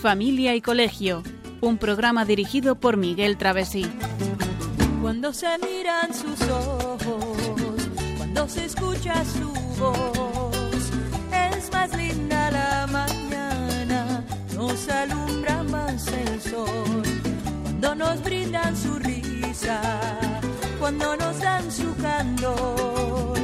Familia 0.00 0.54
y 0.54 0.62
Colegio, 0.62 1.22
un 1.60 1.76
programa 1.76 2.24
dirigido 2.24 2.76
por 2.76 2.96
Miguel 2.96 3.36
Travesí. 3.36 3.84
Cuando 5.02 5.32
se 5.34 5.48
miran 5.58 6.14
sus 6.14 6.40
ojos, 6.48 7.76
cuando 8.16 8.48
se 8.48 8.64
escucha 8.64 9.22
su 9.24 9.52
voz, 9.78 10.90
es 11.54 11.70
más 11.72 11.94
linda 11.96 12.50
la 12.50 12.86
mañana, 12.86 14.24
nos 14.54 14.88
alumbra 14.88 15.62
más 15.64 16.06
el 16.06 16.40
sol. 16.40 17.02
Cuando 17.64 17.94
nos 17.96 18.22
brindan 18.22 18.76
su 18.76 18.98
risa, 19.00 19.82
cuando 20.78 21.16
nos 21.16 21.40
dan 21.40 21.70
su 21.70 21.94
candor, 21.96 23.38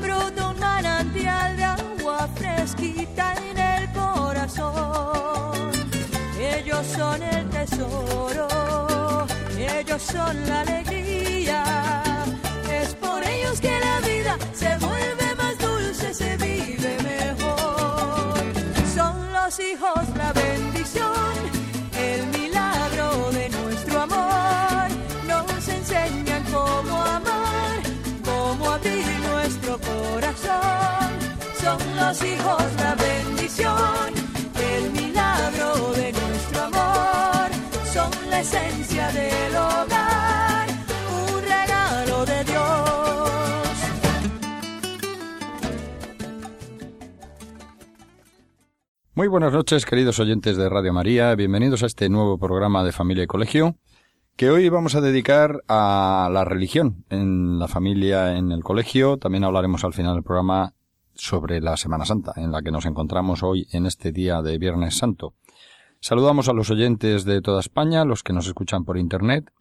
brota 0.00 0.48
un 0.48 0.58
manantial 0.58 1.56
de 1.56 1.64
agua 1.64 2.28
fresquita 2.34 3.34
en 3.50 3.58
el 3.58 3.92
corazón. 3.92 5.70
Ellos 6.38 6.86
son 6.86 7.22
el 7.22 7.48
tesoro, 7.50 8.48
ellos 9.56 10.02
son 10.02 10.46
la 10.48 10.60
alegría. 10.60 11.64
Es 12.70 12.94
por 12.96 13.22
ellos 13.24 13.60
que 13.60 13.78
la 13.80 14.00
vida 14.00 14.36
se 14.52 14.76
vuelve 14.78 15.34
más 15.36 15.58
dulce, 15.58 16.12
se 16.14 16.36
vive 16.36 16.96
mejor. 17.02 18.42
Son 18.94 19.32
los 19.32 19.58
hijos 19.60 20.02
la 20.16 20.32
bendición, 20.32 21.32
nuestro 29.72 29.78
corazón. 29.78 31.18
Son 31.60 31.78
los 31.96 32.24
hijos 32.24 32.62
la 32.76 32.94
bendición, 32.94 34.12
el 34.60 34.90
milagro 34.90 35.92
de 35.94 36.12
nuestro 36.12 36.62
amor. 36.62 37.50
Son 37.92 38.10
la 38.30 38.40
esencia 38.40 39.10
del 39.12 39.56
hogar, 39.56 40.68
un 41.10 41.42
regalo 41.42 42.26
de 42.26 42.44
Dios. 42.44 43.30
Muy 49.14 49.28
buenas 49.28 49.52
noches, 49.52 49.86
queridos 49.86 50.18
oyentes 50.18 50.56
de 50.56 50.68
Radio 50.68 50.92
María. 50.92 51.34
Bienvenidos 51.34 51.82
a 51.82 51.86
este 51.86 52.08
nuevo 52.08 52.38
programa 52.38 52.82
de 52.82 52.92
Familia 52.92 53.24
y 53.24 53.26
Colegio, 53.26 53.76
que 54.36 54.50
hoy 54.50 54.68
vamos 54.68 54.94
a 54.94 55.00
dedicar 55.00 55.62
a 55.68 56.28
la 56.32 56.44
religión 56.44 57.04
en 57.10 57.58
la 57.58 57.68
familia, 57.68 58.36
en 58.36 58.50
el 58.50 58.62
colegio. 58.62 59.18
También 59.18 59.44
hablaremos 59.44 59.84
al 59.84 59.92
final 59.92 60.14
del 60.14 60.24
programa 60.24 60.74
sobre 61.14 61.60
la 61.60 61.76
Semana 61.76 62.04
Santa, 62.04 62.32
en 62.36 62.50
la 62.50 62.62
que 62.62 62.70
nos 62.70 62.86
encontramos 62.86 63.42
hoy 63.42 63.66
en 63.72 63.86
este 63.86 64.12
día 64.12 64.40
de 64.42 64.58
Viernes 64.58 64.96
Santo. 64.96 65.34
Saludamos 66.00 66.48
a 66.48 66.52
los 66.52 66.70
oyentes 66.70 67.24
de 67.24 67.42
toda 67.42 67.60
España, 67.60 68.04
los 68.04 68.22
que 68.22 68.32
nos 68.32 68.46
escuchan 68.46 68.84
por 68.84 68.98
Internet, 68.98 69.52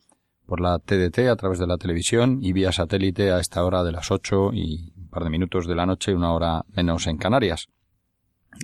por 0.46 0.60
la 0.60 0.80
TDT 0.80 1.30
a 1.30 1.36
través 1.36 1.60
de 1.60 1.68
la 1.68 1.78
televisión 1.78 2.40
y 2.42 2.54
vía 2.54 2.72
satélite 2.72 3.32
a 3.32 3.40
esta 3.40 3.64
hora 3.64 3.84
de 3.84 3.92
las 3.92 4.10
ocho 4.10 4.52
y 4.54 4.94
un 4.98 5.10
par 5.10 5.24
de 5.24 5.30
minutos 5.30 5.68
de 5.68 5.76
la 5.76 5.86
noche, 5.86 6.16
una 6.16 6.34
hora 6.34 6.66
menos 6.70 7.08
en 7.08 7.18
Canarias. 7.18 7.68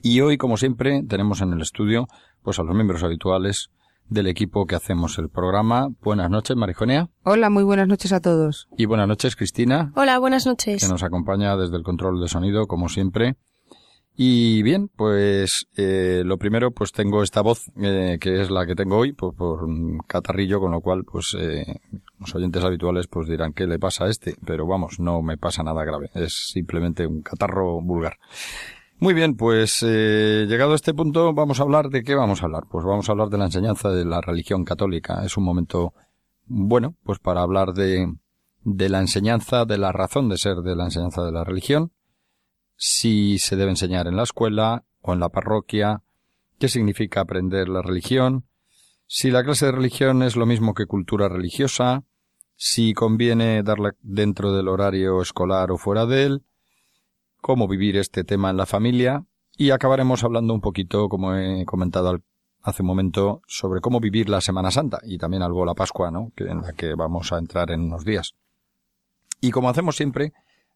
Y 0.03 0.22
hoy, 0.22 0.38
como 0.38 0.58
siempre, 0.58 1.03
tenemos 1.03 1.41
en 1.41 1.53
el 1.53 1.61
estudio 1.61 2.08
pues 2.41 2.59
a 2.59 2.63
los 2.63 2.75
miembros 2.75 3.03
habituales 3.03 3.69
del 4.09 4.27
equipo 4.27 4.66
que 4.66 4.75
hacemos 4.75 5.17
el 5.17 5.30
programa. 5.30 5.89
Buenas 6.02 6.30
noches, 6.30 6.55
Marijonea. 6.55 7.09
Hola, 7.23 7.50
muy 7.50 7.63
buenas 7.63 7.88
noches 7.88 8.11
a 8.13 8.22
todos. 8.22 8.67
Y 8.77 8.86
buenas 8.86 9.08
noches, 9.08 9.36
Cristina, 9.36 9.91
Hola, 9.95 10.19
buenas 10.19 10.45
noches. 10.45 10.81
que 10.83 10.89
nos 10.89 11.03
acompaña 11.03 11.55
desde 11.58 11.77
el 11.77 11.83
control 11.83 12.22
de 12.22 12.28
sonido, 12.28 12.67
como 12.67 12.89
siempre. 12.89 13.35
Y 14.19 14.63
bien, 14.63 14.88
pues 14.88 15.67
eh, 15.78 16.23
lo 16.25 16.39
primero, 16.39 16.72
pues 16.72 16.91
tengo 16.91 17.22
esta 17.22 17.41
voz 17.41 17.66
eh, 17.80 18.18
que 18.19 18.41
es 18.41 18.50
la 18.50 18.66
que 18.66 18.73
tengo 18.73 18.97
hoy 18.97 19.13
por, 19.13 19.35
por 19.35 19.63
un 19.63 20.00
catarrillo, 20.07 20.59
con 20.59 20.72
lo 20.72 20.81
cual, 20.81 21.03
pues 21.03 21.35
eh, 21.39 21.81
los 22.19 22.34
oyentes 22.34 22.63
habituales 22.63 23.06
pues 23.06 23.28
dirán 23.28 23.53
qué 23.53 23.68
le 23.68 23.78
pasa 23.78 24.06
a 24.06 24.09
este, 24.09 24.35
pero 24.44 24.66
vamos, 24.66 25.00
no 25.00 25.22
me 25.22 25.38
pasa 25.38 25.62
nada 25.62 25.84
grave, 25.85 26.09
es 26.16 26.50
simplemente 26.51 27.06
un 27.06 27.22
catarro 27.22 27.79
vulgar. 27.79 28.18
Muy 29.00 29.13
bien, 29.13 29.35
pues 29.35 29.84
eh, 29.85 30.47
llegado 30.50 30.72
a 30.72 30.75
este 30.75 30.94
punto 30.96 31.31
vamos 31.31 31.59
a 31.59 31.63
hablar 31.63 31.90
de 31.90 32.03
qué 32.03 32.16
vamos 32.16 32.41
a 32.41 32.46
hablar. 32.46 32.63
Pues 32.69 32.84
vamos 32.84 33.08
a 33.08 33.12
hablar 33.12 33.30
de 33.30 33.38
la 33.38 33.46
enseñanza 33.46 33.90
de 33.90 34.06
la 34.06 34.22
religión 34.22 34.66
católica. 34.66 35.24
Es 35.24 35.38
un 35.38 35.44
momento 35.44 35.94
bueno, 36.46 36.96
pues 37.03 37.19
para 37.19 37.41
hablar 37.41 37.74
de, 37.74 38.12
de 38.63 38.90
la 38.90 39.00
enseñanza, 39.00 39.66
de 39.66 39.78
la 39.78 39.91
razón 39.91 40.30
de 40.30 40.38
ser 40.38 40.57
de 40.57 40.75
la 40.75 40.86
enseñanza 40.86 41.24
de 41.24 41.31
la 41.31 41.44
religión, 41.44 41.91
si 42.75 43.38
se 43.38 43.56
debe 43.56 43.69
enseñar 43.69 44.07
en 44.07 44.16
la 44.16 44.24
escuela 44.24 44.84
o 45.02 45.13
en 45.13 45.19
la 45.19 45.30
parroquia, 45.30 46.02
qué 46.57 46.68
significa 46.68 47.22
aprender 47.22 47.69
la 47.69 47.81
religión, 47.81 48.46
si 49.06 49.30
la 49.30 49.44
clase 49.44 49.68
de 49.68 49.74
religión 49.74 50.24
es 50.24 50.36
lo 50.36 50.46
mismo 50.46 50.74
que 50.74 50.86
cultura 50.86 51.30
religiosa, 51.30 52.03
si 52.56 52.94
conviene 52.94 53.62
darla 53.62 53.96
dentro 54.02 54.53
del 54.53 54.68
horario 54.68 55.22
escolar 55.22 55.72
o 55.72 55.78
fuera 55.78 56.06
de 56.06 56.25
él, 56.25 56.44
cómo 57.47 57.69
vivir 57.69 57.96
este 57.96 58.25
tema 58.25 58.50
en 58.50 58.58
la 58.58 58.66
familia 58.66 59.24
y 59.56 59.72
acabaremos 59.72 60.22
hablando 60.25 60.53
un 60.53 60.59
poquito, 60.59 61.08
como 61.08 61.34
he 61.34 61.63
comentado 61.63 62.19
hace 62.62 62.81
un 62.81 62.88
momento, 62.88 63.41
sobre 63.47 63.80
cómo 63.80 64.02
vivir 64.02 64.28
la 64.28 64.41
Semana 64.41 64.69
Santa 64.69 65.00
y 65.02 65.18
también 65.18 65.44
algo 65.44 65.66
la 65.66 65.74
Pascua, 65.74 66.12
¿no? 66.12 66.34
Que, 66.36 66.44
en 66.44 66.62
la 66.62 66.74
que 66.74 66.94
vamos 66.94 67.31
a 67.31 67.38
entrar 67.38 67.72
en 67.72 67.84
unos 67.84 68.03
días. 68.03 68.36
Y 69.40 69.52
como 69.52 69.69
hacemos 69.69 69.96
siempre, 69.96 70.34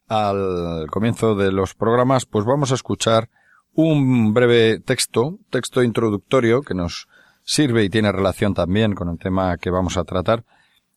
al 0.07 0.87
comienzo 0.89 1.35
de 1.35 1.51
los 1.51 1.73
programas, 1.73 2.25
pues 2.25 2.45
vamos 2.45 2.71
a 2.71 2.75
escuchar 2.75 3.29
un 3.73 4.33
breve 4.33 4.79
texto, 4.79 5.39
texto 5.49 5.83
introductorio 5.83 6.61
que 6.61 6.73
nos 6.73 7.09
sirve 7.43 7.83
y 7.83 7.89
tiene 7.89 8.13
relación 8.13 8.53
también 8.53 8.95
con 8.95 9.09
el 9.09 9.19
tema 9.19 9.57
que 9.57 9.71
vamos 9.71 9.97
a 9.97 10.05
tratar. 10.05 10.45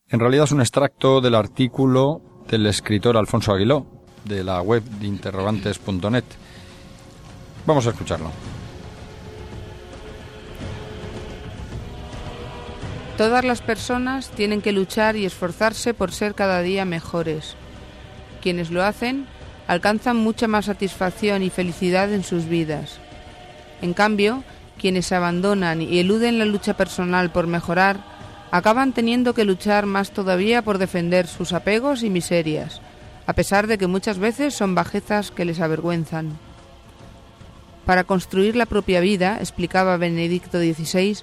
En 0.08 0.20
realidad 0.20 0.44
es 0.44 0.52
un 0.52 0.60
extracto 0.60 1.20
del 1.20 1.34
artículo 1.34 2.22
del 2.48 2.64
escritor 2.66 3.16
Alfonso 3.16 3.52
Aguiló, 3.52 4.03
de 4.24 4.44
la 4.44 4.60
web 4.60 4.82
de 4.82 5.06
interrogantes.net. 5.06 6.24
Vamos 7.66 7.86
a 7.86 7.90
escucharlo. 7.90 8.30
Todas 13.16 13.44
las 13.44 13.62
personas 13.62 14.30
tienen 14.30 14.60
que 14.60 14.72
luchar 14.72 15.14
y 15.14 15.24
esforzarse 15.24 15.94
por 15.94 16.10
ser 16.10 16.34
cada 16.34 16.62
día 16.62 16.84
mejores. 16.84 17.54
Quienes 18.42 18.70
lo 18.70 18.82
hacen 18.82 19.26
alcanzan 19.68 20.16
mucha 20.16 20.48
más 20.48 20.64
satisfacción 20.64 21.42
y 21.42 21.50
felicidad 21.50 22.12
en 22.12 22.24
sus 22.24 22.46
vidas. 22.46 22.98
En 23.82 23.94
cambio, 23.94 24.42
quienes 24.78 25.12
abandonan 25.12 25.80
y 25.80 25.98
eluden 25.98 26.38
la 26.38 26.44
lucha 26.44 26.74
personal 26.74 27.30
por 27.30 27.46
mejorar, 27.46 27.98
acaban 28.50 28.92
teniendo 28.92 29.32
que 29.32 29.44
luchar 29.44 29.86
más 29.86 30.10
todavía 30.10 30.62
por 30.62 30.78
defender 30.78 31.26
sus 31.26 31.52
apegos 31.52 32.02
y 32.02 32.10
miserias, 32.10 32.80
a 33.26 33.32
pesar 33.32 33.66
de 33.66 33.78
que 33.78 33.86
muchas 33.86 34.18
veces 34.18 34.54
son 34.54 34.74
bajezas 34.74 35.30
que 35.30 35.44
les 35.44 35.60
avergüenzan. 35.60 36.38
Para 37.84 38.04
construir 38.04 38.56
la 38.56 38.66
propia 38.66 39.00
vida, 39.00 39.38
explicaba 39.40 39.96
Benedicto 39.96 40.58
XVI, 40.58 41.18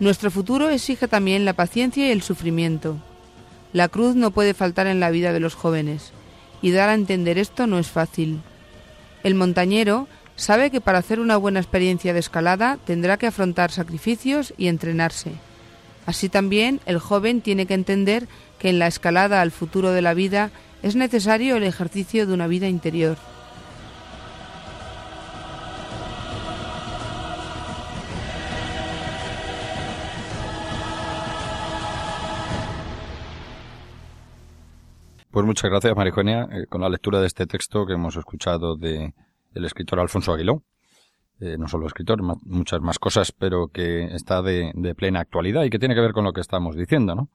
nuestro 0.00 0.30
futuro 0.30 0.68
exige 0.68 1.08
también 1.08 1.44
la 1.44 1.54
paciencia 1.54 2.06
y 2.06 2.10
el 2.10 2.22
sufrimiento. 2.22 2.96
La 3.72 3.88
cruz 3.88 4.14
no 4.14 4.30
puede 4.30 4.54
faltar 4.54 4.86
en 4.86 5.00
la 5.00 5.10
vida 5.10 5.32
de 5.32 5.40
los 5.40 5.54
jóvenes, 5.54 6.12
y 6.62 6.70
dar 6.70 6.88
a 6.88 6.94
entender 6.94 7.38
esto 7.38 7.66
no 7.66 7.78
es 7.78 7.88
fácil. 7.88 8.40
El 9.22 9.34
montañero 9.34 10.08
sabe 10.36 10.70
que 10.70 10.80
para 10.80 10.98
hacer 10.98 11.20
una 11.20 11.36
buena 11.36 11.60
experiencia 11.60 12.12
de 12.12 12.20
escalada 12.20 12.78
tendrá 12.84 13.16
que 13.16 13.26
afrontar 13.26 13.72
sacrificios 13.72 14.54
y 14.56 14.68
entrenarse. 14.68 15.32
Así 16.06 16.28
también 16.28 16.80
el 16.86 16.98
joven 16.98 17.40
tiene 17.40 17.66
que 17.66 17.74
entender 17.74 18.28
que 18.58 18.70
en 18.70 18.78
la 18.78 18.86
escalada 18.86 19.42
al 19.42 19.50
futuro 19.50 19.90
de 19.90 20.02
la 20.02 20.14
vida 20.14 20.50
es 20.82 20.96
necesario 20.96 21.56
el 21.56 21.64
ejercicio 21.64 22.26
de 22.26 22.34
una 22.34 22.46
vida 22.46 22.68
interior. 22.68 23.16
Pues 35.30 35.46
muchas 35.46 35.70
gracias, 35.70 35.94
Marijonia, 35.94 36.48
eh, 36.50 36.66
con 36.68 36.80
la 36.80 36.88
lectura 36.88 37.20
de 37.20 37.26
este 37.26 37.46
texto 37.46 37.86
que 37.86 37.92
hemos 37.92 38.16
escuchado 38.16 38.76
de 38.76 39.14
el 39.54 39.64
escritor 39.64 40.00
Alfonso 40.00 40.32
Aguiló. 40.32 40.64
Eh, 41.40 41.56
no 41.56 41.68
solo 41.68 41.86
escritor, 41.86 42.20
muchas 42.44 42.80
más 42.80 42.98
cosas, 42.98 43.30
pero 43.30 43.68
que 43.68 44.06
está 44.06 44.42
de, 44.42 44.72
de 44.74 44.94
plena 44.96 45.20
actualidad 45.20 45.62
y 45.62 45.70
que 45.70 45.78
tiene 45.78 45.94
que 45.94 46.00
ver 46.00 46.12
con 46.12 46.24
lo 46.24 46.32
que 46.32 46.40
estamos 46.40 46.74
diciendo, 46.74 47.14
¿no? 47.14 47.28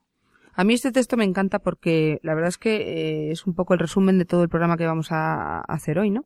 A 0.55 0.63
mí 0.63 0.75
este 0.75 0.91
texto 0.91 1.17
me 1.17 1.23
encanta 1.23 1.59
porque 1.59 2.19
la 2.21 2.35
verdad 2.35 2.49
es 2.49 2.57
que 2.57 2.75
eh, 2.75 3.31
es 3.31 3.47
un 3.47 3.55
poco 3.55 3.73
el 3.73 3.79
resumen 3.79 4.19
de 4.19 4.25
todo 4.25 4.43
el 4.43 4.49
programa 4.49 4.77
que 4.77 4.85
vamos 4.85 5.11
a, 5.11 5.61
hacer 5.61 5.97
hoy, 5.97 6.11
¿no? 6.11 6.25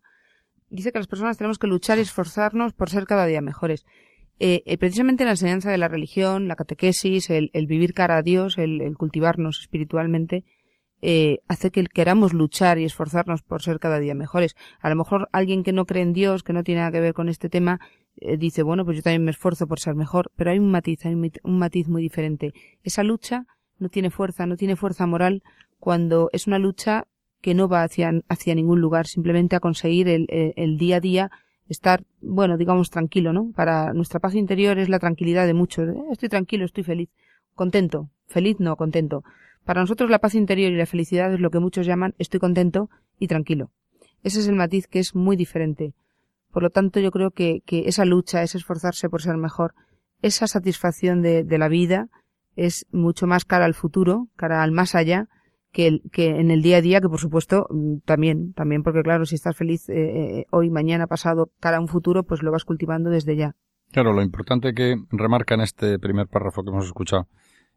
Dice 0.70 0.92
que 0.92 1.00
las 1.00 1.08
personas 1.08 1.38
tenemos 1.38 1.60
que 1.60 1.68
luchar 1.68 1.98
y 1.98 2.02
esforzarnos 2.02 2.74
por 2.74 2.90
ser 2.90 3.06
cada 3.06 3.26
día 3.26 3.40
mejores. 3.42 3.86
Eh, 4.40 4.64
eh, 4.66 4.78
precisamente 4.78 5.24
la 5.24 5.32
enseñanza 5.32 5.72
de 5.72 5.78
la 5.78 5.88
religión, 5.88 6.50
la 6.50 6.58
catequesis, 6.58 7.30
el, 7.30 7.50
vivir 7.68 7.94
cara 7.94 8.18
a 8.18 8.22
Dios, 8.22 8.58
el, 8.58 8.82
el 8.82 8.98
cultivarnos 8.98 9.62
espiritualmente, 9.62 10.44
eh, 11.02 11.40
hace 11.48 11.72
que 11.72 11.86
queramos 11.86 12.34
luchar 12.34 12.80
y 12.80 12.84
esforzarnos 12.84 13.44
por 13.44 13.62
ser 13.62 13.80
cada 13.80 13.98
día 13.98 14.14
mejores. 14.14 14.58
A 14.82 14.90
lo 14.90 14.98
mejor 14.98 15.30
alguien 15.32 15.64
que 15.64 15.72
no 15.72 15.86
cree 15.86 16.04
en 16.04 16.12
Dios, 16.12 16.44
que 16.44 16.52
no 16.52 16.66
tiene 16.66 16.82
nada 16.82 16.92
que 16.92 17.00
ver 17.00 17.14
con 17.14 17.30
este 17.30 17.48
tema, 17.48 17.80
dice, 18.38 18.64
bueno, 18.64 18.84
pues 18.84 18.98
yo 18.98 19.04
también 19.04 19.24
me 19.24 19.32
esfuerzo 19.32 19.68
por 19.68 19.80
ser 19.80 19.94
mejor, 19.94 20.32
pero 20.36 20.50
hay 20.50 20.58
un 20.58 20.72
matiz, 20.72 21.06
hay 21.06 21.14
un 21.14 21.60
matiz 21.60 21.88
muy 21.88 22.02
diferente. 22.02 22.52
Esa 22.84 23.04
lucha 23.04 23.46
no 23.80 23.90
tiene 23.90 24.10
fuerza, 24.10 24.46
no 24.46 24.58
tiene 24.58 24.76
fuerza 24.76 25.06
moral 25.06 25.44
cuando 25.80 26.30
es 26.34 26.48
una 26.48 26.60
lucha 26.60 27.06
que 27.42 27.54
no 27.54 27.68
va 27.68 27.84
hacia, 27.84 28.12
hacia 28.30 28.56
ningún 28.56 28.82
lugar, 28.82 29.08
simplemente 29.08 29.56
a 29.56 29.60
conseguir 29.60 30.08
el, 30.08 30.28
el, 30.30 30.78
día 30.78 30.98
a 30.98 31.00
día 31.00 31.32
estar, 31.70 32.04
bueno, 32.22 32.58
digamos, 32.58 32.90
tranquilo, 32.90 33.34
¿no? 33.34 33.52
Para 33.56 33.94
nuestra 33.94 34.20
paz 34.20 34.36
interior 34.36 34.80
es 34.80 34.90
la 34.90 35.00
tranquilidad 35.00 35.46
de 35.46 35.54
muchos. 35.54 35.90
¿eh? 35.90 36.02
Estoy 36.12 36.30
tranquilo, 36.30 36.66
estoy 36.66 36.84
feliz. 36.84 37.10
Contento. 37.54 38.10
Feliz, 38.28 38.60
no, 38.60 38.76
contento. 38.76 39.24
Para 39.66 39.82
nosotros 39.82 40.10
la 40.10 40.20
paz 40.20 40.36
interior 40.36 40.72
y 40.72 40.78
la 40.78 40.86
felicidad 40.86 41.34
es 41.34 41.40
lo 41.40 41.52
que 41.52 41.60
muchos 41.60 41.86
llaman 41.86 42.16
estoy 42.18 42.40
contento 42.40 42.90
y 43.20 43.28
tranquilo. 43.28 43.70
Ese 44.24 44.40
es 44.40 44.48
el 44.48 44.56
matiz 44.56 44.88
que 44.88 45.00
es 45.00 45.16
muy 45.16 45.36
diferente. 45.36 45.94
Por 46.52 46.64
lo 46.64 46.70
tanto, 46.70 47.00
yo 47.00 47.12
creo 47.12 47.32
que, 47.32 47.62
esa 47.68 48.06
lucha, 48.06 48.44
ese 48.44 48.58
esforzarse 48.58 49.10
por 49.10 49.22
ser 49.22 49.38
mejor, 49.38 49.74
esa 50.22 50.48
satisfacción 50.48 51.22
de, 51.22 51.46
la 51.58 51.68
vida 51.68 52.10
es 52.58 52.86
mucho 52.92 53.28
más 53.28 53.46
cara 53.46 53.66
al 53.66 53.74
futuro, 53.74 54.28
cara 54.36 54.62
al 54.62 54.72
más 54.72 54.96
allá, 54.96 55.30
que, 55.72 56.02
que 56.12 56.40
en 56.40 56.52
el 56.52 56.62
día 56.62 56.78
a 56.78 56.82
día, 56.82 57.00
que 57.00 57.08
por 57.08 57.20
supuesto 57.20 57.68
mm, 57.70 58.00
también, 58.06 58.54
también 58.54 58.84
porque 58.84 59.04
claro, 59.04 59.26
si 59.26 59.36
estás 59.36 59.56
feliz 59.56 59.88
eh, 59.90 60.40
eh, 60.40 60.46
hoy, 60.52 60.70
mañana, 60.70 61.08
pasado, 61.08 61.52
cara 61.60 61.78
a 61.78 61.82
un 61.82 61.88
futuro, 61.88 62.24
pues 62.24 62.44
lo 62.44 62.52
vas 62.52 62.66
cultivando 62.66 63.10
desde 63.10 63.36
ya. 63.36 63.56
Claro, 63.92 64.12
lo 64.12 64.22
importante 64.22 64.74
que 64.74 64.98
remarca 65.12 65.56
en 65.56 65.62
este 65.62 66.00
primer 66.00 66.28
párrafo 66.28 66.64
que 66.64 66.72
hemos 66.72 66.86
escuchado 66.86 67.28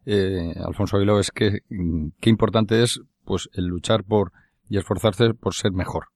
eh, 0.07 0.55
Alfonso 0.65 0.97
Aguiló, 0.97 1.21
es 1.21 1.31
que 1.31 1.61
mm, 1.69 2.09
qué 2.21 2.31
importante 2.31 2.83
es 2.83 3.01
pues 3.25 3.49
el 3.53 3.67
luchar 3.67 4.05
por 4.05 4.33
y 4.69 4.79
esforzarse 4.79 5.35
por 5.35 5.55
ser 5.55 5.73
mejor. 5.73 6.07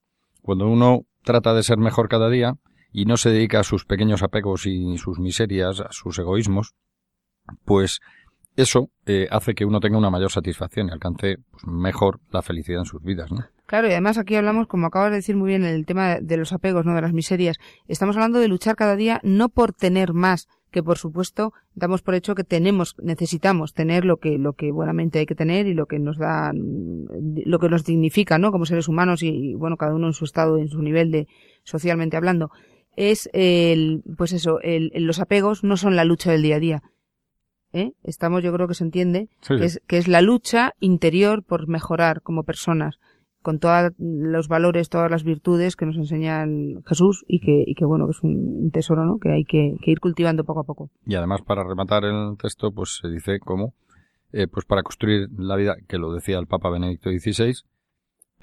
Cuando 0.43 0.67
uno 0.67 1.03
trata 1.23 1.55
de 1.55 1.63
ser 1.63 1.79
mejor 1.79 2.09
cada 2.09 2.29
día 2.31 2.55
y 2.93 3.05
no 3.05 3.17
se 3.17 3.31
dedica 3.31 3.61
a 3.61 3.65
sus 3.65 3.85
pequeños 3.85 4.23
apegos 4.23 4.67
y 4.67 4.97
sus 4.99 5.19
miserias, 5.19 5.81
a 5.81 5.91
sus 5.91 6.19
egoísmos, 6.19 6.75
pues 7.65 8.01
eso 8.57 8.91
eh, 9.07 9.27
hace 9.31 9.55
que 9.55 9.65
uno 9.65 9.81
tenga 9.81 9.99
una 9.99 10.11
mayor 10.11 10.31
satisfacción 10.31 10.89
y 10.89 10.93
alcance 10.93 11.37
pues, 11.51 11.67
mejor 11.67 12.21
la 12.31 12.43
felicidad 12.43 12.81
en 12.81 12.87
sus 12.87 13.03
vidas, 13.03 13.31
¿no? 13.33 13.45
Claro, 13.67 13.89
y 13.89 13.93
además 13.93 14.19
aquí 14.19 14.37
hablamos, 14.37 14.67
como 14.67 14.87
acabas 14.87 15.11
de 15.11 15.17
decir 15.17 15.37
muy 15.37 15.49
bien, 15.49 15.65
el 15.65 15.87
tema 15.87 16.21
de 16.21 16.37
los 16.37 16.53
apegos, 16.53 16.85
no 16.85 16.95
de 16.95 17.01
las 17.01 17.13
miserias. 17.15 17.57
Estamos 17.89 18.17
hablando 18.17 18.39
de 18.39 18.49
luchar 18.49 18.77
cada 18.77 18.95
día 18.95 19.21
no 19.25 19.49
por 19.49 19.73
tener 19.73 20.13
más, 20.13 20.49
que 20.71 20.83
por 20.83 20.99
supuesto 20.99 21.53
damos 21.75 22.03
por 22.03 22.15
hecho 22.15 22.35
que 22.35 22.45
tenemos, 22.45 22.97
necesitamos 23.01 23.73
tener 23.73 24.05
lo 24.05 24.19
que, 24.19 24.39
lo 24.39 24.53
que 24.53 24.73
buenamente 24.73 25.21
hay 25.21 25.27
que 25.27 25.37
tener 25.37 25.67
y 25.67 25.73
lo 25.73 25.87
que 25.87 25.99
nos 25.99 26.19
da, 26.19 26.53
lo 26.53 27.59
que 27.59 27.69
nos 27.69 27.85
dignifica, 27.85 28.39
¿no? 28.39 28.51
Como 28.51 28.67
seres 28.67 28.89
humanos 28.89 29.23
y, 29.23 29.55
bueno, 29.55 29.77
cada 29.77 29.95
uno 29.95 30.09
en 30.09 30.13
su 30.13 30.25
estado, 30.25 30.59
en 30.59 30.69
su 30.69 30.83
nivel 30.83 31.11
de 31.11 31.29
socialmente 31.63 32.17
hablando. 32.17 32.51
Es 32.97 33.31
el, 33.33 34.03
pues 34.17 34.33
eso, 34.33 34.61
el, 34.61 34.91
los 34.95 35.21
apegos 35.21 35.65
no 35.65 35.77
son 35.77 35.97
la 35.97 36.05
lucha 36.05 36.33
del 36.33 36.43
día 36.43 36.57
a 36.57 36.61
día. 36.61 36.83
¿Eh? 37.75 37.93
Estamos, 38.05 38.43
yo 38.45 38.53
creo 38.53 38.69
que 38.69 38.75
se 38.75 38.85
entiende, 38.85 39.29
Que, 39.47 39.65
es, 39.65 39.83
que 39.89 39.99
es 39.99 40.07
la 40.07 40.23
lucha 40.23 40.73
interior 40.79 41.43
por 41.43 41.67
mejorar 41.67 42.23
como 42.23 42.45
personas 42.45 43.01
con 43.43 43.59
todos 43.59 43.93
los 43.99 44.49
valores, 44.49 44.89
todas 44.89 45.11
las 45.11 45.25
virtudes 45.25 45.75
que 45.77 45.85
nos 45.85 45.97
enseña 45.97 46.47
Jesús 46.87 47.25
y 47.29 47.41
que, 47.41 47.65
y 47.67 47.75
que 47.75 47.85
bueno, 47.85 48.07
que 48.07 48.13
es 48.13 48.23
un 48.23 48.71
tesoro, 48.73 49.05
¿no? 49.05 49.19
Que 49.19 49.33
hay 49.33 49.45
que, 49.45 49.77
ir 49.85 50.01
cultivando 50.01 50.45
poco 50.45 50.61
a 50.61 50.65
poco. 50.65 50.89
Y 51.05 51.17
además, 51.17 51.43
para 51.43 51.65
rematar 51.65 52.05
el 52.05 52.39
texto, 52.39 52.71
pues 52.73 53.01
se 53.03 53.09
dice 53.09 53.41
cómo, 53.41 53.75
eh, 54.33 54.47
pues 54.47 54.65
para 54.65 54.83
construir 54.83 55.29
la 55.37 55.57
vida, 55.57 55.75
que 55.89 55.99
lo 55.99 56.15
decía 56.15 56.39
el 56.39 56.47
Papa 56.47 56.71
Benedicto 56.71 57.11
XVI, 57.11 57.55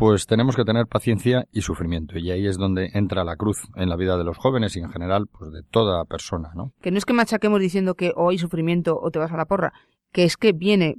pues 0.02 0.26
tenemos 0.26 0.56
que 0.56 0.64
tener 0.64 0.88
paciencia 0.88 1.46
y 1.52 1.62
sufrimiento. 1.62 2.18
Y 2.18 2.32
ahí 2.32 2.48
es 2.48 2.58
donde 2.58 2.90
entra 2.96 3.24
la 3.24 3.36
cruz 3.36 3.60
en 3.76 3.88
la 3.88 3.96
vida 3.96 4.18
de 4.18 4.24
los 4.24 4.36
jóvenes 4.36 4.76
y 4.76 4.80
en 4.80 4.90
general, 4.90 5.28
pues 5.32 5.52
de 5.52 5.62
toda 5.62 6.06
persona, 6.06 6.50
¿no? 6.56 6.74
Que 6.82 6.90
no 6.90 6.98
es 6.98 7.06
que 7.06 7.14
machaquemos 7.14 7.60
diciendo 7.60 7.94
que 7.94 8.12
o 8.16 8.32
hay 8.32 8.40
sufrimiento 8.40 8.98
o 9.00 9.12
te 9.12 9.20
vas 9.20 9.32
a 9.32 9.38
la 9.38 9.46
porra, 9.46 9.74
que 10.12 10.24
es 10.26 10.36
que 10.36 10.52
viene 10.52 10.98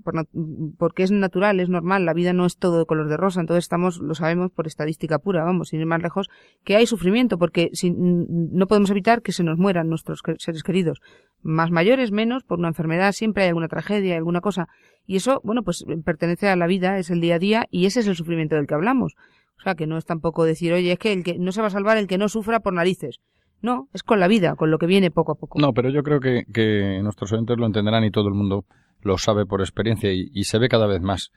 porque 0.79 1.03
es 1.03 1.11
natural, 1.11 1.61
es 1.61 1.69
normal, 1.69 2.07
la 2.07 2.15
vida 2.15 2.33
no 2.33 2.47
es 2.47 2.57
todo 2.57 2.79
de 2.79 2.87
color 2.87 3.09
de 3.09 3.19
rosa, 3.19 3.41
entonces 3.41 3.65
estamos, 3.65 3.99
lo 3.99 4.15
sabemos 4.15 4.51
por 4.51 4.67
estadística 4.67 5.19
pura, 5.19 5.45
vamos, 5.45 5.69
sin 5.69 5.81
ir 5.81 5.87
más 5.87 6.03
lejos, 6.03 6.31
que 6.65 6.77
hay 6.77 6.87
sufrimiento, 6.87 7.39
porque 7.39 7.71
si, 7.75 7.91
no 7.91 8.67
podemos 8.67 8.91
evitar 8.91 9.21
que 9.21 9.33
se 9.33 9.45
nos 9.45 9.59
mueran 9.59 9.89
nuestros 9.89 10.23
seres 10.39 10.63
queridos, 10.63 11.01
más 11.43 11.71
mayores, 11.71 12.11
menos, 12.11 12.43
por 12.43 12.59
una 12.59 12.69
enfermedad, 12.69 13.13
siempre 13.13 13.43
hay 13.43 13.49
alguna 13.51 13.69
tragedia, 13.69 14.17
alguna 14.17 14.41
cosa, 14.41 14.69
y 15.07 15.17
eso, 15.17 15.41
bueno, 15.45 15.63
pues 15.63 15.85
pertenece 16.05 16.49
a 16.49 16.57
la 16.57 16.67
vida, 16.67 16.99
es 16.99 17.11
el 17.11 17.21
día 17.21 17.35
a 17.35 17.39
día, 17.39 17.67
y 17.71 17.87
ese 17.87 18.01
es 18.01 18.07
el 18.07 18.17
sufrimiento 18.17 18.57
del 18.57 18.67
que 18.67 18.75
hablamos. 18.75 19.15
O 19.59 19.63
sea, 19.63 19.75
que 19.75 19.87
no 19.87 19.99
es 19.99 20.05
tampoco 20.05 20.45
decir, 20.45 20.73
oye, 20.73 20.93
es 20.93 20.99
que 20.99 21.13
el 21.13 21.23
que 21.23 21.39
no 21.39 21.53
se 21.53 21.61
va 21.61 21.69
a 21.69 21.71
salvar 21.71 21.97
el 21.97 22.07
que 22.07 22.19
no 22.19 22.29
sufra 22.29 22.61
por 22.61 22.73
narices. 22.73 23.21
No, 23.61 23.89
es 23.93 24.03
con 24.03 24.19
la 24.19 24.27
vida, 24.27 24.57
con 24.57 24.73
lo 24.73 24.79
que 24.79 24.87
viene 24.87 25.13
poco 25.13 25.33
a 25.33 25.35
poco. 25.37 25.61
No, 25.61 25.73
pero 25.73 25.89
yo 25.91 26.03
creo 26.03 26.19
que, 26.19 26.45
que 26.53 26.99
nuestros 27.03 27.33
oyentes 27.33 27.59
lo 27.59 27.67
entenderán 27.67 28.03
y 28.03 28.11
todo 28.11 28.27
el 28.27 28.35
mundo 28.35 28.65
lo 29.03 29.19
sabe 29.19 29.47
por 29.47 29.61
experiencia 29.61 30.13
y, 30.13 30.45
se 30.45 30.59
ve 30.59 30.69
cada 30.69 30.87
vez 30.87 31.01
más. 31.01 31.31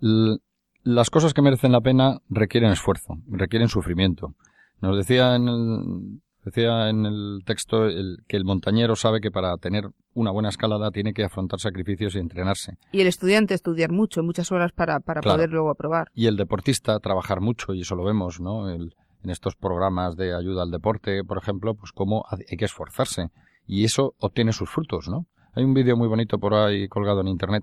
las 0.00 1.10
cosas 1.10 1.34
que 1.34 1.42
merecen 1.42 1.72
la 1.72 1.80
pena 1.80 2.20
requieren 2.28 2.70
esfuerzo, 2.70 3.18
requieren 3.28 3.68
sufrimiento. 3.68 4.34
Nos 4.80 4.96
decía 4.96 5.36
en 5.36 5.48
el, 5.48 6.20
decía 6.44 6.88
en 6.88 7.06
el 7.06 7.42
texto 7.44 7.86
que 8.26 8.36
el 8.36 8.44
montañero 8.44 8.96
sabe 8.96 9.20
que 9.20 9.30
para 9.30 9.56
tener 9.58 9.90
una 10.14 10.32
buena 10.32 10.48
escalada 10.48 10.90
tiene 10.90 11.14
que 11.14 11.24
afrontar 11.24 11.60
sacrificios 11.60 12.16
y 12.16 12.18
entrenarse. 12.18 12.78
Y 12.90 13.00
el 13.00 13.06
estudiante 13.06 13.54
estudiar 13.54 13.92
mucho, 13.92 14.22
muchas 14.22 14.50
horas 14.50 14.72
para, 14.72 15.00
para 15.00 15.20
poder 15.20 15.50
luego 15.50 15.70
aprobar. 15.70 16.10
Y 16.14 16.26
el 16.26 16.36
deportista 16.36 16.98
trabajar 16.98 17.40
mucho, 17.40 17.74
y 17.74 17.82
eso 17.82 17.94
lo 17.94 18.04
vemos, 18.04 18.40
¿no? 18.40 18.68
en 18.70 19.30
estos 19.30 19.54
programas 19.54 20.16
de 20.16 20.34
ayuda 20.34 20.62
al 20.62 20.70
deporte, 20.70 21.22
por 21.24 21.38
ejemplo, 21.38 21.74
pues 21.74 21.92
cómo 21.92 22.24
hay 22.28 22.56
que 22.56 22.64
esforzarse. 22.64 23.30
Y 23.66 23.84
eso 23.84 24.14
obtiene 24.18 24.52
sus 24.52 24.68
frutos, 24.68 25.08
¿no? 25.08 25.26
Hay 25.54 25.64
un 25.64 25.74
vídeo 25.74 25.98
muy 25.98 26.08
bonito 26.08 26.38
por 26.38 26.54
ahí 26.54 26.88
colgado 26.88 27.20
en 27.20 27.28
internet 27.28 27.62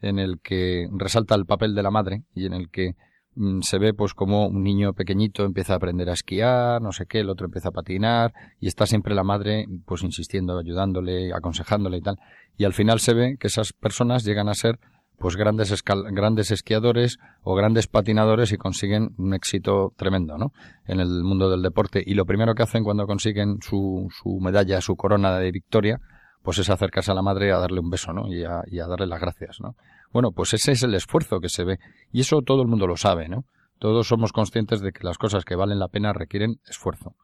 en 0.00 0.20
el 0.20 0.38
que 0.40 0.88
resalta 0.92 1.34
el 1.34 1.46
papel 1.46 1.74
de 1.74 1.82
la 1.82 1.90
madre 1.90 2.22
y 2.32 2.46
en 2.46 2.52
el 2.52 2.70
que 2.70 2.92
mm, 3.34 3.60
se 3.62 3.78
ve 3.78 3.92
pues 3.92 4.14
como 4.14 4.46
un 4.46 4.62
niño 4.62 4.92
pequeñito 4.92 5.44
empieza 5.44 5.72
a 5.72 5.76
aprender 5.76 6.08
a 6.10 6.12
esquiar, 6.12 6.80
no 6.80 6.92
sé 6.92 7.06
qué, 7.06 7.20
el 7.20 7.30
otro 7.30 7.46
empieza 7.46 7.70
a 7.70 7.72
patinar 7.72 8.32
y 8.60 8.68
está 8.68 8.86
siempre 8.86 9.16
la 9.16 9.24
madre 9.24 9.66
pues 9.84 10.04
insistiendo, 10.04 10.56
ayudándole, 10.56 11.32
aconsejándole 11.32 11.96
y 11.96 12.02
tal. 12.02 12.18
Y 12.56 12.66
al 12.66 12.72
final 12.72 13.00
se 13.00 13.14
ve 13.14 13.36
que 13.40 13.48
esas 13.48 13.72
personas 13.72 14.24
llegan 14.24 14.48
a 14.48 14.54
ser 14.54 14.78
pues 15.18 15.36
grandes 15.36 15.82
grandes 16.12 16.52
esquiadores 16.52 17.18
o 17.42 17.56
grandes 17.56 17.88
patinadores 17.88 18.52
y 18.52 18.58
consiguen 18.58 19.10
un 19.18 19.34
éxito 19.34 19.92
tremendo, 19.96 20.38
¿no? 20.38 20.52
En 20.86 21.00
el 21.00 21.24
mundo 21.24 21.50
del 21.50 21.62
deporte. 21.62 22.00
Y 22.04 22.14
lo 22.14 22.26
primero 22.26 22.54
que 22.54 22.62
hacen 22.62 22.84
cuando 22.84 23.06
consiguen 23.08 23.58
su, 23.60 24.08
su 24.10 24.38
medalla, 24.40 24.80
su 24.80 24.94
corona 24.94 25.36
de 25.38 25.50
victoria, 25.50 26.00
pues 26.44 26.58
es 26.58 26.68
acercarse 26.68 27.10
a 27.10 27.14
la 27.14 27.22
madre 27.22 27.52
a 27.52 27.58
darle 27.58 27.80
un 27.80 27.88
beso, 27.88 28.12
¿no? 28.12 28.28
Y 28.28 28.44
a, 28.44 28.86
darle 28.86 29.06
las 29.06 29.18
gracias, 29.18 29.62
¿no? 29.62 29.76
Bueno, 30.12 30.30
pues 30.30 30.52
ese 30.52 30.72
es 30.72 30.82
el 30.82 30.94
esfuerzo 30.94 31.40
que 31.40 31.48
se 31.48 31.64
ve. 31.64 31.78
Y 32.12 32.20
eso 32.20 32.42
todo 32.42 32.60
el 32.60 32.68
mundo 32.68 32.86
lo 32.86 32.98
sabe, 32.98 33.30
¿no? 33.30 33.46
Todos 33.78 34.06
somos 34.06 34.30
conscientes 34.30 34.82
de 34.82 34.92
que 34.92 35.04
las 35.04 35.16
cosas 35.16 35.46
que 35.46 35.56
valen 35.56 35.78
la 35.78 35.88
pena 35.88 36.12
requieren 36.12 36.60
esfuerzo. 36.68 37.16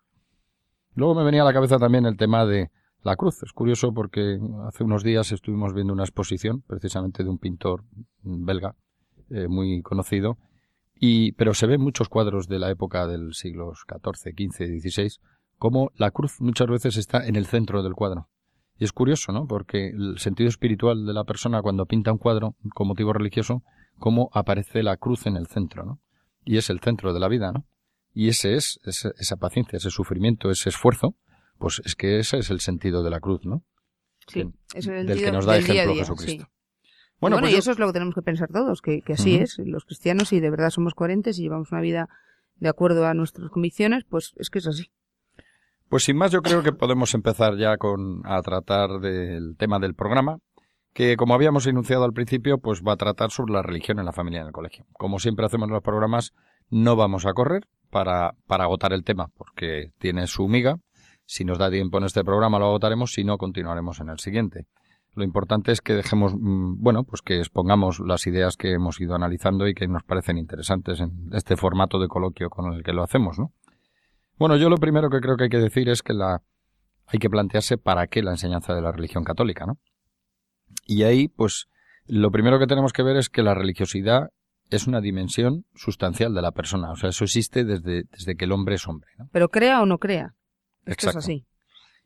Luego 0.94 1.14
me 1.14 1.22
venía 1.22 1.42
a 1.42 1.44
la 1.44 1.52
cabeza 1.52 1.76
también 1.76 2.06
el 2.06 2.16
tema 2.16 2.46
de 2.46 2.70
la 3.02 3.14
cruz. 3.16 3.42
Es 3.42 3.52
curioso 3.52 3.92
porque 3.92 4.38
hace 4.66 4.84
unos 4.84 5.04
días 5.04 5.32
estuvimos 5.32 5.74
viendo 5.74 5.92
una 5.92 6.04
exposición, 6.04 6.62
precisamente 6.62 7.22
de 7.22 7.28
un 7.28 7.36
pintor 7.36 7.84
belga, 8.22 8.74
eh, 9.28 9.48
muy 9.48 9.82
conocido, 9.82 10.38
y, 10.94 11.32
pero 11.32 11.52
se 11.52 11.66
ven 11.66 11.82
muchos 11.82 12.08
cuadros 12.08 12.48
de 12.48 12.58
la 12.58 12.70
época 12.70 13.06
del 13.06 13.34
siglos 13.34 13.84
XIV, 13.86 14.32
XV, 14.34 14.80
XVI, 14.80 15.20
como 15.58 15.92
la 15.94 16.10
cruz 16.10 16.40
muchas 16.40 16.68
veces 16.68 16.96
está 16.96 17.26
en 17.26 17.36
el 17.36 17.44
centro 17.44 17.82
del 17.82 17.92
cuadro. 17.92 18.29
Y 18.80 18.84
es 18.84 18.92
curioso, 18.92 19.30
¿no? 19.30 19.46
Porque 19.46 19.88
el 19.88 20.18
sentido 20.18 20.48
espiritual 20.48 21.04
de 21.04 21.12
la 21.12 21.24
persona 21.24 21.60
cuando 21.60 21.84
pinta 21.84 22.12
un 22.12 22.18
cuadro 22.18 22.56
con 22.74 22.88
motivo 22.88 23.12
religioso, 23.12 23.62
cómo 23.98 24.30
aparece 24.32 24.82
la 24.82 24.96
cruz 24.96 25.26
en 25.26 25.36
el 25.36 25.48
centro, 25.48 25.84
¿no? 25.84 26.00
Y 26.46 26.56
es 26.56 26.70
el 26.70 26.80
centro 26.80 27.12
de 27.12 27.20
la 27.20 27.28
vida, 27.28 27.52
¿no? 27.52 27.66
Y 28.14 28.28
ese 28.28 28.54
es, 28.54 28.80
esa 28.82 29.36
paciencia, 29.36 29.76
ese 29.76 29.90
sufrimiento, 29.90 30.50
ese 30.50 30.70
esfuerzo, 30.70 31.14
pues 31.58 31.82
es 31.84 31.94
que 31.94 32.18
ese 32.20 32.38
es 32.38 32.48
el 32.48 32.60
sentido 32.60 33.02
de 33.02 33.10
la 33.10 33.20
cruz, 33.20 33.44
¿no? 33.44 33.64
Sí, 34.26 34.50
es 34.74 34.86
el 34.86 35.06
del 35.06 35.18
que 35.18 35.30
nos 35.30 35.44
da 35.44 35.58
ejemplo 35.58 35.94
Jesucristo. 35.94 36.48
Bueno, 37.20 37.38
pues 37.38 37.52
y 37.52 37.56
eso 37.56 37.72
es 37.72 37.78
lo 37.78 37.86
que 37.86 37.92
tenemos 37.92 38.14
que 38.14 38.22
pensar 38.22 38.48
todos, 38.48 38.80
que, 38.80 39.02
así 39.12 39.36
es. 39.36 39.58
Los 39.58 39.84
cristianos, 39.84 40.28
si 40.28 40.40
de 40.40 40.48
verdad 40.48 40.70
somos 40.70 40.94
coherentes 40.94 41.38
y 41.38 41.42
llevamos 41.42 41.70
una 41.70 41.82
vida 41.82 42.08
de 42.56 42.70
acuerdo 42.70 43.06
a 43.06 43.12
nuestras 43.12 43.50
convicciones, 43.50 44.04
pues 44.08 44.32
es 44.36 44.48
que 44.48 44.60
es 44.60 44.66
así. 44.66 44.90
Pues 45.90 46.04
sin 46.04 46.16
más, 46.16 46.30
yo 46.30 46.40
creo 46.40 46.62
que 46.62 46.72
podemos 46.72 47.14
empezar 47.14 47.56
ya 47.56 47.76
con 47.76 48.22
a 48.24 48.40
tratar 48.42 49.00
del 49.00 49.56
tema 49.56 49.80
del 49.80 49.96
programa, 49.96 50.38
que 50.94 51.16
como 51.16 51.34
habíamos 51.34 51.66
enunciado 51.66 52.04
al 52.04 52.12
principio, 52.12 52.58
pues 52.58 52.80
va 52.86 52.92
a 52.92 52.96
tratar 52.96 53.32
sobre 53.32 53.54
la 53.54 53.62
religión 53.62 53.98
en 53.98 54.04
la 54.04 54.12
familia 54.12 54.38
y 54.38 54.42
en 54.42 54.46
el 54.46 54.52
colegio. 54.52 54.86
Como 54.92 55.18
siempre 55.18 55.46
hacemos 55.46 55.66
en 55.66 55.74
los 55.74 55.82
programas, 55.82 56.32
no 56.70 56.94
vamos 56.94 57.26
a 57.26 57.32
correr 57.32 57.64
para, 57.90 58.34
para 58.46 58.64
agotar 58.64 58.92
el 58.92 59.02
tema, 59.02 59.32
porque 59.36 59.90
tiene 59.98 60.28
su 60.28 60.46
miga. 60.46 60.76
Si 61.26 61.44
nos 61.44 61.58
da 61.58 61.68
tiempo 61.68 61.98
en 61.98 62.04
este 62.04 62.22
programa 62.22 62.60
lo 62.60 62.66
agotaremos, 62.66 63.12
si 63.12 63.24
no, 63.24 63.36
continuaremos 63.36 63.98
en 63.98 64.10
el 64.10 64.20
siguiente. 64.20 64.66
Lo 65.16 65.24
importante 65.24 65.72
es 65.72 65.80
que 65.80 65.94
dejemos, 65.94 66.34
mm, 66.36 66.80
bueno, 66.80 67.02
pues 67.02 67.20
que 67.20 67.38
expongamos 67.38 67.98
las 67.98 68.28
ideas 68.28 68.56
que 68.56 68.72
hemos 68.74 69.00
ido 69.00 69.16
analizando 69.16 69.66
y 69.66 69.74
que 69.74 69.88
nos 69.88 70.04
parecen 70.04 70.38
interesantes 70.38 71.00
en 71.00 71.30
este 71.32 71.56
formato 71.56 71.98
de 71.98 72.06
coloquio 72.06 72.48
con 72.48 72.72
el 72.72 72.84
que 72.84 72.92
lo 72.92 73.02
hacemos, 73.02 73.40
¿no? 73.40 73.52
Bueno, 74.40 74.56
yo 74.56 74.70
lo 74.70 74.78
primero 74.78 75.10
que 75.10 75.20
creo 75.20 75.36
que 75.36 75.44
hay 75.44 75.50
que 75.50 75.58
decir 75.58 75.90
es 75.90 76.02
que 76.02 76.14
la, 76.14 76.42
hay 77.06 77.18
que 77.18 77.28
plantearse 77.28 77.76
para 77.76 78.06
qué 78.06 78.22
la 78.22 78.30
enseñanza 78.30 78.74
de 78.74 78.80
la 78.80 78.90
religión 78.90 79.22
católica, 79.22 79.66
¿no? 79.66 79.78
Y 80.86 81.02
ahí, 81.02 81.28
pues, 81.28 81.68
lo 82.06 82.30
primero 82.30 82.58
que 82.58 82.66
tenemos 82.66 82.94
que 82.94 83.02
ver 83.02 83.18
es 83.18 83.28
que 83.28 83.42
la 83.42 83.52
religiosidad 83.52 84.30
es 84.70 84.86
una 84.86 85.02
dimensión 85.02 85.66
sustancial 85.74 86.32
de 86.32 86.40
la 86.40 86.52
persona. 86.52 86.90
O 86.90 86.96
sea, 86.96 87.10
eso 87.10 87.24
existe 87.24 87.66
desde, 87.66 88.04
desde 88.04 88.34
que 88.34 88.46
el 88.46 88.52
hombre 88.52 88.76
es 88.76 88.88
hombre. 88.88 89.10
¿no? 89.18 89.28
Pero 89.30 89.50
crea 89.50 89.82
o 89.82 89.86
no 89.86 89.98
crea. 89.98 90.34
Esto 90.86 90.92
Exacto. 90.92 91.18
es 91.18 91.24
así. 91.26 91.46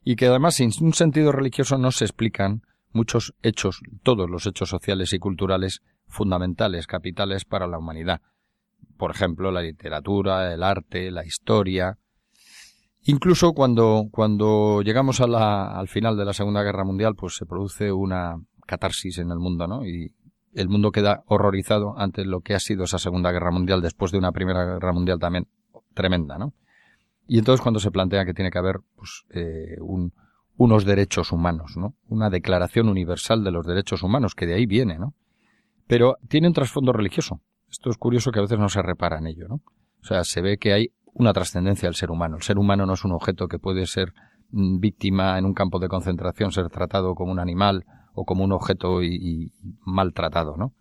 Y 0.03 0.17
que 0.17 0.27
además, 0.27 0.57
sin 0.57 0.73
un 0.81 0.93
sentido 0.93 1.31
religioso, 1.31 1.79
no 1.79 1.93
se 1.93 2.05
explican 2.05 2.63
muchos 2.91 3.33
hechos, 3.45 3.81
todos 4.03 4.29
los 4.29 4.45
hechos 4.47 4.71
sociales 4.71 5.13
y 5.13 5.21
culturales 5.21 5.83
fundamentales, 6.09 6.89
capitales 6.89 7.45
para 7.45 7.69
la 7.69 7.79
humanidad. 7.79 8.23
Por 8.97 9.13
ejemplo, 9.13 9.53
la 9.53 9.63
literatura, 9.63 10.53
el 10.53 10.65
arte, 10.65 11.13
la 11.13 11.25
historia. 11.25 11.97
Incluso 13.05 13.53
cuando, 13.53 14.09
cuando 14.11 14.81
llegamos 14.83 15.21
al 15.21 15.89
final 15.89 16.17
de 16.17 16.25
la 16.25 16.33
Segunda 16.33 16.63
Guerra 16.63 16.85
Mundial, 16.85 17.15
pues 17.15 17.37
se 17.37 17.45
produce 17.45 17.93
una 17.93 18.41
catarsis 18.67 19.19
en 19.19 19.31
el 19.31 19.39
mundo, 19.39 19.67
¿no? 19.67 19.87
Y 19.87 20.13
el 20.55 20.69
mundo 20.69 20.91
queda 20.91 21.23
horrorizado 21.27 21.99
ante 21.99 22.25
lo 22.25 22.41
que 22.41 22.55
ha 22.55 22.61
sido 22.61 22.85
esa 22.85 22.99
Segunda 22.99 23.31
Guerra 23.31 23.51
Mundial 23.51 23.83
después 23.83 24.11
de 24.11 24.19
una 24.19 24.33
Primera 24.33 24.65
Guerra 24.65 24.93
Mundial 24.93 25.19
también 25.19 25.49
tremenda, 25.93 26.39
¿no? 26.39 26.55
Y 27.27 27.39
entonces 27.39 27.63
cuando 27.63 27.79
se 27.79 27.91
plantea 27.91 28.25
que 28.25 28.33
tiene 28.33 28.51
que 28.51 28.59
haber 28.59 28.81
pues, 28.97 29.25
eh, 29.31 29.77
un, 29.81 30.13
unos 30.57 30.87
derechos 30.87 31.31
humanos, 31.31 31.77
¿no? 31.77 31.95
Una 32.09 32.31
declaración 32.31 32.89
universal 32.89 33.45
de 33.45 33.51
los 33.51 33.67
derechos 33.67 34.03
humanos, 34.03 34.35
que 34.35 34.47
de 34.47 34.55
ahí 34.55 34.65
viene, 34.65 34.99
¿no? 34.99 35.15
Pero 35.87 36.17
tiene 36.29 36.49
un 36.49 36.55
trasfondo 36.55 36.93
religioso. 36.93 37.43
Esto 37.71 37.91
es 37.91 37.99
curioso 37.99 38.33
que 38.33 38.39
a 38.39 38.43
veces 38.43 38.59
no 38.59 38.71
se 38.71 38.81
repara 38.81 39.19
en 39.19 39.27
ello, 39.27 39.47
¿no? 39.49 39.57
O 39.57 40.07
sea, 40.07 40.25
se 40.25 40.41
ve 40.41 40.57
que 40.57 40.73
hay 40.73 40.93
una 41.15 41.33
trascendencia 41.33 41.89
del 41.89 41.95
ser 41.95 42.11
humano. 42.11 42.37
El 42.37 42.43
ser 42.43 42.59
humano 42.59 42.87
no 42.87 42.95
es 42.95 43.05
un 43.05 43.13
objeto 43.13 43.49
que 43.49 43.59
puede 43.59 43.87
ser 43.87 44.13
mm, 44.51 44.81
víctima 44.81 45.39
en 45.39 45.47
un 45.47 45.55
campo 45.55 45.79
de 45.79 45.89
concentración, 45.89 46.53
ser 46.53 46.69
tratado 46.69 47.15
como 47.15 47.33
un 47.33 47.39
animal 47.39 47.85
o 48.15 48.25
como 48.25 48.45
un 48.45 48.53
objeto 48.53 49.03
y, 49.03 49.53
maltratado, 49.85 50.57
¿no? 50.57 50.73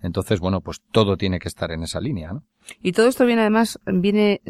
Entonces, 0.00 0.38
bueno, 0.38 0.60
pues 0.60 0.80
todo 0.92 1.16
tiene 1.16 1.40
que 1.40 1.48
estar 1.48 1.72
en 1.72 1.82
esa 1.82 2.00
línea, 2.00 2.32
¿no? 2.32 2.44
Y 2.80 2.92
todo 2.92 3.08
esto 3.08 3.26
viene 3.26 3.42
además, 3.42 3.80
viene, 3.86 4.42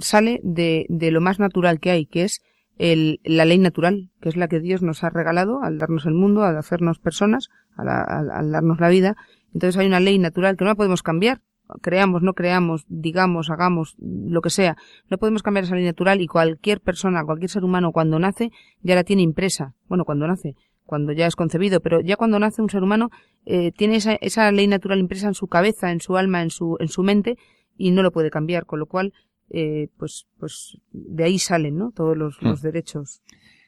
sale 0.00 0.40
de, 0.42 0.84
de 0.90 1.10
lo 1.10 1.20
más 1.20 1.38
natural 1.38 1.80
que 1.80 1.90
hay, 1.90 2.06
que 2.06 2.24
es 2.24 2.42
el, 2.76 3.20
la 3.24 3.44
ley 3.44 3.58
natural, 3.58 4.10
que 4.20 4.28
es 4.28 4.36
la 4.36 4.48
que 4.48 4.60
Dios 4.60 4.82
nos 4.82 5.02
ha 5.02 5.10
regalado 5.10 5.62
al 5.62 5.78
darnos 5.78 6.04
el 6.04 6.14
mundo, 6.14 6.42
al 6.42 6.58
hacernos 6.58 6.98
personas, 6.98 7.48
al, 7.76 7.88
al, 7.88 8.30
al 8.30 8.52
darnos 8.52 8.80
la 8.80 8.88
vida. 8.88 9.16
Entonces 9.54 9.78
hay 9.78 9.86
una 9.86 10.00
ley 10.00 10.18
natural 10.18 10.56
que 10.56 10.64
no 10.64 10.70
la 10.70 10.76
podemos 10.76 11.02
cambiar. 11.02 11.40
Creamos, 11.80 12.22
no 12.22 12.34
creamos, 12.34 12.84
digamos, 12.88 13.50
hagamos, 13.50 13.96
lo 13.98 14.40
que 14.42 14.50
sea. 14.50 14.76
No 15.08 15.18
podemos 15.18 15.42
cambiar 15.42 15.64
esa 15.64 15.74
ley 15.74 15.84
natural 15.84 16.20
y 16.20 16.26
cualquier 16.26 16.80
persona, 16.80 17.24
cualquier 17.24 17.50
ser 17.50 17.64
humano 17.64 17.92
cuando 17.92 18.18
nace 18.18 18.50
ya 18.82 18.94
la 18.94 19.04
tiene 19.04 19.22
impresa. 19.22 19.74
Bueno, 19.88 20.04
cuando 20.04 20.26
nace, 20.26 20.54
cuando 20.84 21.12
ya 21.12 21.26
es 21.26 21.36
concebido, 21.36 21.80
pero 21.80 22.00
ya 22.00 22.16
cuando 22.16 22.38
nace 22.38 22.60
un 22.60 22.68
ser 22.68 22.82
humano 22.82 23.10
eh, 23.46 23.72
tiene 23.72 23.96
esa, 23.96 24.14
esa 24.16 24.52
ley 24.52 24.66
natural 24.66 24.98
impresa 24.98 25.28
en 25.28 25.34
su 25.34 25.46
cabeza, 25.46 25.90
en 25.92 26.00
su 26.00 26.16
alma, 26.16 26.42
en 26.42 26.50
su, 26.50 26.76
en 26.80 26.88
su 26.88 27.02
mente 27.02 27.38
y 27.76 27.90
no 27.90 28.02
lo 28.02 28.12
puede 28.12 28.30
cambiar, 28.30 28.66
con 28.66 28.78
lo 28.78 28.86
cual, 28.86 29.14
eh, 29.48 29.88
pues, 29.96 30.26
pues 30.38 30.78
de 30.90 31.24
ahí 31.24 31.38
salen, 31.38 31.78
¿no? 31.78 31.92
Todos 31.92 32.16
los, 32.16 32.36
Hmm. 32.42 32.48
los 32.48 32.62
derechos. 32.62 33.22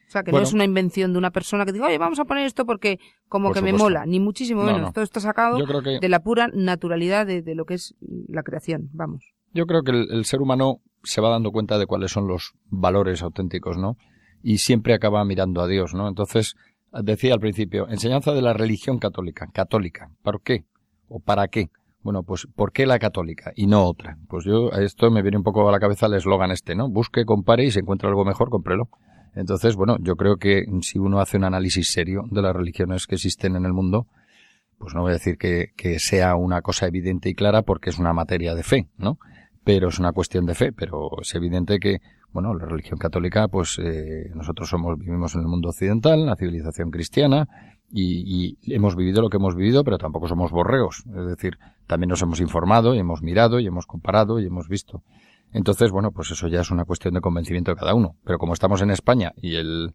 O 0.07 0.11
sea, 0.11 0.23
que 0.23 0.31
Bueno. 0.31 0.43
no 0.43 0.47
es 0.47 0.53
una 0.53 0.63
invención 0.65 1.11
de 1.13 1.17
una 1.19 1.31
persona 1.31 1.65
que 1.65 1.71
diga, 1.73 1.87
oye, 1.87 1.97
vamos 1.97 2.19
a 2.19 2.25
poner 2.25 2.45
esto 2.45 2.65
porque 2.65 2.99
como 3.27 3.49
Por 3.49 3.55
que 3.57 3.61
me 3.63 3.73
mola, 3.73 4.05
ni 4.05 4.19
muchísimo 4.19 4.61
No, 4.61 4.67
menos. 4.67 4.81
no. 4.81 4.91
Todo 4.93 5.03
está 5.03 5.19
sacado 5.19 5.57
que 5.83 5.99
de 5.99 6.09
la 6.09 6.19
pura 6.21 6.47
naturalidad 6.53 7.25
de, 7.25 7.41
de 7.41 7.55
lo 7.55 7.65
que 7.65 7.73
es 7.75 7.95
la 8.27 8.43
creación, 8.43 8.89
vamos. 8.93 9.23
Yo 9.53 9.65
creo 9.65 9.81
que 9.83 9.91
el, 9.91 10.07
el 10.11 10.25
ser 10.25 10.41
humano 10.41 10.77
se 11.03 11.21
va 11.21 11.29
dando 11.29 11.51
cuenta 11.51 11.77
de 11.77 11.85
cuáles 11.87 12.11
son 12.11 12.27
los 12.27 12.53
valores 12.69 13.21
auténticos, 13.23 13.77
¿no? 13.77 13.95
Y 14.43 14.59
siempre 14.59 14.93
acaba 14.93 15.23
mirando 15.25 15.61
a 15.61 15.67
Dios, 15.67 15.93
¿no? 15.95 16.07
Entonces, 16.07 16.55
decía 16.91 17.33
al 17.33 17.39
principio, 17.39 17.87
enseñanza 17.89 18.31
de 18.33 18.41
la 18.41 18.53
religión 18.53 18.99
católica. 18.99 19.47
Católica. 19.53 20.09
¿Por 20.23 20.41
qué? 20.41 20.65
¿O 21.07 21.19
para 21.19 21.47
qué? 21.47 21.69
Bueno, 22.01 22.21
pues 22.21 22.47
¿por 22.55 22.71
qué 22.71 22.85
la 22.85 22.99
católica 22.99 23.51
y 23.55 23.65
no 23.65 23.83
otra? 23.85 24.17
Pues 24.27 24.45
yo, 24.45 24.71
a 24.71 24.81
esto 24.83 25.09
me 25.09 25.23
viene 25.23 25.37
un 25.37 25.43
poco 25.43 25.67
a 25.67 25.71
la 25.71 25.79
cabeza 25.79 26.05
el 26.05 26.13
eslogan 26.13 26.51
este, 26.51 26.75
¿no? 26.75 26.87
Busque, 26.89 27.25
compare 27.25 27.65
y 27.65 27.71
si 27.71 27.79
encuentra 27.79 28.09
algo 28.09 28.23
mejor, 28.25 28.49
cómprelo. 28.51 28.89
Entonces, 29.35 29.75
bueno, 29.75 29.97
yo 29.99 30.15
creo 30.15 30.37
que 30.37 30.65
si 30.81 30.97
uno 30.97 31.19
hace 31.19 31.37
un 31.37 31.43
análisis 31.43 31.89
serio 31.91 32.23
de 32.31 32.41
las 32.41 32.55
religiones 32.55 33.05
que 33.05 33.15
existen 33.15 33.55
en 33.55 33.65
el 33.65 33.73
mundo, 33.73 34.07
pues 34.77 34.93
no 34.93 35.01
voy 35.01 35.11
a 35.11 35.13
decir 35.15 35.37
que, 35.37 35.73
que 35.75 35.99
sea 35.99 36.35
una 36.35 36.61
cosa 36.61 36.87
evidente 36.87 37.29
y 37.29 37.35
clara 37.35 37.61
porque 37.61 37.89
es 37.89 37.99
una 37.99 38.13
materia 38.13 38.55
de 38.55 38.63
fe, 38.63 38.87
¿no? 38.97 39.19
Pero 39.63 39.89
es 39.89 39.99
una 39.99 40.11
cuestión 40.11 40.45
de 40.45 40.55
fe, 40.55 40.71
pero 40.71 41.09
es 41.21 41.33
evidente 41.35 41.79
que, 41.79 41.99
bueno, 42.31 42.53
la 42.53 42.65
religión 42.65 42.97
católica, 42.97 43.47
pues 43.47 43.79
eh, 43.79 44.31
nosotros 44.35 44.69
somos, 44.69 44.97
vivimos 44.97 45.35
en 45.35 45.41
el 45.41 45.47
mundo 45.47 45.69
occidental, 45.69 46.19
en 46.19 46.27
la 46.27 46.35
civilización 46.35 46.91
cristiana, 46.91 47.47
y, 47.91 48.57
y 48.61 48.73
hemos 48.73 48.95
vivido 48.95 49.21
lo 49.21 49.29
que 49.29 49.37
hemos 49.37 49.55
vivido, 49.55 49.83
pero 49.83 49.97
tampoco 49.97 50.27
somos 50.27 50.51
borregos. 50.51 51.03
Es 51.07 51.25
decir, 51.27 51.57
también 51.87 52.09
nos 52.09 52.21
hemos 52.21 52.39
informado 52.39 52.93
y 52.93 52.99
hemos 52.99 53.21
mirado 53.21 53.59
y 53.59 53.67
hemos 53.67 53.85
comparado 53.85 54.39
y 54.39 54.45
hemos 54.45 54.67
visto. 54.67 55.01
Entonces, 55.51 55.91
bueno, 55.91 56.11
pues 56.11 56.31
eso 56.31 56.47
ya 56.47 56.61
es 56.61 56.71
una 56.71 56.85
cuestión 56.85 57.13
de 57.13 57.21
convencimiento 57.21 57.71
de 57.71 57.77
cada 57.77 57.93
uno. 57.93 58.15
Pero 58.23 58.37
como 58.37 58.53
estamos 58.53 58.81
en 58.81 58.91
España 58.91 59.31
y 59.37 59.55
el, 59.55 59.93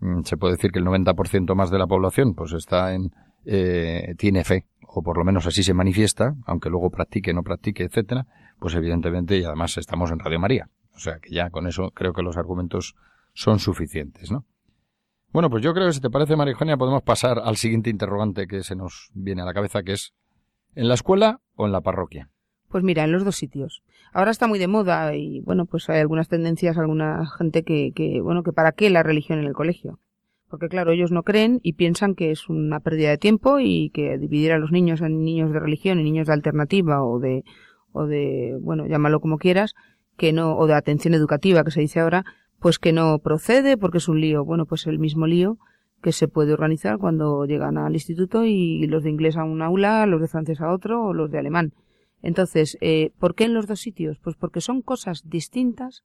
mm, 0.00 0.22
se 0.24 0.36
puede 0.36 0.54
decir 0.54 0.70
que 0.70 0.78
el 0.78 0.84
90% 0.84 1.54
más 1.54 1.70
de 1.70 1.78
la 1.78 1.86
población, 1.86 2.34
pues 2.34 2.52
está 2.52 2.94
en, 2.94 3.10
eh, 3.44 4.14
tiene 4.18 4.44
fe, 4.44 4.66
o 4.86 5.02
por 5.02 5.16
lo 5.16 5.24
menos 5.24 5.46
así 5.46 5.62
se 5.62 5.74
manifiesta, 5.74 6.34
aunque 6.46 6.70
luego 6.70 6.90
practique, 6.90 7.32
no 7.32 7.42
practique, 7.42 7.84
etcétera, 7.84 8.26
pues 8.58 8.74
evidentemente, 8.74 9.38
y 9.38 9.44
además 9.44 9.78
estamos 9.78 10.10
en 10.10 10.18
Radio 10.18 10.40
María. 10.40 10.68
O 10.94 10.98
sea 10.98 11.18
que 11.20 11.32
ya 11.32 11.50
con 11.50 11.66
eso 11.66 11.90
creo 11.94 12.12
que 12.12 12.22
los 12.22 12.36
argumentos 12.36 12.94
son 13.32 13.60
suficientes, 13.60 14.32
¿no? 14.32 14.44
Bueno, 15.32 15.50
pues 15.50 15.62
yo 15.62 15.74
creo 15.74 15.86
que 15.86 15.92
si 15.92 16.00
te 16.00 16.10
parece, 16.10 16.36
María 16.36 16.52
Eugenia, 16.52 16.76
podemos 16.76 17.02
pasar 17.02 17.38
al 17.38 17.56
siguiente 17.56 17.90
interrogante 17.90 18.46
que 18.46 18.62
se 18.62 18.74
nos 18.74 19.10
viene 19.14 19.42
a 19.42 19.44
la 19.44 19.52
cabeza, 19.52 19.82
que 19.82 19.92
es 19.92 20.14
¿en 20.74 20.88
la 20.88 20.94
escuela 20.94 21.40
o 21.54 21.66
en 21.66 21.72
la 21.72 21.82
parroquia? 21.82 22.30
Pues 22.68 22.84
mira, 22.84 23.04
en 23.04 23.12
los 23.12 23.24
dos 23.24 23.36
sitios. 23.36 23.82
Ahora 24.12 24.30
está 24.30 24.46
muy 24.46 24.58
de 24.58 24.68
moda 24.68 25.14
y 25.14 25.40
bueno, 25.40 25.66
pues 25.66 25.88
hay 25.88 26.00
algunas 26.00 26.28
tendencias, 26.28 26.78
alguna 26.78 27.26
gente 27.26 27.62
que, 27.62 27.92
que, 27.94 28.20
bueno, 28.20 28.42
que 28.42 28.52
para 28.52 28.72
qué 28.72 28.90
la 28.90 29.02
religión 29.02 29.38
en 29.38 29.46
el 29.46 29.52
colegio. 29.52 29.98
Porque 30.48 30.68
claro, 30.68 30.92
ellos 30.92 31.12
no 31.12 31.22
creen 31.22 31.60
y 31.62 31.74
piensan 31.74 32.14
que 32.14 32.30
es 32.30 32.48
una 32.48 32.80
pérdida 32.80 33.10
de 33.10 33.18
tiempo 33.18 33.58
y 33.58 33.90
que 33.90 34.16
dividir 34.16 34.52
a 34.52 34.58
los 34.58 34.72
niños 34.72 35.02
en 35.02 35.22
niños 35.22 35.52
de 35.52 35.60
religión 35.60 36.00
y 36.00 36.04
niños 36.04 36.26
de 36.26 36.32
alternativa 36.32 37.04
o 37.04 37.18
de, 37.18 37.44
o 37.92 38.06
de, 38.06 38.56
bueno, 38.60 38.86
llámalo 38.86 39.20
como 39.20 39.36
quieras, 39.36 39.74
que 40.16 40.32
no, 40.32 40.56
o 40.56 40.66
de 40.66 40.74
atención 40.74 41.12
educativa 41.12 41.64
que 41.64 41.70
se 41.70 41.80
dice 41.80 42.00
ahora, 42.00 42.24
pues 42.60 42.78
que 42.78 42.92
no 42.92 43.18
procede 43.18 43.76
porque 43.76 43.98
es 43.98 44.08
un 44.08 44.20
lío. 44.20 44.44
Bueno, 44.44 44.64
pues 44.64 44.86
el 44.86 44.98
mismo 44.98 45.26
lío 45.26 45.58
que 46.02 46.12
se 46.12 46.28
puede 46.28 46.52
organizar 46.54 46.98
cuando 46.98 47.44
llegan 47.44 47.76
al 47.76 47.92
instituto 47.92 48.44
y 48.44 48.86
los 48.86 49.02
de 49.02 49.10
inglés 49.10 49.36
a 49.36 49.44
un 49.44 49.60
aula, 49.60 50.06
los 50.06 50.20
de 50.20 50.28
francés 50.28 50.60
a 50.60 50.72
otro 50.72 51.04
o 51.04 51.12
los 51.12 51.30
de 51.30 51.38
alemán. 51.38 51.72
Entonces, 52.22 52.76
eh, 52.80 53.12
¿por 53.18 53.34
qué 53.34 53.44
en 53.44 53.54
los 53.54 53.66
dos 53.66 53.80
sitios? 53.80 54.18
Pues 54.18 54.36
porque 54.36 54.60
son 54.60 54.82
cosas 54.82 55.28
distintas, 55.28 56.02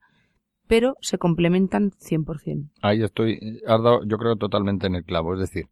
pero 0.67 0.95
se 1.01 1.17
complementan 1.17 1.91
100%. 1.91 2.69
Ahí 2.81 3.03
estoy, 3.03 3.61
has 3.67 3.81
yo 4.05 4.17
creo, 4.17 4.35
totalmente 4.35 4.87
en 4.87 4.95
el 4.95 5.03
clavo. 5.03 5.33
Es 5.33 5.39
decir, 5.39 5.67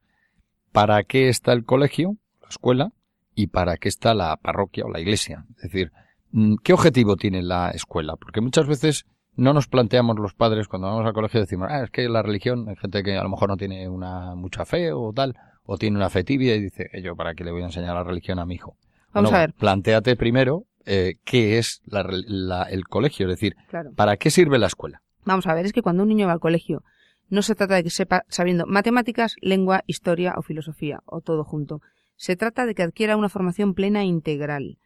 ¿para 0.72 1.04
qué 1.04 1.30
está 1.30 1.54
el 1.54 1.64
colegio, 1.64 2.18
la 2.42 2.50
escuela, 2.50 2.92
y 3.36 3.48
para 3.48 3.78
qué 3.78 3.88
está 3.88 4.14
la 4.14 4.36
parroquia 4.38 4.86
o 4.86 4.90
la 4.90 5.00
iglesia? 5.00 5.46
Es 5.58 5.72
decir, 5.72 5.92
mm, 6.32 6.56
¿qué 6.64 6.74
objetivo 6.74 7.16
tiene 7.16 7.42
la 7.42 7.72
escuela? 7.72 8.16
Porque 8.16 8.42
muchas 8.42 8.68
veces 8.68 9.06
no 9.36 9.54
nos 9.54 9.68
planteamos 9.68 10.18
los 10.20 10.34
padres 10.34 10.68
cuando 10.68 10.88
vamos 10.88 11.06
al 11.06 11.14
colegio 11.14 11.40
decimos, 11.40 11.68
ah, 11.72 11.84
es 11.84 11.92
que 11.92 12.10
la 12.10 12.22
religión, 12.22 12.68
hay 12.68 12.76
gente 12.76 13.04
que 13.04 13.18
a 13.18 13.24
lo 13.24 13.30
mejor 13.30 13.50
no 13.50 13.58
tiene 13.58 13.88
una 13.88 14.36
mucha 14.36 14.66
fe 14.66 14.92
o 14.92 15.14
tal, 15.14 15.36
o 15.64 15.78
tiene 15.78 15.98
una 15.98 16.10
fe 16.10 16.24
tibia 16.24 16.56
y 16.56 16.62
dice, 16.62 16.90
"Eh, 16.92 17.02
yo 17.02 17.16
para 17.16 17.34
qué 17.34 17.44
le 17.44 17.52
voy 17.52 17.62
a 17.62 17.66
enseñar 17.66 17.96
la 17.96 18.04
religión 18.04 18.40
a 18.40 18.46
mi 18.46 18.56
hijo. 18.56 18.76
Vamos 19.14 19.32
a 19.34 19.40
ver. 19.40 19.54
Plantéate 19.54 20.16
primero 20.16 20.66
eh, 20.86 21.16
qué 21.26 21.58
es 21.60 21.82
la 21.86 22.04
la- 22.10 22.64
el 22.64 22.86
colegio, 22.88 23.28
es 23.28 23.34
decir, 23.34 23.56
Claro. 23.70 23.92
¿para 23.96 24.18
qué 24.18 24.32
sirve 24.32 24.58
la 24.58 24.68
escuela? 24.68 25.02
Vamos 25.26 25.46
a 25.48 25.54
ver, 25.54 25.66
es 25.66 25.74
que 25.74 25.82
cuando 25.84 26.04
un 26.04 26.10
niño 26.10 26.26
va 26.28 26.34
al 26.34 26.40
colegio, 26.40 26.84
no 27.30 27.42
se 27.44 27.54
trata 27.56 27.76
de 27.76 27.84
que 27.84 27.90
sepa 27.92 28.24
sabiendo 28.30 28.66
matemáticas, 28.66 29.36
lengua, 29.42 29.84
historia 29.86 30.34
o 30.38 30.42
filosofía, 30.42 31.00
o 31.06 31.22
todo 31.22 31.44
junto. 31.44 31.82
Se 32.16 32.36
trata 32.36 32.66
de 32.66 32.74
que 32.76 32.84
adquiera 32.84 33.16
una 33.18 33.30
formación 33.30 33.74
plena 33.74 34.02
e 34.02 34.06
integral. 34.06 34.78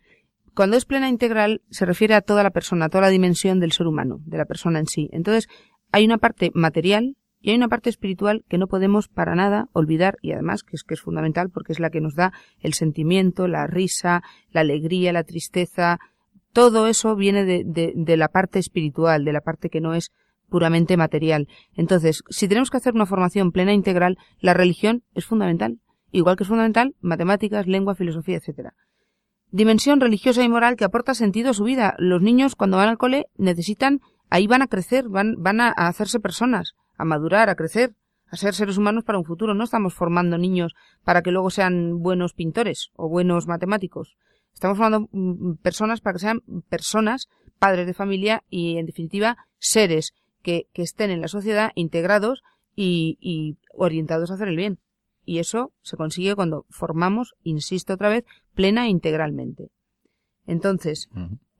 Cuando 0.53 0.77
es 0.77 0.85
plena 0.85 1.07
e 1.07 1.09
integral, 1.09 1.61
se 1.69 1.85
refiere 1.85 2.13
a 2.13 2.21
toda 2.21 2.43
la 2.43 2.51
persona, 2.51 2.85
a 2.85 2.89
toda 2.89 3.01
la 3.03 3.09
dimensión 3.09 3.59
del 3.59 3.71
ser 3.71 3.87
humano, 3.87 4.19
de 4.25 4.37
la 4.37 4.45
persona 4.45 4.79
en 4.79 4.87
sí. 4.87 5.09
Entonces, 5.11 5.47
hay 5.91 6.05
una 6.05 6.17
parte 6.17 6.51
material 6.53 7.15
y 7.45 7.51
hay 7.51 7.57
una 7.57 7.67
parte 7.67 7.91
espiritual 7.91 8.43
que 8.49 8.57
no 8.57 8.65
podemos 8.65 9.07
para 9.07 9.35
nada 9.35 9.69
olvidar 9.71 10.17
y 10.23 10.31
además 10.31 10.63
que 10.63 10.75
es 10.75 10.83
que 10.83 10.95
es 10.95 11.01
fundamental 11.01 11.51
porque 11.51 11.73
es 11.73 11.79
la 11.79 11.91
que 11.91 12.01
nos 12.01 12.15
da 12.15 12.33
el 12.59 12.73
sentimiento, 12.73 13.47
la 13.47 13.67
risa, 13.67 14.23
la 14.49 14.61
alegría, 14.61 15.13
la 15.13 15.23
tristeza, 15.23 15.99
todo 16.53 16.87
eso 16.87 17.15
viene 17.15 17.45
de, 17.45 17.93
de, 17.95 18.17
la 18.17 18.29
parte 18.29 18.57
espiritual, 18.57 19.25
de 19.25 19.31
la 19.31 19.41
parte 19.41 19.69
que 19.69 19.79
no 19.79 19.93
es 19.93 20.11
puramente 20.49 20.97
material. 20.97 21.47
Entonces, 21.75 22.23
si 22.31 22.47
tenemos 22.47 22.71
que 22.71 22.77
hacer 22.77 22.95
una 22.95 23.05
formación 23.05 23.51
plena 23.51 23.73
e 23.73 23.75
integral, 23.75 24.17
la 24.39 24.55
religión 24.55 25.03
es 25.13 25.25
fundamental. 25.25 25.77
igual 26.11 26.37
que 26.37 26.45
es 26.45 26.49
fundamental 26.49 26.95
matemáticas, 26.99 27.67
lengua, 27.67 27.93
filosofía, 27.93 28.37
etcétera. 28.37 28.73
Dimensión 29.51 30.01
religiosa 30.01 30.43
y 30.43 30.49
moral 30.49 30.77
que 30.77 30.85
aporta 30.85 31.13
sentido 31.13 31.51
a 31.51 31.53
su 31.53 31.63
vida. 31.63 31.93
Los 31.99 32.23
niños 32.23 32.55
cuando 32.55 32.77
van 32.77 32.89
al 32.89 32.97
cole 32.97 33.27
necesitan, 33.37 34.01
ahí 34.31 34.47
van 34.47 34.63
a 34.63 34.67
crecer, 34.67 35.09
van, 35.09 35.35
van 35.37 35.61
a, 35.61 35.69
hacerse 35.69 36.19
personas, 36.19 36.73
a 36.97 37.05
madurar, 37.05 37.49
a 37.49 37.55
crecer, 37.55 37.95
a 38.27 38.37
ser 38.37 38.53
seres 38.53 38.77
humanos 38.77 39.03
para 39.03 39.17
un 39.17 39.25
futuro. 39.25 39.53
No 39.53 39.63
estamos 39.63 39.93
formando 39.93 40.37
niños 40.37 40.73
para 41.03 41.21
que 41.21 41.31
luego 41.31 41.49
sean 41.49 41.99
buenos 41.99 42.33
pintores 42.33 42.89
o 42.95 43.09
buenos 43.09 43.47
matemáticos. 43.47 44.15
Estamos 44.53 44.77
formando 44.77 45.09
mm, 45.11 45.55
personas 45.61 46.01
para 46.01 46.13
que 46.13 46.19
sean 46.19 46.41
personas, 46.69 47.27
padres 47.59 47.85
de 47.87 47.93
familia 47.93 48.43
y, 48.49 48.77
en 48.77 48.85
definitiva, 48.85 49.37
seres 49.57 50.13
que, 50.41 50.67
que 50.73 50.81
estén 50.81 51.11
en 51.11 51.21
la 51.21 51.27
sociedad 51.27 51.71
integrados 51.75 52.41
y, 52.75 53.17
y 53.19 53.57
orientados 53.73 54.31
a 54.31 54.35
hacer 54.35 54.47
el 54.47 54.57
bien. 54.57 54.79
Y 55.25 55.39
eso 55.39 55.73
se 55.81 55.97
consigue 55.97 56.35
cuando 56.35 56.65
formamos, 56.69 57.33
insisto 57.43 57.93
otra 57.93 58.09
vez, 58.09 58.25
plena 58.53 58.85
e 58.85 58.89
integralmente. 58.89 59.71
Entonces, 60.45 61.09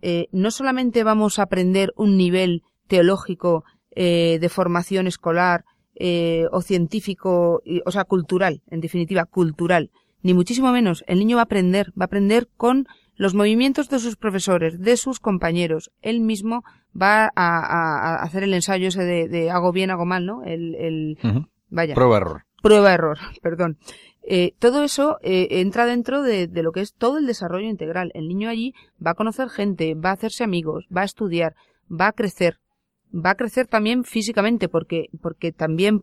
eh, 0.02 0.28
no 0.32 0.52
solamente 0.52 1.04
vamos 1.04 1.40
a 1.40 1.44
aprender 1.44 1.92
un 1.96 2.16
nivel 2.16 2.64
teológico 2.88 3.64
eh, 3.96 4.38
de 4.40 4.50
formación 4.50 5.08
escolar 5.08 5.66
eh, 5.96 6.46
o 6.52 6.62
científico, 6.62 7.62
o 7.86 7.92
sea, 7.92 8.04
cultural, 8.04 8.62
en 8.70 8.82
definitiva, 8.82 9.26
cultural, 9.26 9.92
ni 10.22 10.34
muchísimo 10.34 10.72
menos. 10.72 11.04
El 11.08 11.20
niño 11.20 11.38
va 11.38 11.44
a 11.44 11.46
aprender, 11.46 11.92
va 11.92 12.04
a 12.04 12.06
aprender 12.06 12.50
con 12.58 12.88
los 13.16 13.34
movimientos 13.34 13.90
de 13.90 14.00
sus 14.00 14.18
profesores, 14.18 14.80
de 14.80 14.98
sus 14.98 15.20
compañeros. 15.20 15.92
Él 16.02 16.20
mismo 16.20 16.64
va 17.00 17.32
a, 17.36 18.22
hacer 18.22 18.44
el 18.44 18.54
ensayo 18.54 18.90
ese 18.90 19.04
de, 19.04 19.52
hago 19.52 19.72
bien, 19.72 19.92
hago 19.92 20.06
mal, 20.06 20.26
¿no? 20.26 20.44
El, 20.44 21.18
vaya. 21.70 21.96
Prueba 21.96 22.18
error. 22.18 22.44
Prueba 22.62 22.94
error, 22.94 23.18
perdón. 23.42 23.78
Eh, 24.28 24.56
todo 24.58 24.84
eso 24.84 25.20
eh, 25.22 25.48
entra 25.62 25.86
dentro 25.86 26.24
de, 26.24 26.50
lo 26.52 26.72
que 26.72 26.82
es 26.82 26.94
todo 26.94 27.20
el 27.20 27.28
desarrollo 27.28 27.70
integral. 27.70 28.12
El 28.16 28.28
niño 28.28 28.50
allí 28.50 28.74
va 29.06 29.12
a 29.12 29.16
conocer 29.16 29.50
gente, 29.50 29.94
va 29.94 30.10
a 30.10 30.14
hacerse 30.14 30.44
amigos, 30.44 30.88
va 30.96 31.02
a 31.02 31.06
estudiar, 31.06 31.56
va 31.90 32.08
a 32.08 32.14
crecer. 32.14 32.58
Va 33.16 33.32
a 33.32 33.36
crecer 33.36 33.68
también 33.68 34.04
físicamente 34.04 34.68
porque, 34.68 35.08
porque 35.22 35.52
también 35.52 36.02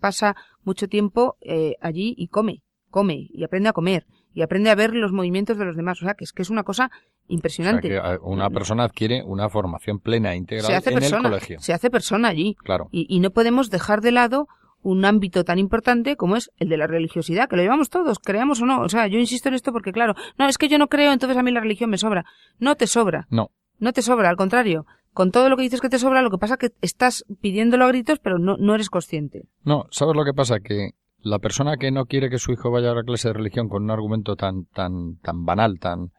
pasa 0.00 0.36
mucho 0.64 0.88
tiempo 0.88 1.36
eh, 1.40 1.76
allí 1.80 2.14
y 2.16 2.28
come, 2.28 2.62
come 2.90 3.28
y 3.30 3.44
aprende 3.44 3.68
a 3.68 3.72
comer 3.72 4.06
y 4.34 4.42
aprende 4.42 4.70
a 4.70 4.74
ver 4.74 4.94
los 4.94 5.12
movimientos 5.12 5.58
de 5.58 5.64
los 5.64 5.76
demás. 5.76 6.00
O 6.00 6.04
sea, 6.04 6.14
que 6.14 6.24
es 6.24 6.32
que 6.32 6.42
es 6.42 6.50
una 6.50 6.62
cosa 6.62 6.90
impresionante. 7.26 8.00
una 8.22 8.50
persona 8.50 8.84
adquiere 8.84 9.22
una 9.24 9.48
formación 9.48 9.98
plena 9.98 10.32
e 10.32 10.36
integral 10.36 10.82
en 10.84 11.02
el 11.02 11.22
colegio. 11.22 11.58
Se 11.60 11.72
hace 11.72 11.90
persona 11.90 12.28
allí. 12.28 12.54
Claro. 12.54 12.88
Y, 12.92 13.06
y 13.08 13.20
no 13.20 13.30
podemos 13.30 13.68
dejar 13.70 14.00
de 14.00 14.12
lado 14.12 14.48
un 14.82 15.04
ámbito 15.04 15.44
tan 15.44 15.58
importante 15.58 16.16
como 16.16 16.36
es 16.36 16.50
el 16.58 16.68
de 16.68 16.76
la 16.76 16.86
religiosidad, 16.86 17.48
que 17.48 17.56
lo 17.56 17.62
llevamos 17.62 17.90
todos, 17.90 18.18
creamos 18.18 18.62
o 18.62 18.66
no. 18.66 18.82
O 18.82 18.88
sea, 18.88 19.08
yo 19.08 19.18
insisto 19.18 19.48
en 19.48 19.54
esto 19.54 19.72
porque, 19.72 19.92
claro, 19.92 20.14
no, 20.38 20.48
es 20.48 20.56
que 20.56 20.68
yo 20.68 20.78
no 20.78 20.88
creo, 20.88 21.12
entonces 21.12 21.36
a 21.36 21.42
mí 21.42 21.50
la 21.50 21.60
religión 21.60 21.90
me 21.90 21.98
sobra. 21.98 22.24
No 22.58 22.76
te 22.76 22.86
sobra. 22.86 23.26
No. 23.30 23.50
No 23.80 23.92
te 23.92 24.02
sobra, 24.02 24.28
al 24.28 24.36
contrario. 24.36 24.86
Con 25.18 25.32
todo 25.32 25.48
lo 25.48 25.56
que 25.56 25.64
dices 25.64 25.80
que 25.80 25.88
te 25.88 25.98
sobra, 25.98 26.22
lo 26.22 26.30
que 26.30 26.38
pasa 26.38 26.54
es 26.54 26.60
que 26.60 26.76
estás 26.80 27.24
pidiéndolo 27.40 27.84
a 27.84 27.88
gritos, 27.88 28.20
pero 28.20 28.38
no, 28.38 28.72
eres 28.72 28.88
consciente. 28.88 29.48
No, 29.64 29.86
¿sabes 29.90 30.14
lo 30.14 30.24
que 30.24 30.32
pasa? 30.32 30.60
Que 30.60 30.90
la 31.18 31.40
persona 31.40 31.76
que 31.76 31.90
no 31.90 32.04
quiere 32.04 32.30
que 32.30 32.38
su 32.38 32.52
hijo 32.52 32.70
vaya 32.70 32.92
a 32.92 32.94
la 32.94 33.02
clase 33.02 33.26
de 33.26 33.34
religión 33.34 33.68
con 33.68 33.82
un 33.82 33.90
argumento 33.90 34.36
tan, 34.36 34.66
tan, 34.66 35.16
tan 35.16 35.44
banal, 35.44 35.80
tan, 35.80 36.12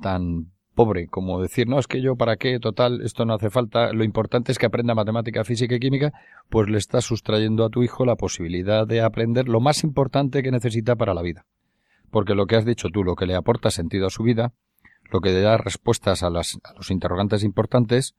tan 0.00 0.52
pobre 0.72 1.08
como 1.08 1.42
decir, 1.42 1.66
no, 1.66 1.80
es 1.80 1.88
que 1.88 2.00
yo 2.00 2.14
para 2.14 2.36
qué, 2.36 2.60
total, 2.60 3.00
esto 3.00 3.24
no 3.24 3.34
hace 3.34 3.50
falta, 3.50 3.92
lo 3.92 4.04
importante 4.04 4.52
es 4.52 4.58
que 4.60 4.66
aprenda 4.66 4.94
matemática, 4.94 5.42
física 5.42 5.74
y 5.74 5.80
química, 5.80 6.12
pues 6.48 6.68
le 6.68 6.78
estás 6.78 7.04
sustrayendo 7.04 7.64
a 7.64 7.70
tu 7.70 7.82
hijo 7.82 8.04
la 8.04 8.14
posibilidad 8.14 8.86
de 8.86 9.00
aprender 9.00 9.48
lo 9.48 9.58
más 9.58 9.82
importante 9.82 10.44
que 10.44 10.52
necesita 10.52 10.94
para 10.94 11.12
la 11.12 11.22
vida. 11.22 11.44
Porque 12.12 12.36
lo 12.36 12.46
que 12.46 12.54
has 12.54 12.64
dicho 12.64 12.90
tú, 12.90 13.02
lo 13.02 13.16
que 13.16 13.26
le 13.26 13.34
aporta 13.34 13.72
sentido 13.72 14.06
a 14.06 14.10
su 14.10 14.22
vida, 14.22 14.52
lo 15.10 15.20
que 15.20 15.30
le 15.30 15.40
da 15.40 15.56
respuestas 15.56 16.22
a, 16.22 16.30
las, 16.30 16.56
a 16.62 16.72
los 16.74 16.92
interrogantes 16.92 17.42
importantes, 17.42 18.14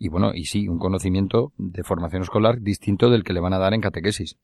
y 0.00 0.08
bueno, 0.08 0.32
y 0.34 0.46
sí, 0.46 0.66
un 0.66 0.78
conocimiento 0.78 1.52
de 1.58 1.84
formación 1.84 2.22
escolar 2.22 2.62
distinto 2.62 3.10
del 3.10 3.22
que 3.22 3.34
le 3.34 3.40
van 3.40 3.52
a 3.52 3.58
dar 3.58 3.74
en 3.74 3.82
catequesis. 3.82 4.38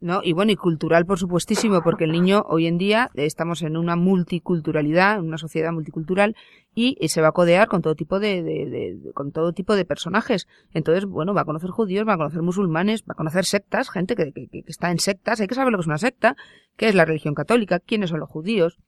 ¿no? 0.00 0.20
Y 0.22 0.34
bueno, 0.34 0.52
y 0.52 0.56
cultural, 0.56 1.06
por 1.06 1.18
supuestísimo, 1.18 1.80
porque 1.82 2.04
el 2.04 2.12
niño 2.12 2.44
hoy 2.46 2.66
en 2.66 2.76
día 2.76 3.10
estamos 3.14 3.62
en 3.62 3.78
una 3.78 3.96
multiculturalidad, 3.96 5.18
en 5.18 5.24
una 5.24 5.38
sociedad 5.38 5.72
multicultural, 5.72 6.36
y, 6.74 6.96
se 7.08 7.22
va 7.22 7.28
a 7.28 7.32
codear 7.32 7.68
con 7.68 7.80
todo 7.80 7.94
tipo 7.94 8.20
de, 8.20 8.42
de, 8.42 8.98
con 9.14 9.32
todo 9.32 9.54
tipo 9.54 9.74
de 9.74 9.86
personajes. 9.86 10.46
Entonces, 10.74 11.06
bueno, 11.06 11.32
va 11.32 11.40
a 11.40 11.46
conocer 11.46 11.70
judíos, 11.70 12.06
va 12.06 12.12
a 12.12 12.18
conocer 12.18 12.42
musulmanes, 12.42 13.02
va 13.02 13.14
a 13.14 13.16
conocer 13.16 13.46
sectas, 13.46 13.88
gente 13.88 14.14
que, 14.14 14.30
que, 14.32 14.46
que 14.48 14.62
está 14.66 14.90
en 14.90 14.98
sectas. 14.98 15.40
Hay 15.40 15.46
que 15.46 15.54
saber 15.54 15.72
lo 15.72 15.78
que 15.78 15.82
es 15.82 15.86
una 15.86 15.98
secta, 15.98 16.36
qué 16.76 16.86
es 16.86 16.94
la 16.94 17.06
religión 17.06 17.34
católica, 17.34 17.80
quiénes 17.80 18.10
son 18.10 18.20
los 18.20 18.28
judíos, 18.28 18.78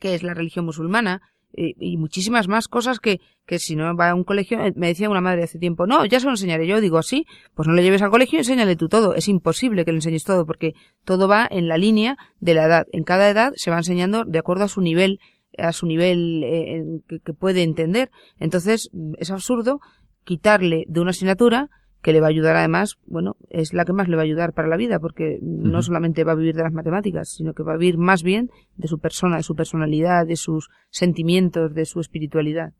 qué 0.00 0.16
es 0.16 0.24
la 0.24 0.34
religión 0.34 0.64
musulmana, 0.64 1.22
y, 1.52 1.96
muchísimas 1.96 2.48
más 2.48 2.68
cosas 2.68 3.00
que, 3.00 3.20
que 3.46 3.58
si 3.58 3.76
no 3.76 3.96
va 3.96 4.10
a 4.10 4.14
un 4.14 4.24
colegio, 4.24 4.60
eh, 4.60 4.72
me 4.76 4.88
decía 4.88 5.08
una 5.08 5.20
madre 5.20 5.44
hace 5.44 5.58
tiempo, 5.58 5.86
no, 5.86 6.04
ya 6.04 6.20
se 6.20 6.26
lo 6.26 6.32
enseñaré 6.32 6.66
yo, 6.66 6.80
digo, 6.80 7.02
sí, 7.02 7.26
pues 7.54 7.66
no 7.66 7.74
le 7.74 7.82
lleves 7.82 8.02
al 8.02 8.10
colegio 8.10 8.36
y 8.36 8.40
enséñale 8.40 8.76
tú 8.76 8.88
todo, 8.88 9.14
es 9.14 9.28
imposible 9.28 9.84
que 9.84 9.92
le 9.92 9.98
enseñes 9.98 10.24
todo, 10.24 10.46
porque 10.46 10.74
todo 11.04 11.28
va 11.28 11.46
en 11.50 11.68
la 11.68 11.78
línea 11.78 12.16
de 12.40 12.54
la 12.54 12.64
edad, 12.64 12.86
en 12.92 13.04
cada 13.04 13.28
edad 13.30 13.52
se 13.56 13.70
va 13.70 13.78
enseñando 13.78 14.24
de 14.24 14.38
acuerdo 14.38 14.64
a 14.64 14.68
su 14.68 14.80
nivel, 14.80 15.18
a 15.56 15.72
su 15.72 15.86
nivel 15.86 16.42
eh, 16.44 16.82
que 17.24 17.32
puede 17.32 17.62
entender, 17.62 18.10
entonces 18.38 18.90
es 19.18 19.30
absurdo 19.30 19.80
quitarle 20.24 20.84
de 20.88 21.00
una 21.00 21.10
asignatura 21.10 21.70
que 22.06 22.12
le 22.12 22.20
va 22.20 22.28
a 22.28 22.30
ayudar 22.30 22.54
además, 22.54 22.98
bueno, 23.06 23.34
es 23.50 23.74
la 23.74 23.84
que 23.84 23.92
más 23.92 24.06
le 24.06 24.14
va 24.14 24.22
a 24.22 24.24
ayudar 24.26 24.52
para 24.52 24.68
la 24.68 24.76
vida, 24.76 25.00
porque 25.00 25.40
no 25.42 25.82
solamente 25.82 26.22
va 26.22 26.30
a 26.30 26.36
vivir 26.36 26.54
de 26.54 26.62
las 26.62 26.72
matemáticas, 26.72 27.30
sino 27.30 27.52
que 27.52 27.64
va 27.64 27.72
a 27.72 27.76
vivir 27.76 27.98
más 27.98 28.22
bien 28.22 28.48
de 28.76 28.86
su 28.86 29.00
persona, 29.00 29.38
de 29.38 29.42
su 29.42 29.56
personalidad, 29.56 30.24
de 30.24 30.36
sus 30.36 30.68
sentimientos, 30.88 31.74
de 31.74 31.84
su 31.84 31.98
espiritualidad. 31.98 32.74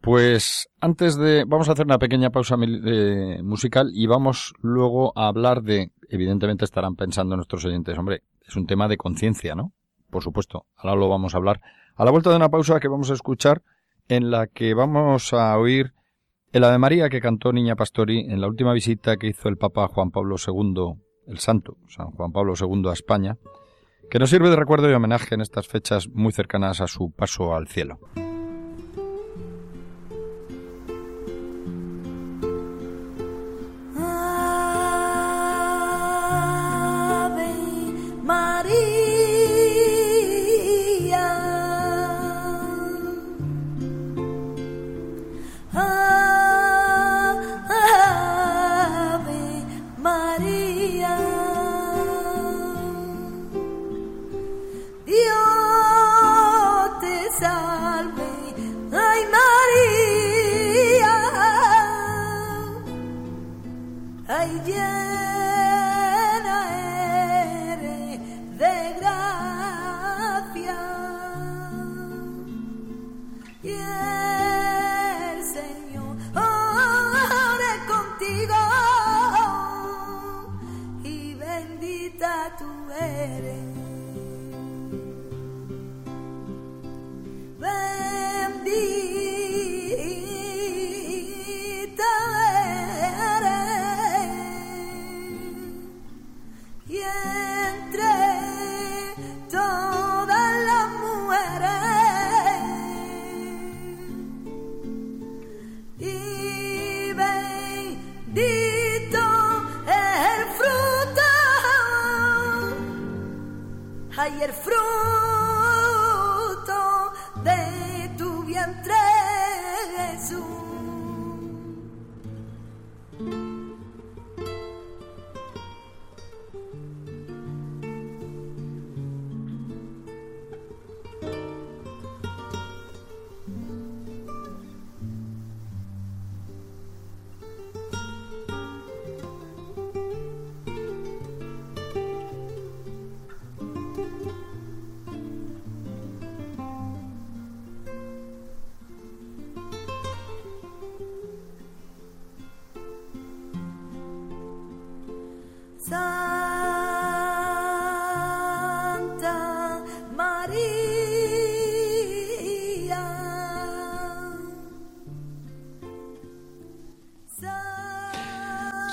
Pues 0.00 0.68
antes 0.80 1.16
de... 1.16 1.44
Vamos 1.46 1.68
a 1.68 1.72
hacer 1.74 1.86
una 1.86 2.00
pequeña 2.00 2.30
pausa 2.30 2.56
musical 3.44 3.92
y 3.94 4.08
vamos 4.08 4.54
luego 4.60 5.16
a 5.16 5.28
hablar 5.28 5.62
de... 5.62 5.92
Evidentemente 6.08 6.64
estarán 6.64 6.96
pensando 6.96 7.36
nuestros 7.36 7.64
oyentes, 7.64 7.96
hombre, 7.96 8.22
es 8.44 8.56
un 8.56 8.66
tema 8.66 8.88
de 8.88 8.96
conciencia, 8.96 9.54
¿no? 9.54 9.72
Por 10.10 10.24
supuesto, 10.24 10.66
ahora 10.74 10.96
lo 10.96 11.08
vamos 11.08 11.32
a 11.32 11.38
hablar. 11.38 11.60
A 11.94 12.04
la 12.04 12.10
vuelta 12.10 12.30
de 12.30 12.36
una 12.36 12.48
pausa 12.48 12.80
que 12.80 12.88
vamos 12.88 13.12
a 13.12 13.14
escuchar, 13.14 13.62
en 14.08 14.32
la 14.32 14.48
que 14.48 14.74
vamos 14.74 15.32
a 15.32 15.56
oír 15.56 15.92
el 16.52 16.64
Ave 16.64 16.78
María 16.78 17.08
que 17.08 17.20
cantó 17.20 17.52
Niña 17.52 17.76
Pastori 17.76 18.20
en 18.20 18.40
la 18.40 18.46
última 18.46 18.72
visita 18.72 19.16
que 19.16 19.28
hizo 19.28 19.48
el 19.48 19.56
Papa 19.56 19.88
Juan 19.88 20.10
Pablo 20.10 20.36
II, 20.44 20.94
el 21.26 21.38
Santo, 21.38 21.76
San 21.88 22.10
Juan 22.12 22.32
Pablo 22.32 22.54
II 22.58 22.88
a 22.88 22.92
España, 22.92 23.36
que 24.10 24.18
nos 24.18 24.30
sirve 24.30 24.48
de 24.48 24.56
recuerdo 24.56 24.90
y 24.90 24.94
homenaje 24.94 25.34
en 25.34 25.42
estas 25.42 25.68
fechas 25.68 26.08
muy 26.08 26.32
cercanas 26.32 26.80
a 26.80 26.86
su 26.86 27.10
paso 27.10 27.54
al 27.54 27.68
cielo. 27.68 27.98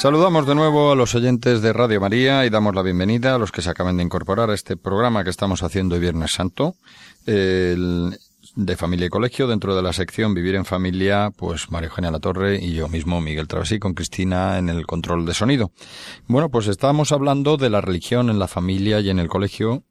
Saludamos 0.06 0.46
de 0.46 0.54
nuevo 0.54 0.92
a 0.92 0.96
los 0.96 1.16
oyentes 1.16 1.64
de 1.64 1.74
Radio 1.74 2.00
María 2.00 2.46
y 2.46 2.52
damos 2.52 2.76
la 2.76 2.84
bienvenida 2.84 3.34
a 3.34 3.40
los 3.40 3.52
que 3.52 3.64
se 3.64 3.72
acaban 3.72 3.98
de 3.98 4.04
incorporar 4.04 4.52
a 4.52 4.54
este 4.54 4.78
programa 4.78 5.24
que 5.24 5.32
estamos 5.32 5.64
haciendo 5.64 5.96
hoy 5.96 6.02
Viernes 6.02 6.32
Santo, 6.32 6.76
el 7.26 8.16
de 8.56 8.78
familia 8.78 9.08
y 9.08 9.10
colegio, 9.10 9.48
dentro 9.48 9.76
de 9.76 9.82
la 9.82 9.94
sección 9.94 10.36
Vivir 10.36 10.54
en 10.54 10.66
Familia, 10.66 11.32
pues 11.36 11.72
María 11.72 11.90
Eugenia 11.90 12.12
Latorre 12.12 12.64
y 12.64 12.76
yo 12.76 12.88
mismo, 12.88 13.20
Miguel 13.20 13.48
Travesí, 13.48 13.80
con 13.80 13.96
Cristina 13.96 14.60
en 14.60 14.70
el 14.70 14.86
control 14.86 15.26
de 15.26 15.34
sonido. 15.34 15.72
Bueno, 16.28 16.50
pues 16.50 16.68
estábamos 16.68 17.12
hablando 17.12 17.58
de 17.58 17.72
la 17.72 17.82
religión 17.82 18.30
en 18.30 18.38
la 18.38 18.48
familia 18.48 19.00
y 19.00 19.10
en 19.10 19.18
el 19.18 19.28
colegio, 19.28 19.82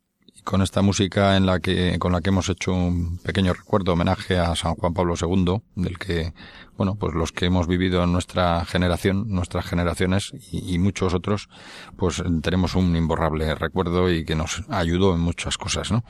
con 0.44 0.60
esta 0.62 0.82
música 0.82 1.36
en 1.36 1.46
la 1.46 1.58
que, 1.58 1.98
con 1.98 2.12
la 2.12 2.20
que 2.20 2.28
hemos 2.28 2.48
hecho 2.50 2.72
un 2.72 3.18
pequeño 3.18 3.54
recuerdo, 3.54 3.94
homenaje 3.94 4.38
a 4.38 4.54
San 4.54 4.74
Juan 4.74 4.92
Pablo 4.92 5.14
II, 5.20 5.62
del 5.74 5.98
que, 5.98 6.34
bueno, 6.76 6.96
pues 6.96 7.14
los 7.14 7.32
que 7.32 7.46
hemos 7.46 7.66
vivido 7.66 8.04
en 8.04 8.12
nuestra 8.12 8.64
generación, 8.66 9.24
nuestras 9.28 9.64
generaciones 9.64 10.32
y, 10.52 10.78
muchos 10.78 11.14
otros, 11.14 11.48
pues 11.96 12.22
tenemos 12.42 12.74
un 12.74 12.94
imborrable 12.94 13.54
recuerdo 13.54 14.12
y 14.12 14.24
que 14.24 14.34
nos 14.34 14.62
ayudó 14.68 15.14
en 15.14 15.20
muchas 15.20 15.56
cosas, 15.56 15.90
¿no? 15.90 16.04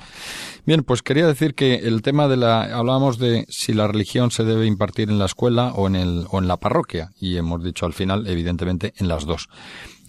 Bien, 0.66 0.82
pues 0.82 1.02
quería 1.02 1.26
decir 1.26 1.54
que 1.54 1.76
el 1.76 2.02
tema 2.02 2.26
de 2.26 2.36
la, 2.36 2.76
hablábamos 2.76 3.18
de 3.18 3.46
si 3.48 3.72
la 3.72 3.86
religión 3.86 4.32
se 4.32 4.44
debe 4.44 4.66
impartir 4.66 5.10
en 5.10 5.18
la 5.18 5.26
escuela 5.26 5.72
o 5.74 5.86
en 5.86 5.94
el, 5.94 6.26
o 6.30 6.38
en 6.40 6.48
la 6.48 6.56
parroquia, 6.56 7.10
y 7.20 7.36
hemos 7.36 7.62
dicho 7.62 7.86
al 7.86 7.92
final, 7.92 8.26
evidentemente, 8.26 8.94
en 8.96 9.06
las 9.08 9.26
dos. 9.26 9.48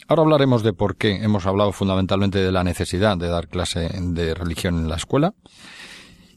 Ahora 0.08 0.22
hablaremos 0.22 0.62
de 0.62 0.74
por 0.74 0.98
qué. 0.98 1.24
Hemos 1.24 1.48
hablado 1.48 1.72
fundamentalmente 1.72 2.38
de 2.38 2.52
la 2.52 2.64
necesidad 2.64 3.18
de 3.18 3.28
dar 3.28 3.48
clase 3.48 3.90
de 3.92 4.36
religión 4.36 4.78
en 4.78 4.88
la 4.88 4.98
escuela. 4.98 5.34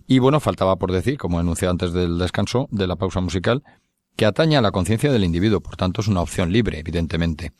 Y 0.07 0.21
bueno, 0.21 0.41
faltaba 0.41 0.77
por 0.77 0.91
decir, 0.91 1.19
como 1.19 1.39
enuncié 1.39 1.69
antes 1.69 1.93
del 1.93 2.19
descanso, 2.19 2.69
de 2.71 2.87
la 2.87 2.97
pausa 2.97 3.21
musical, 3.21 3.63
que 4.17 4.25
atañe 4.25 4.57
a 4.57 4.63
la 4.63 4.71
conciencia 4.71 5.13
del 5.13 5.23
individuo, 5.23 5.61
por 5.61 5.77
tanto 5.77 6.01
es 6.01 6.09
una 6.09 6.23
opción 6.23 6.51
libre, 6.51 6.79
evidentemente. 6.79 7.53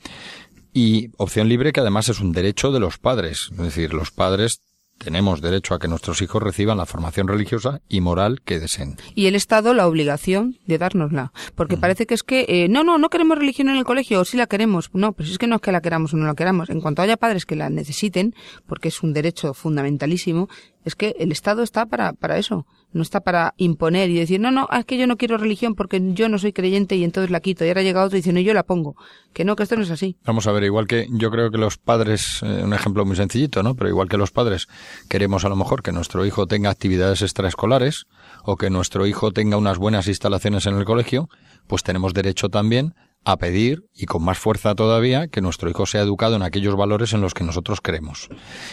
Y 0.73 1.11
opción 1.19 1.47
libre 1.47 1.73
que 1.73 1.81
además 1.81 2.09
es 2.09 2.21
un 2.21 2.33
derecho 2.33 2.73
de 2.73 2.81
los 2.81 2.97
padres, 2.97 3.51
es 3.53 3.59
decir, 3.59 3.93
los 3.93 4.11
padres 4.11 4.63
tenemos 4.99 5.41
derecho 5.41 5.75
a 5.75 5.79
que 5.79 5.89
nuestros 5.89 6.21
hijos 6.23 6.43
reciban 6.43 6.77
la 6.77 6.87
formación 6.87 7.29
religiosa 7.29 7.81
y 7.89 8.01
moral 8.01 8.43
que 8.45 8.59
deseen. 8.59 8.97
Y 9.15 9.27
el 9.27 9.35
Estado 9.35 9.73
la 9.75 9.87
obligación 9.87 10.59
de 10.67 10.79
dárnosla. 10.79 11.33
Porque 11.55 11.77
parece 11.77 12.07
que 12.07 12.15
es 12.15 12.23
que, 12.23 12.45
eh, 12.49 12.69
no, 12.69 12.85
no, 12.85 12.99
no 12.99 13.09
queremos 13.09 13.39
religión 13.39 13.69
en 13.69 13.77
el 13.77 13.85
colegio, 13.85 14.21
o 14.21 14.25
sí 14.25 14.37
la 14.37 14.47
queremos. 14.47 14.91
No, 14.93 15.13
pero 15.13 15.29
es 15.29 15.39
que 15.39 15.47
no 15.47 15.57
es 15.57 15.63
que 15.63 15.73
la 15.73 15.81
queramos 15.81 16.13
o 16.15 16.17
no 16.17 16.27
la 16.27 16.35
queramos. 16.35 16.71
En 16.71 16.81
cuanto 16.81 17.03
haya 17.03 17.17
padres 17.17 17.47
que 17.47 17.57
la 17.57 17.71
necesiten, 17.71 18.35
porque 18.67 18.89
es 18.89 19.03
un 19.03 19.13
derecho 19.13 19.55
fundamentalísimo, 19.55 20.49
es 20.85 20.95
que 20.95 21.15
el 21.19 21.33
Estado 21.33 21.63
está 21.63 21.87
para, 21.87 22.13
para 22.13 22.39
eso. 22.39 22.67
No 22.93 23.03
está 23.03 23.21
para 23.21 23.53
imponer 23.59 24.09
y 24.09 24.15
decir, 24.15 24.41
no, 24.41 24.51
no, 24.51 24.67
es 24.73 24.85
que 24.87 24.97
yo 24.97 25.07
no 25.07 25.19
quiero 25.19 25.37
religión 25.37 25.75
porque 25.75 26.01
yo 26.15 26.29
no 26.31 26.39
soy 26.39 26.55
creyente 26.55 26.97
y 26.97 27.05
entonces 27.05 27.31
la 27.31 27.41
quito. 27.41 27.65
Y 27.65 27.69
ahora 27.69 27.83
llega 27.83 28.03
otro 28.03 28.17
y 28.17 28.21
dice, 28.21 28.33
no, 28.33 28.41
yo 28.41 28.55
la 28.55 28.63
pongo. 28.63 28.97
Que 29.35 29.45
no, 29.45 29.57
que 29.57 29.65
esto 29.65 29.77
no 29.77 29.83
es 29.83 29.91
así. 29.91 30.17
Vamos 30.25 30.47
a 30.47 30.53
ver, 30.53 30.65
igual 30.65 30.87
que 30.87 31.07
yo 31.11 31.31
creo 31.31 31.51
que 31.51 31.59
los 31.59 31.77
padres, 31.77 32.41
eh, 32.43 32.63
un 32.65 32.73
ejemplo 32.73 33.05
muy 33.05 33.17
sencillito, 33.17 33.63
¿no? 33.63 33.75
Pero 33.75 33.91
igual 33.91 34.09
que 34.09 34.17
los 34.17 34.31
padres 34.31 34.69
queremos 35.09 35.45
a 35.45 35.51
lo 35.51 35.57
mejor 35.57 35.83
que 35.83 35.93
nuestro 35.93 36.25
hijo 36.25 36.47
tenga 36.47 36.71
actividades 36.71 37.21
extraescolares 37.21 38.07
o 38.45 38.57
que 38.57 38.71
nuestro 38.71 39.07
hijo 39.07 39.33
tenga 39.33 39.59
unas 39.59 39.77
buenas 39.77 40.09
instalaciones 40.09 40.67
en 40.67 40.77
el 40.77 40.85
colegio, 40.87 41.29
pues 41.67 41.83
tenemos 41.83 42.15
derecho 42.15 42.49
también 42.49 42.95
a 43.25 43.37
pedir, 43.37 43.85
y 43.95 44.07
con 44.07 44.23
más 44.25 44.39
fuerza 44.39 44.75
todavía, 44.75 45.29
que 45.29 45.41
nuestro 45.41 45.69
hijo 45.69 45.87
sea 45.87 46.03
educado 46.03 46.37
en 46.37 46.43
aquellos 46.43 46.77
valores 46.77 47.13
en 47.13 47.21
los 47.21 47.35
que 47.35 47.45
nosotros 47.45 47.81
creemos. 47.83 48.29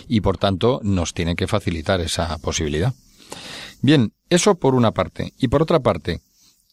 Y 0.08 0.22
por 0.22 0.38
tanto, 0.38 0.80
nos 0.84 1.14
tiene 1.14 1.36
que 1.36 1.48
facilitar 1.48 2.00
esa 2.02 2.38
posibilidad. 2.38 2.94
Bien, 3.82 4.14
eso 4.30 4.56
por 4.56 4.76
una 4.76 4.92
parte. 4.92 5.34
Y 5.38 5.50
por 5.50 5.62
otra 5.62 5.80
parte, 5.80 6.22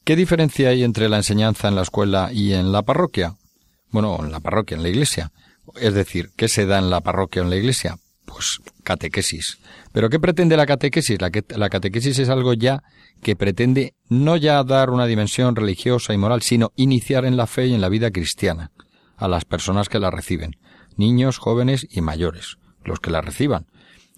¿qué 0.04 0.16
diferencia 0.16 0.68
hay 0.68 0.84
entre 0.84 1.08
la 1.08 1.16
enseñanza 1.16 1.68
en 1.68 1.74
la 1.74 1.82
escuela 1.82 2.30
y 2.32 2.52
en 2.54 2.72
la 2.72 2.82
parroquia? 2.82 3.36
Bueno, 3.90 4.18
en 4.24 4.32
la 4.32 4.40
parroquia, 4.40 4.76
en 4.76 4.82
la 4.82 4.88
iglesia. 4.88 5.32
Es 5.76 5.94
decir, 5.94 6.30
¿qué 6.36 6.48
se 6.48 6.66
da 6.66 6.78
en 6.78 6.90
la 6.90 7.00
parroquia 7.00 7.42
o 7.42 7.44
en 7.44 7.50
la 7.50 7.56
iglesia? 7.56 7.98
Pues 8.24 8.58
catequesis. 8.84 9.58
¿Pero 9.92 10.08
qué 10.08 10.18
pretende 10.18 10.56
la 10.56 10.66
catequesis? 10.66 11.20
La, 11.20 11.30
que- 11.30 11.44
la 11.56 11.68
catequesis 11.68 12.18
es 12.18 12.28
algo 12.28 12.54
ya 12.54 12.82
que 13.22 13.36
pretende 13.36 13.94
no 14.08 14.36
ya 14.36 14.62
dar 14.64 14.90
una 14.90 15.06
dimensión 15.06 15.54
religiosa 15.54 16.14
y 16.14 16.18
moral, 16.18 16.42
sino 16.42 16.72
iniciar 16.76 17.24
en 17.24 17.36
la 17.36 17.46
fe 17.46 17.66
y 17.66 17.74
en 17.74 17.80
la 17.80 17.88
vida 17.88 18.10
cristiana 18.10 18.70
a 19.16 19.28
las 19.28 19.44
personas 19.44 19.88
que 19.88 20.00
la 20.00 20.10
reciben, 20.10 20.52
niños, 20.96 21.38
jóvenes 21.38 21.86
y 21.90 22.00
mayores, 22.00 22.56
los 22.84 22.98
que 23.00 23.10
la 23.10 23.20
reciban, 23.20 23.66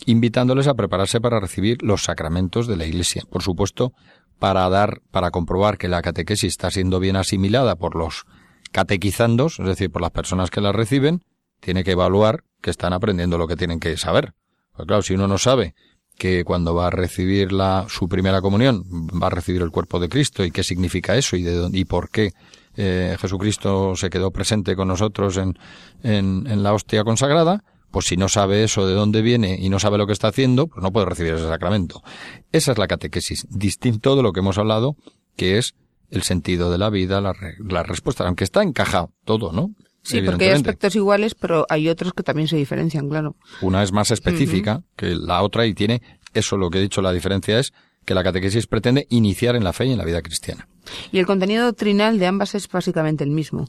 invitándoles 0.07 0.67
a 0.67 0.75
prepararse 0.75 1.21
para 1.21 1.41
recibir 1.41 1.83
los 1.83 2.05
sacramentos 2.05 2.67
de 2.67 2.77
la 2.77 2.87
Iglesia. 2.87 3.23
Por 3.31 3.43
supuesto, 3.43 3.93
para 4.39 4.69
dar, 4.69 5.01
para 5.11 5.31
comprobar 5.31 5.77
que 5.79 5.89
la 5.89 6.03
catequesis 6.03 6.53
está 6.53 6.71
siendo 6.71 7.01
bien 7.01 7.17
asimilada 7.17 7.77
por 7.77 7.97
los 7.97 8.25
catequizandos, 8.73 9.61
es 9.61 9.67
decir, 9.67 9.91
por 9.91 10.03
las 10.03 10.11
personas 10.11 10.51
que 10.51 10.61
la 10.61 10.73
reciben, 10.73 11.21
tiene 11.61 11.85
que 11.85 11.93
evaluar 11.93 12.45
que 12.61 12.71
están 12.71 12.93
aprendiendo 12.93 13.39
lo 13.39 13.47
que 13.47 13.57
tienen 13.57 13.81
que 13.81 13.97
saber. 13.97 14.33
Pues 14.75 14.87
claro, 14.87 15.03
si 15.03 15.15
uno 15.15 15.29
no 15.29 15.39
sabe 15.39 15.75
que 16.17 16.45
cuando 16.45 16.75
va 16.75 16.89
a 16.89 16.91
recibir 16.91 17.53
la, 17.53 17.87
su 17.89 18.09
primera 18.09 18.41
comunión 18.41 18.85
va 19.21 19.27
a 19.27 19.31
recibir 19.31 19.63
el 19.63 19.71
cuerpo 19.71 19.99
de 19.99 20.09
Cristo 20.09 20.45
y 20.45 20.51
qué 20.51 20.63
significa 20.63 21.17
eso 21.17 21.37
y, 21.37 21.43
de, 21.43 21.55
dónde- 21.55 21.79
y 21.79 21.85
por 21.85 22.09
qué 22.11 22.33
eh, 22.77 23.17
Jesucristo 23.21 23.95
se 23.97 24.11
quedó 24.11 24.31
presente 24.31 24.77
con 24.77 24.89
nosotros 24.89 25.37
en, 25.37 25.59
en, 26.03 26.47
en 26.49 26.63
la 26.63 26.73
hostia 26.73 27.05
consagrada, 27.05 27.65
pues 27.91 28.07
si 28.07 28.17
no 28.17 28.29
sabe 28.29 28.65
eso 28.65 28.87
de 28.87 28.95
dónde 28.95 29.23
viene 29.23 29.57
y 29.61 29.69
no 29.69 29.79
sabe 29.79 29.99
lo 29.99 30.07
que 30.07 30.13
está 30.13 30.29
haciendo, 30.29 30.67
pues 30.67 30.83
no 30.83 30.93
puede 30.93 31.07
recibir 31.07 31.35
ese 31.35 31.47
sacramento. 31.49 32.03
Esa 32.51 32.73
es 32.73 32.79
la 32.79 32.89
catequesis, 32.89 33.47
distinto 33.51 34.17
de 34.17 34.23
lo 34.23 34.33
que 34.33 34.41
hemos 34.41 34.59
hablado, 34.59 34.97
que 35.37 35.59
es 35.59 35.75
el 36.11 36.23
sentido 36.23 36.71
de 36.73 36.79
la 36.79 36.91
vida, 36.91 37.21
la, 37.21 37.33
la 37.61 37.83
respuesta, 37.85 38.27
aunque 38.27 38.45
está 38.45 38.63
encajado 38.63 39.13
todo, 39.25 39.53
¿no? 39.53 39.71
Sí, 40.05 40.21
porque 40.23 40.45
hay 40.45 40.51
aspectos 40.57 40.95
iguales, 40.97 41.35
pero 41.35 41.67
hay 41.69 41.89
otros 41.89 42.13
que 42.13 42.23
también 42.23 42.47
se 42.47 42.57
diferencian, 42.57 43.09
claro. 43.09 43.37
Una 43.63 43.83
es 43.83 43.91
más 43.93 44.11
específica 44.11 44.83
que 44.97 45.15
la 45.15 45.43
otra 45.43 45.67
y 45.67 45.75
tiene 45.75 46.03
eso 46.35 46.57
lo 46.57 46.69
que 46.71 46.79
he 46.79 46.83
dicho, 46.83 47.01
la 47.03 47.13
diferencia 47.13 47.59
es 47.59 47.73
que 48.05 48.15
la 48.15 48.23
catequesis 48.23 48.67
pretende 48.67 49.07
iniciar 49.09 49.57
en 49.57 49.65
la 49.65 49.73
fe 49.73 49.87
y 49.87 49.93
en 49.93 49.99
la 49.99 50.05
vida 50.05 50.21
cristiana. 50.21 50.69
Y 51.11 51.19
el 51.19 51.27
contenido 51.27 51.65
doctrinal 51.65 52.19
de 52.19 52.27
ambas 52.27 52.55
es 52.55 52.69
básicamente 52.69 53.25
el 53.25 53.31
mismo. 53.31 53.69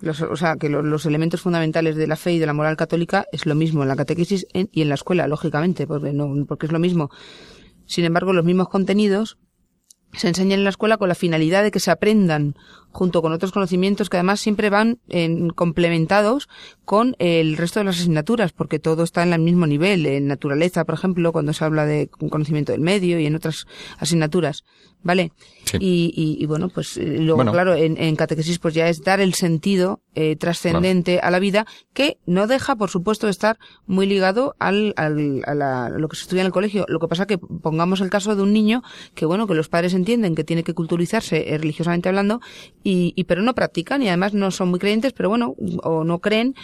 Los- 0.00 0.22
o 0.22 0.36
sea, 0.36 0.56
que 0.56 0.68
lo- 0.70 0.82
los 0.82 1.04
elementos 1.06 1.42
fundamentales 1.42 1.94
de 1.96 2.06
la 2.06 2.16
fe 2.16 2.32
y 2.32 2.38
de 2.38 2.46
la 2.46 2.54
moral 2.54 2.76
católica 2.76 3.26
es 3.30 3.44
lo 3.46 3.54
mismo 3.54 3.82
en 3.82 3.88
la 3.88 3.96
catequesis 3.96 4.46
en- 4.54 4.68
y 4.72 4.80
en 4.82 4.88
la 4.88 4.94
escuela, 4.94 5.26
lógicamente, 5.28 5.86
porque, 5.86 6.12
no, 6.12 6.46
porque 6.46 6.66
es 6.66 6.72
lo 6.72 6.78
mismo. 6.78 7.10
Sin 7.86 8.04
embargo, 8.04 8.32
los 8.32 8.44
mismos 8.44 8.68
contenidos 8.68 9.38
se 10.14 10.28
enseñan 10.28 10.60
en 10.60 10.64
la 10.64 10.70
escuela 10.70 10.96
con 10.96 11.08
la 11.08 11.14
finalidad 11.14 11.62
de 11.62 11.70
que 11.70 11.78
se 11.80 11.90
aprendan 11.90 12.54
junto 12.92 13.22
con 13.22 13.32
otros 13.32 13.50
conocimientos 13.52 14.08
que 14.08 14.18
además 14.18 14.40
siempre 14.40 14.70
van 14.70 14.98
en- 15.08 15.50
complementados 15.50 16.48
con 16.84 17.16
el 17.18 17.56
resto 17.56 17.80
de 17.80 17.84
las 17.84 17.98
asignaturas, 17.98 18.52
porque 18.52 18.78
todo 18.78 19.02
está 19.02 19.22
en 19.22 19.32
el 19.32 19.40
mismo 19.40 19.66
nivel. 19.66 20.06
En 20.06 20.26
naturaleza, 20.28 20.84
por 20.84 20.94
ejemplo, 20.94 21.32
cuando 21.32 21.52
se 21.52 21.64
habla 21.64 21.86
de 21.86 22.08
conocimiento 22.08 22.72
del 22.72 22.80
medio 22.80 23.18
y 23.18 23.26
en 23.26 23.34
otras 23.34 23.66
asignaturas, 23.98 24.64
¿vale? 25.02 25.32
Sí. 25.64 25.78
Y, 25.80 26.12
y- 26.14 26.42
y 26.42 26.46
bueno, 26.46 26.68
pues 26.68 26.96
eh, 26.96 27.16
luego, 27.18 27.36
Bueno. 27.36 27.52
claro, 27.52 27.74
en, 27.74 27.96
en 27.96 28.14
catequesis 28.16 28.58
pues 28.58 28.74
ya 28.74 28.88
es 28.88 29.02
dar 29.02 29.20
el 29.20 29.34
sentido 29.34 30.00
eh, 30.14 30.36
trascendente 30.36 31.20
a 31.20 31.30
la 31.30 31.38
vida, 31.38 31.66
que 31.94 32.18
no 32.26 32.46
deja, 32.46 32.76
por 32.76 32.90
supuesto, 32.90 33.26
de 33.26 33.30
estar 33.30 33.58
muy 33.86 34.06
ligado 34.06 34.54
al, 34.58 34.92
al- 34.96 35.42
a, 35.46 35.54
la- 35.54 35.86
a 35.86 35.90
lo 35.90 36.08
que 36.08 36.16
se 36.16 36.22
estudia 36.22 36.42
en 36.42 36.46
el 36.46 36.52
colegio. 36.52 36.84
Lo 36.88 36.98
que 37.00 37.08
pasa 37.08 37.26
que 37.26 37.38
pongamos 37.38 38.00
el 38.00 38.10
caso 38.10 38.36
de 38.36 38.42
un 38.42 38.52
niño 38.52 38.82
que, 39.14 39.24
bueno, 39.24 39.46
que 39.46 39.54
los 39.54 39.68
padres 39.68 39.94
entienden 39.94 40.34
que 40.34 40.44
tiene 40.44 40.62
que 40.64 40.74
culturizarse 40.74 41.54
eh, 41.54 41.58
religiosamente 41.58 42.08
hablando, 42.08 42.40
y, 42.82 43.12
y 43.16 43.24
pero 43.24 43.42
no 43.42 43.54
practican 43.54 44.02
y 44.02 44.08
además 44.08 44.34
no 44.34 44.50
son 44.50 44.70
muy 44.70 44.78
creyentes, 44.78 45.12
pero 45.12 45.28
bueno, 45.28 45.54
o 45.82 46.04
no 46.04 46.20
creen, 46.20 46.54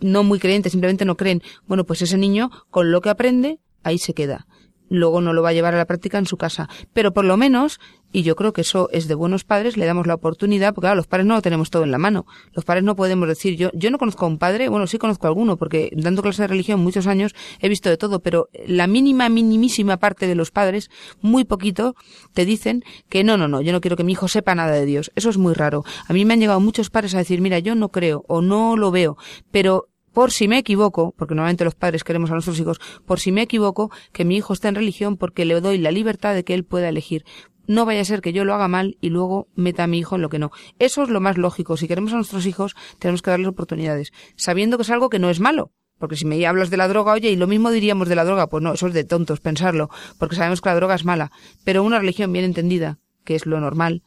no 0.00 0.22
muy 0.22 0.38
creyentes, 0.38 0.72
simplemente 0.72 1.04
no 1.04 1.16
creen. 1.16 1.42
Bueno, 1.66 1.84
pues 1.84 2.02
ese 2.02 2.18
niño, 2.18 2.50
con 2.70 2.90
lo 2.90 3.00
que 3.00 3.10
aprende, 3.10 3.58
ahí 3.82 3.98
se 3.98 4.14
queda 4.14 4.46
luego 4.88 5.20
no 5.20 5.32
lo 5.32 5.42
va 5.42 5.50
a 5.50 5.52
llevar 5.52 5.74
a 5.74 5.78
la 5.78 5.86
práctica 5.86 6.18
en 6.18 6.26
su 6.26 6.36
casa. 6.36 6.68
Pero 6.92 7.12
por 7.12 7.24
lo 7.24 7.36
menos, 7.36 7.80
y 8.16 8.22
yo 8.22 8.34
creo 8.34 8.54
que 8.54 8.62
eso 8.62 8.88
es 8.92 9.08
de 9.08 9.14
buenos 9.14 9.44
padres, 9.44 9.76
le 9.76 9.84
damos 9.84 10.06
la 10.06 10.14
oportunidad, 10.14 10.72
porque 10.72 10.86
claro, 10.86 10.96
los 10.96 11.06
padres 11.06 11.26
no 11.26 11.34
lo 11.34 11.42
tenemos 11.42 11.68
todo 11.68 11.84
en 11.84 11.90
la 11.90 11.98
mano. 11.98 12.24
Los 12.54 12.64
padres 12.64 12.82
no 12.82 12.96
podemos 12.96 13.28
decir, 13.28 13.58
yo, 13.58 13.68
yo 13.74 13.90
no 13.90 13.98
conozco 13.98 14.24
a 14.24 14.28
un 14.28 14.38
padre, 14.38 14.70
bueno, 14.70 14.86
sí 14.86 14.96
conozco 14.96 15.26
a 15.26 15.28
alguno, 15.28 15.58
porque 15.58 15.90
dando 15.94 16.22
clase 16.22 16.40
de 16.40 16.48
religión 16.48 16.80
muchos 16.80 17.06
años 17.06 17.34
he 17.60 17.68
visto 17.68 17.90
de 17.90 17.98
todo, 17.98 18.20
pero 18.20 18.48
la 18.66 18.86
mínima, 18.86 19.28
minimísima 19.28 19.98
parte 19.98 20.26
de 20.26 20.34
los 20.34 20.50
padres, 20.50 20.88
muy 21.20 21.44
poquito, 21.44 21.94
te 22.32 22.46
dicen 22.46 22.84
que 23.10 23.22
no, 23.22 23.36
no, 23.36 23.48
no, 23.48 23.60
yo 23.60 23.72
no 23.72 23.82
quiero 23.82 23.98
que 23.98 24.04
mi 24.04 24.12
hijo 24.12 24.28
sepa 24.28 24.54
nada 24.54 24.72
de 24.72 24.86
Dios. 24.86 25.12
Eso 25.14 25.28
es 25.28 25.36
muy 25.36 25.52
raro. 25.52 25.84
A 26.08 26.14
mí 26.14 26.24
me 26.24 26.32
han 26.32 26.40
llegado 26.40 26.58
muchos 26.58 26.88
padres 26.88 27.14
a 27.14 27.18
decir, 27.18 27.42
mira, 27.42 27.58
yo 27.58 27.74
no 27.74 27.90
creo 27.90 28.24
o 28.28 28.40
no 28.40 28.78
lo 28.78 28.90
veo, 28.90 29.18
pero 29.50 29.90
por 30.16 30.32
si 30.32 30.48
me 30.48 30.56
equivoco, 30.56 31.12
porque 31.18 31.34
normalmente 31.34 31.66
los 31.66 31.74
padres 31.74 32.02
queremos 32.02 32.30
a 32.30 32.32
nuestros 32.32 32.58
hijos, 32.58 32.80
por 33.04 33.20
si 33.20 33.32
me 33.32 33.42
equivoco, 33.42 33.90
que 34.14 34.24
mi 34.24 34.38
hijo 34.38 34.54
esté 34.54 34.68
en 34.68 34.74
religión 34.74 35.18
porque 35.18 35.44
le 35.44 35.60
doy 35.60 35.76
la 35.76 35.90
libertad 35.90 36.34
de 36.34 36.42
que 36.42 36.54
él 36.54 36.64
pueda 36.64 36.88
elegir. 36.88 37.26
No 37.66 37.84
vaya 37.84 38.00
a 38.00 38.04
ser 38.04 38.20
que 38.20 38.32
yo 38.32 38.44
lo 38.44 38.54
haga 38.54 38.68
mal 38.68 38.96
y 39.00 39.10
luego 39.10 39.48
meta 39.54 39.84
a 39.84 39.86
mi 39.86 39.98
hijo 39.98 40.16
en 40.16 40.22
lo 40.22 40.28
que 40.28 40.38
no. 40.38 40.50
Eso 40.78 41.02
es 41.02 41.08
lo 41.08 41.20
más 41.20 41.36
lógico. 41.36 41.76
Si 41.76 41.88
queremos 41.88 42.12
a 42.12 42.16
nuestros 42.16 42.46
hijos, 42.46 42.74
tenemos 42.98 43.22
que 43.22 43.30
darles 43.30 43.48
oportunidades, 43.48 44.12
sabiendo 44.36 44.76
que 44.76 44.82
es 44.82 44.90
algo 44.90 45.08
que 45.08 45.18
no 45.18 45.30
es 45.30 45.40
malo. 45.40 45.72
Porque 45.98 46.16
si 46.16 46.26
me 46.26 46.44
hablas 46.46 46.68
de 46.70 46.76
la 46.76 46.88
droga, 46.88 47.12
oye, 47.12 47.30
y 47.30 47.36
lo 47.36 47.46
mismo 47.46 47.70
diríamos 47.70 48.08
de 48.08 48.16
la 48.16 48.24
droga, 48.24 48.48
pues 48.48 48.62
no, 48.62 48.74
eso 48.74 48.86
es 48.86 48.94
de 48.94 49.04
tontos 49.04 49.40
pensarlo, 49.40 49.88
porque 50.18 50.36
sabemos 50.36 50.60
que 50.60 50.68
la 50.68 50.74
droga 50.74 50.94
es 50.94 51.04
mala. 51.04 51.32
Pero 51.64 51.82
una 51.82 51.98
religión 51.98 52.32
bien 52.32 52.44
entendida, 52.44 52.98
que 53.24 53.34
es 53.34 53.46
lo 53.46 53.58
normal, 53.60 54.02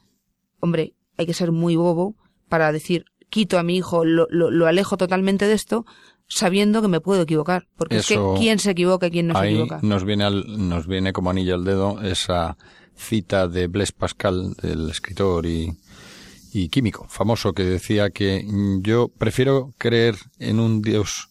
hombre, 0.59 0.93
hay 1.17 1.25
que 1.25 1.33
ser 1.33 1.51
muy 1.51 1.75
bobo 1.75 2.15
para 2.47 2.71
decir, 2.71 3.05
quito 3.29 3.57
a 3.57 3.63
mi 3.63 3.77
hijo, 3.77 4.05
lo, 4.05 4.27
lo, 4.29 4.67
alejo 4.67 4.97
totalmente 4.97 5.47
de 5.47 5.53
esto, 5.53 5.85
sabiendo 6.27 6.81
que 6.81 6.87
me 6.87 7.01
puedo 7.01 7.23
equivocar. 7.23 7.67
Porque 7.75 7.97
es 7.97 8.07
que 8.07 8.19
quién 8.37 8.59
se 8.59 8.71
equivoca 8.71 9.07
y 9.07 9.11
quién 9.11 9.27
no 9.27 9.39
se 9.39 9.47
equivoca. 9.47 9.79
Nos 9.81 10.03
viene, 10.03 10.25
al, 10.25 10.69
nos 10.69 10.87
viene 10.87 11.11
como 11.11 11.31
anillo 11.31 11.55
al 11.55 11.63
dedo 11.63 12.01
esa 12.01 12.57
cita 12.99 13.47
de 13.47 13.67
Blaise 13.67 13.93
Pascal, 13.93 14.55
el 14.61 14.89
escritor 14.89 15.45
y, 15.45 15.77
y 16.51 16.69
químico 16.69 17.07
famoso, 17.09 17.53
que 17.53 17.63
decía 17.63 18.09
que 18.09 18.45
yo 18.81 19.07
prefiero 19.07 19.73
creer 19.77 20.15
en 20.37 20.59
un 20.59 20.81
Dios, 20.81 21.29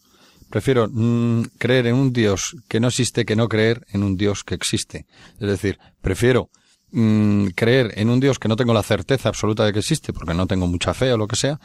prefiero 0.50 0.88
mm, 0.90 1.42
creer 1.58 1.88
en 1.88 1.96
un 1.96 2.12
Dios 2.12 2.56
que 2.68 2.80
no 2.80 2.88
existe 2.88 3.24
que 3.24 3.36
no 3.36 3.48
creer 3.48 3.86
en 3.92 4.02
un 4.02 4.16
Dios 4.16 4.44
que 4.44 4.54
existe. 4.54 5.06
Es 5.38 5.48
decir, 5.48 5.78
prefiero 6.00 6.50
mm, 6.90 7.48
creer 7.48 7.92
en 7.96 8.08
un 8.08 8.20
Dios 8.20 8.38
que 8.38 8.48
no 8.48 8.56
tengo 8.56 8.72
la 8.72 8.82
certeza 8.82 9.28
absoluta 9.28 9.64
de 9.64 9.72
que 9.72 9.80
existe, 9.80 10.12
porque 10.12 10.34
no 10.34 10.46
tengo 10.46 10.66
mucha 10.66 10.94
fe 10.94 11.12
o 11.12 11.18
lo 11.18 11.28
que 11.28 11.36
sea, 11.36 11.60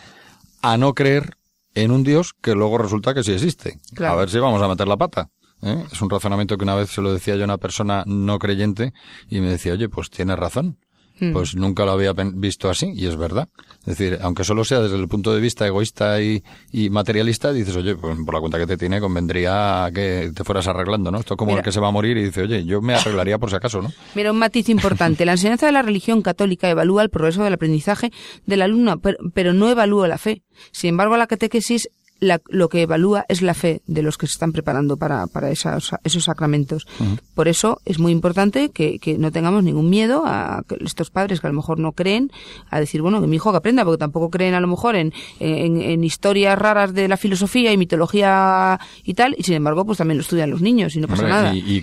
a 0.61 0.77
no 0.77 0.93
creer 0.93 1.37
en 1.75 1.91
un 1.91 2.03
Dios 2.03 2.33
que 2.41 2.53
luego 2.53 2.77
resulta 2.77 3.13
que 3.13 3.23
sí 3.23 3.31
existe. 3.31 3.79
A 3.99 4.15
ver 4.15 4.29
si 4.29 4.39
vamos 4.39 4.61
a 4.61 4.67
meter 4.67 4.87
la 4.87 4.97
pata. 4.97 5.29
¿Eh? 5.63 5.86
Es 5.91 6.02
un 6.02 6.10
razonamiento 6.10 6.58
que 6.58 6.63
una 6.63 6.76
vez 6.76 6.89
se 6.89 7.02
lo 7.02 7.13
decía 7.13 7.36
yo 7.36 7.41
a 7.41 7.45
una 7.45 7.58
persona 7.58 8.04
no 8.06 8.39
creyente 8.39 8.93
y 9.30 9.39
me 9.41 9.49
decía, 9.49 9.73
oye, 9.73 9.89
pues 9.89 10.10
tienes 10.10 10.38
razón. 10.38 10.78
Hmm. 11.19 11.32
Pues 11.32 11.56
nunca 11.56 11.86
lo 11.86 11.91
había 11.91 12.13
visto 12.13 12.71
así 12.71 12.91
y 12.95 13.06
es 13.06 13.15
verdad. 13.15 13.47
Es 13.82 13.97
decir, 13.97 14.17
aunque 14.21 14.43
solo 14.43 14.65
sea 14.65 14.80
desde 14.80 14.95
el 14.95 15.08
punto 15.08 15.34
de 15.34 15.41
vista 15.41 15.67
egoísta 15.67 16.19
y, 16.21 16.41
materialista, 16.89 17.54
dices, 17.54 17.76
oye, 17.76 17.95
pues 17.95 18.17
por 18.26 18.34
la 18.34 18.39
cuenta 18.39 18.58
que 18.58 18.65
te 18.65 18.78
tiene 18.78 18.99
convendría 18.99 19.91
que 19.93 20.32
te 20.36 20.43
fueras 20.43 20.67
arreglando, 20.67 21.12
¿no? 21.12 21.19
Esto 21.19 21.38
como 21.38 21.56
el 21.56 21.63
que 21.63 21.71
se 21.71 21.80
va 21.80 21.89
a 21.89 21.91
morir 21.91 22.17
y 22.17 22.26
dice, 22.26 22.41
oye, 22.41 22.65
yo 22.65 22.82
me 22.82 22.95
arreglaría 22.95 23.38
por 23.38 23.52
si 23.52 23.56
acaso, 23.56 23.82
¿no? 23.82 23.91
Mira, 24.15 24.32
un 24.32 24.39
matiz 24.39 24.69
importante. 24.69 25.23
La 25.26 25.34
enseñanza 25.34 25.67
de 25.67 25.71
la 25.71 25.84
religión 25.84 26.23
católica 26.23 26.67
evalúa 26.67 27.04
el 27.04 27.12
progreso 27.12 27.43
del 27.43 27.54
aprendizaje 27.54 28.12
del 28.47 28.63
alumno, 28.63 28.99
pero 28.99 29.54
no 29.54 29.69
evalúa 29.69 30.08
la 30.08 30.17
fe. 30.17 30.41
Sin 30.71 30.89
embargo, 30.89 31.15
la 31.15 31.28
catequesis 31.28 31.89
lo 32.23 32.69
que 32.69 32.81
evalúa 32.81 33.25
es 33.29 33.41
la 33.41 33.53
fe 33.53 33.81
de 33.88 34.01
los 34.01 34.17
que 34.17 34.27
se 34.27 34.33
están 34.33 34.51
preparando 34.51 34.97
para, 34.97 35.27
para 35.27 35.51
esos, 35.51 35.91
esos 36.03 36.23
sacramentos. 36.23 36.88
Por 37.36 37.47
eso 37.47 37.79
es 37.86 37.99
muy 37.99 38.12
importante 38.12 38.69
que, 38.69 38.99
que, 38.99 39.17
no 39.17 39.31
tengamos 39.31 39.63
ningún 39.63 39.89
miedo 39.89 40.23
a 40.25 40.63
estos 40.81 41.09
padres 41.09 41.39
que 41.39 41.47
a 41.47 41.49
lo 41.49 41.55
mejor 41.55 41.79
no 41.79 41.91
creen, 41.91 42.31
a 42.69 42.79
decir, 42.79 43.01
bueno, 43.01 43.21
que 43.21 43.27
mi 43.27 43.38
hijo 43.38 43.51
que 43.51 43.57
aprenda, 43.57 43.83
porque 43.86 43.99
tampoco 43.99 44.29
creen 44.29 44.53
a 44.53 44.59
lo 44.59 44.67
mejor 44.67 44.95
en, 44.95 45.13
en, 45.39 46.03
historias 46.03 46.57
raras 46.57 46.93
de 46.93 47.07
la 47.07 47.17
filosofía 47.17 47.71
y 47.71 47.77
mitología 47.77 48.79
y 49.03 49.13
tal, 49.13 49.36
y 49.38 49.43
sin 49.43 49.55
embargo, 49.55 49.86
pues 49.86 49.97
también 49.97 50.17
lo 50.17 50.21
estudian 50.21 50.49
los 50.49 50.62
niños 50.62 50.95
y 50.95 50.99
no 50.99 51.07
pasa 51.07 51.27
nada. 51.27 51.53
Y, 51.53 51.81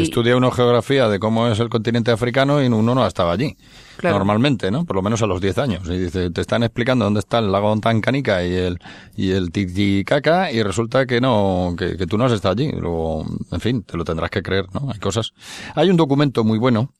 estudia 0.00 0.36
una 0.36 0.50
geografía 0.50 1.08
de 1.08 1.18
cómo 1.18 1.48
es 1.48 1.58
el 1.60 1.68
continente 1.68 2.10
africano 2.10 2.62
y 2.62 2.66
uno 2.66 2.94
no 2.94 3.06
estaba 3.06 3.32
allí 3.32 3.56
normalmente, 4.02 4.70
¿no? 4.70 4.84
Por 4.84 4.96
lo 4.96 5.02
menos 5.02 5.22
a 5.22 5.26
los 5.26 5.40
10 5.40 5.58
años. 5.58 5.88
Y 5.88 5.98
dice, 5.98 6.30
te 6.30 6.40
están 6.40 6.62
explicando 6.62 7.04
dónde 7.04 7.20
está 7.20 7.38
el 7.38 7.52
lago 7.52 7.78
Tancanica 7.78 8.44
y 8.44 8.54
el, 8.54 8.78
y 9.16 9.30
el 9.30 9.50
Titicaca 9.50 10.50
y 10.52 10.62
resulta 10.62 11.06
que 11.06 11.20
no, 11.20 11.74
que, 11.78 11.96
que 11.96 12.06
tú 12.06 12.18
no 12.18 12.24
has 12.24 12.32
estado 12.32 12.52
allí. 12.52 12.70
Luego, 12.72 13.26
en 13.50 13.60
fin, 13.60 13.82
te 13.82 13.96
lo 13.96 14.04
tendrás 14.04 14.30
que 14.30 14.42
creer, 14.42 14.66
¿no? 14.74 14.90
Hay 14.92 14.98
cosas. 14.98 15.32
Hay 15.74 15.90
un 15.90 15.96
documento 15.96 16.44
muy 16.44 16.58
bueno, 16.58 16.92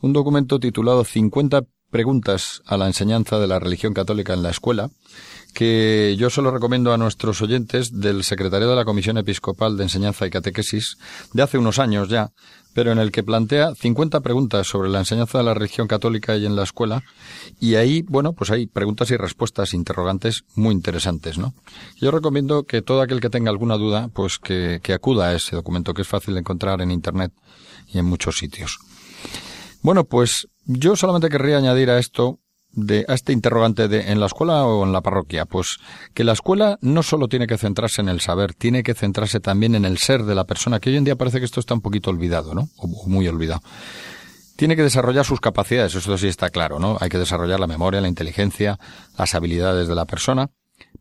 un 0.00 0.12
documento 0.12 0.58
titulado 0.58 1.04
50 1.04 1.62
preguntas 1.90 2.62
a 2.66 2.76
la 2.76 2.86
enseñanza 2.86 3.38
de 3.38 3.46
la 3.46 3.58
religión 3.58 3.94
católica 3.94 4.34
en 4.34 4.42
la 4.42 4.50
escuela, 4.50 4.90
que 5.56 6.16
yo 6.18 6.28
solo 6.28 6.50
recomiendo 6.50 6.92
a 6.92 6.98
nuestros 6.98 7.40
oyentes 7.40 7.98
del 7.98 8.24
secretario 8.24 8.68
de 8.68 8.76
la 8.76 8.84
Comisión 8.84 9.16
Episcopal 9.16 9.78
de 9.78 9.84
Enseñanza 9.84 10.26
y 10.26 10.30
Catequesis 10.30 10.98
de 11.32 11.42
hace 11.42 11.56
unos 11.56 11.78
años 11.78 12.10
ya, 12.10 12.30
pero 12.74 12.92
en 12.92 12.98
el 12.98 13.10
que 13.10 13.22
plantea 13.22 13.74
50 13.74 14.20
preguntas 14.20 14.66
sobre 14.66 14.90
la 14.90 14.98
enseñanza 14.98 15.38
de 15.38 15.44
la 15.44 15.54
religión 15.54 15.88
católica 15.88 16.36
y 16.36 16.44
en 16.44 16.56
la 16.56 16.64
escuela, 16.64 17.04
y 17.58 17.76
ahí, 17.76 18.02
bueno, 18.02 18.34
pues 18.34 18.50
hay 18.50 18.66
preguntas 18.66 19.10
y 19.10 19.16
respuestas 19.16 19.72
interrogantes 19.72 20.44
muy 20.56 20.74
interesantes, 20.74 21.38
¿no? 21.38 21.54
Yo 21.96 22.10
recomiendo 22.10 22.64
que 22.64 22.82
todo 22.82 23.00
aquel 23.00 23.22
que 23.22 23.30
tenga 23.30 23.48
alguna 23.48 23.78
duda, 23.78 24.08
pues 24.12 24.38
que, 24.38 24.80
que 24.82 24.92
acuda 24.92 25.28
a 25.28 25.34
ese 25.36 25.56
documento 25.56 25.94
que 25.94 26.02
es 26.02 26.08
fácil 26.08 26.34
de 26.34 26.40
encontrar 26.40 26.82
en 26.82 26.90
Internet 26.90 27.32
y 27.88 27.98
en 27.98 28.04
muchos 28.04 28.36
sitios. 28.36 28.78
Bueno, 29.80 30.04
pues 30.04 30.48
yo 30.66 30.96
solamente 30.96 31.30
querría 31.30 31.56
añadir 31.56 31.88
a 31.88 31.98
esto 31.98 32.40
de, 32.76 33.04
a 33.08 33.14
este 33.14 33.32
interrogante 33.32 33.88
de 33.88 34.12
en 34.12 34.20
la 34.20 34.26
escuela 34.26 34.64
o 34.64 34.84
en 34.84 34.92
la 34.92 35.00
parroquia? 35.00 35.46
Pues 35.46 35.78
que 36.14 36.22
la 36.22 36.32
escuela 36.32 36.78
no 36.80 37.02
solo 37.02 37.26
tiene 37.26 37.48
que 37.48 37.58
centrarse 37.58 38.00
en 38.00 38.08
el 38.08 38.20
saber, 38.20 38.54
tiene 38.54 38.82
que 38.82 38.94
centrarse 38.94 39.40
también 39.40 39.74
en 39.74 39.84
el 39.84 39.98
ser 39.98 40.22
de 40.22 40.34
la 40.34 40.44
persona, 40.44 40.78
que 40.78 40.90
hoy 40.90 40.96
en 40.96 41.04
día 41.04 41.16
parece 41.16 41.40
que 41.40 41.44
esto 41.44 41.58
está 41.58 41.74
un 41.74 41.80
poquito 41.80 42.10
olvidado, 42.10 42.54
¿no? 42.54 42.68
O 42.76 42.86
muy 43.08 43.26
olvidado. 43.26 43.62
Tiene 44.54 44.76
que 44.76 44.82
desarrollar 44.82 45.24
sus 45.24 45.40
capacidades, 45.40 45.94
eso 45.94 46.16
sí 46.16 46.28
está 46.28 46.50
claro, 46.50 46.78
¿no? 46.78 46.96
Hay 47.00 47.08
que 47.08 47.18
desarrollar 47.18 47.58
la 47.58 47.66
memoria, 47.66 48.00
la 48.00 48.08
inteligencia, 48.08 48.78
las 49.18 49.34
habilidades 49.34 49.88
de 49.88 49.94
la 49.94 50.04
persona, 50.04 50.50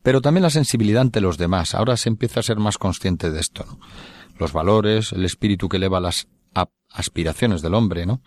pero 0.01 0.21
también 0.21 0.43
la 0.43 0.49
sensibilidad 0.49 1.01
ante 1.01 1.21
los 1.21 1.37
demás. 1.37 1.75
Ahora 1.75 1.95
se 1.97 2.09
empieza 2.09 2.39
a 2.39 2.43
ser 2.43 2.57
más 2.57 2.77
consciente 2.77 3.31
de 3.31 3.39
esto, 3.39 3.65
¿no? 3.65 3.79
Los 4.37 4.51
valores, 4.51 5.13
el 5.13 5.23
espíritu 5.23 5.69
que 5.69 5.77
eleva 5.77 6.01
las 6.01 6.27
aspiraciones 6.91 7.61
del 7.61 7.73
hombre, 7.73 8.05
¿no? 8.05 8.21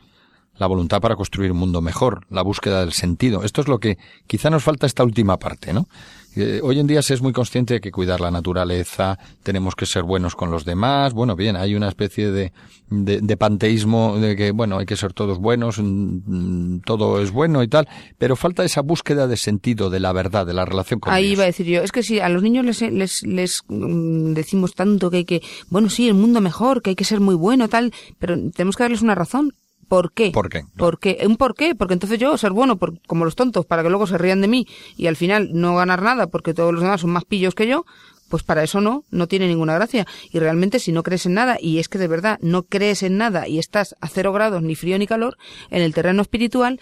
La 0.58 0.66
voluntad 0.66 1.00
para 1.00 1.16
construir 1.16 1.52
un 1.52 1.58
mundo 1.58 1.80
mejor, 1.80 2.26
la 2.30 2.42
búsqueda 2.42 2.80
del 2.80 2.92
sentido. 2.92 3.44
Esto 3.44 3.60
es 3.60 3.68
lo 3.68 3.78
que 3.78 3.98
quizá 4.26 4.50
nos 4.50 4.64
falta 4.64 4.86
esta 4.86 5.04
última 5.04 5.38
parte, 5.38 5.72
¿no? 5.72 5.88
Eh, 6.36 6.60
hoy 6.62 6.78
en 6.78 6.86
día 6.86 7.02
se 7.02 7.14
es 7.14 7.22
muy 7.22 7.32
consciente 7.32 7.74
de 7.74 7.80
que 7.80 7.90
cuidar 7.90 8.20
la 8.20 8.30
naturaleza, 8.30 9.18
tenemos 9.42 9.74
que 9.74 9.86
ser 9.86 10.04
buenos 10.04 10.36
con 10.36 10.50
los 10.50 10.64
demás. 10.64 11.12
Bueno, 11.12 11.34
bien, 11.34 11.56
hay 11.56 11.74
una 11.74 11.88
especie 11.88 12.30
de, 12.30 12.52
de, 12.90 13.36
panteísmo 13.36 14.18
de 14.18 14.36
que, 14.36 14.52
bueno, 14.52 14.78
hay 14.78 14.86
que 14.86 14.94
ser 14.94 15.12
todos 15.12 15.38
buenos, 15.38 15.78
mm, 15.78 16.74
mm, 16.74 16.80
todo 16.82 17.20
es 17.20 17.32
bueno 17.32 17.62
y 17.62 17.68
tal, 17.68 17.88
pero 18.18 18.36
falta 18.36 18.64
esa 18.64 18.82
búsqueda 18.82 19.26
de 19.26 19.36
sentido, 19.36 19.90
de 19.90 20.00
la 20.00 20.12
verdad, 20.12 20.46
de 20.46 20.54
la 20.54 20.64
relación 20.64 21.00
con 21.00 21.12
Ahí 21.12 21.32
iba 21.32 21.42
a 21.42 21.46
decir 21.46 21.66
yo, 21.66 21.82
es 21.82 21.90
que 21.90 22.02
si 22.02 22.20
a 22.20 22.28
los 22.28 22.42
niños 22.42 22.64
les, 22.64 22.82
les, 22.82 23.22
les 23.24 23.64
mm, 23.66 24.34
decimos 24.34 24.74
tanto 24.74 25.10
que 25.10 25.16
hay 25.18 25.24
que, 25.24 25.42
bueno, 25.70 25.90
sí, 25.90 26.08
el 26.08 26.14
mundo 26.14 26.40
mejor, 26.40 26.82
que 26.82 26.90
hay 26.90 26.96
que 26.96 27.04
ser 27.04 27.20
muy 27.20 27.34
bueno, 27.34 27.68
tal, 27.68 27.92
pero 28.18 28.36
tenemos 28.52 28.76
que 28.76 28.84
darles 28.84 29.02
una 29.02 29.14
razón 29.16 29.54
¿Por 29.88 30.12
qué? 30.12 30.30
¿Por 30.30 30.50
qué? 30.50 30.64
¿Por 30.76 31.00
qué? 31.00 31.18
¿Un 31.26 31.36
por 31.36 31.54
qué? 31.54 31.74
Porque 31.74 31.94
entonces 31.94 32.18
yo 32.18 32.36
ser 32.36 32.52
bueno 32.52 32.76
por, 32.76 33.00
como 33.06 33.24
los 33.24 33.34
tontos 33.34 33.64
para 33.64 33.82
que 33.82 33.88
luego 33.88 34.06
se 34.06 34.18
rían 34.18 34.42
de 34.42 34.48
mí 34.48 34.66
y 34.96 35.06
al 35.06 35.16
final 35.16 35.50
no 35.52 35.74
ganar 35.76 36.02
nada 36.02 36.26
porque 36.26 36.52
todos 36.54 36.72
los 36.72 36.82
demás 36.82 37.00
son 37.00 37.10
más 37.10 37.24
pillos 37.24 37.54
que 37.54 37.66
yo, 37.66 37.86
pues 38.28 38.42
para 38.42 38.62
eso 38.62 38.82
no, 38.82 39.04
no 39.10 39.26
tiene 39.26 39.48
ninguna 39.48 39.74
gracia. 39.74 40.06
Y 40.30 40.38
realmente 40.38 40.78
si 40.78 40.92
no 40.92 41.02
crees 41.02 41.24
en 41.24 41.34
nada, 41.34 41.56
y 41.58 41.78
es 41.78 41.88
que 41.88 41.98
de 41.98 42.06
verdad 42.06 42.38
no 42.42 42.64
crees 42.64 43.02
en 43.02 43.16
nada 43.16 43.48
y 43.48 43.58
estás 43.58 43.96
a 44.00 44.08
cero 44.08 44.32
grados 44.32 44.62
ni 44.62 44.74
frío 44.74 44.98
ni 44.98 45.06
calor, 45.06 45.38
en 45.70 45.82
el 45.82 45.94
terreno 45.94 46.20
espiritual, 46.20 46.80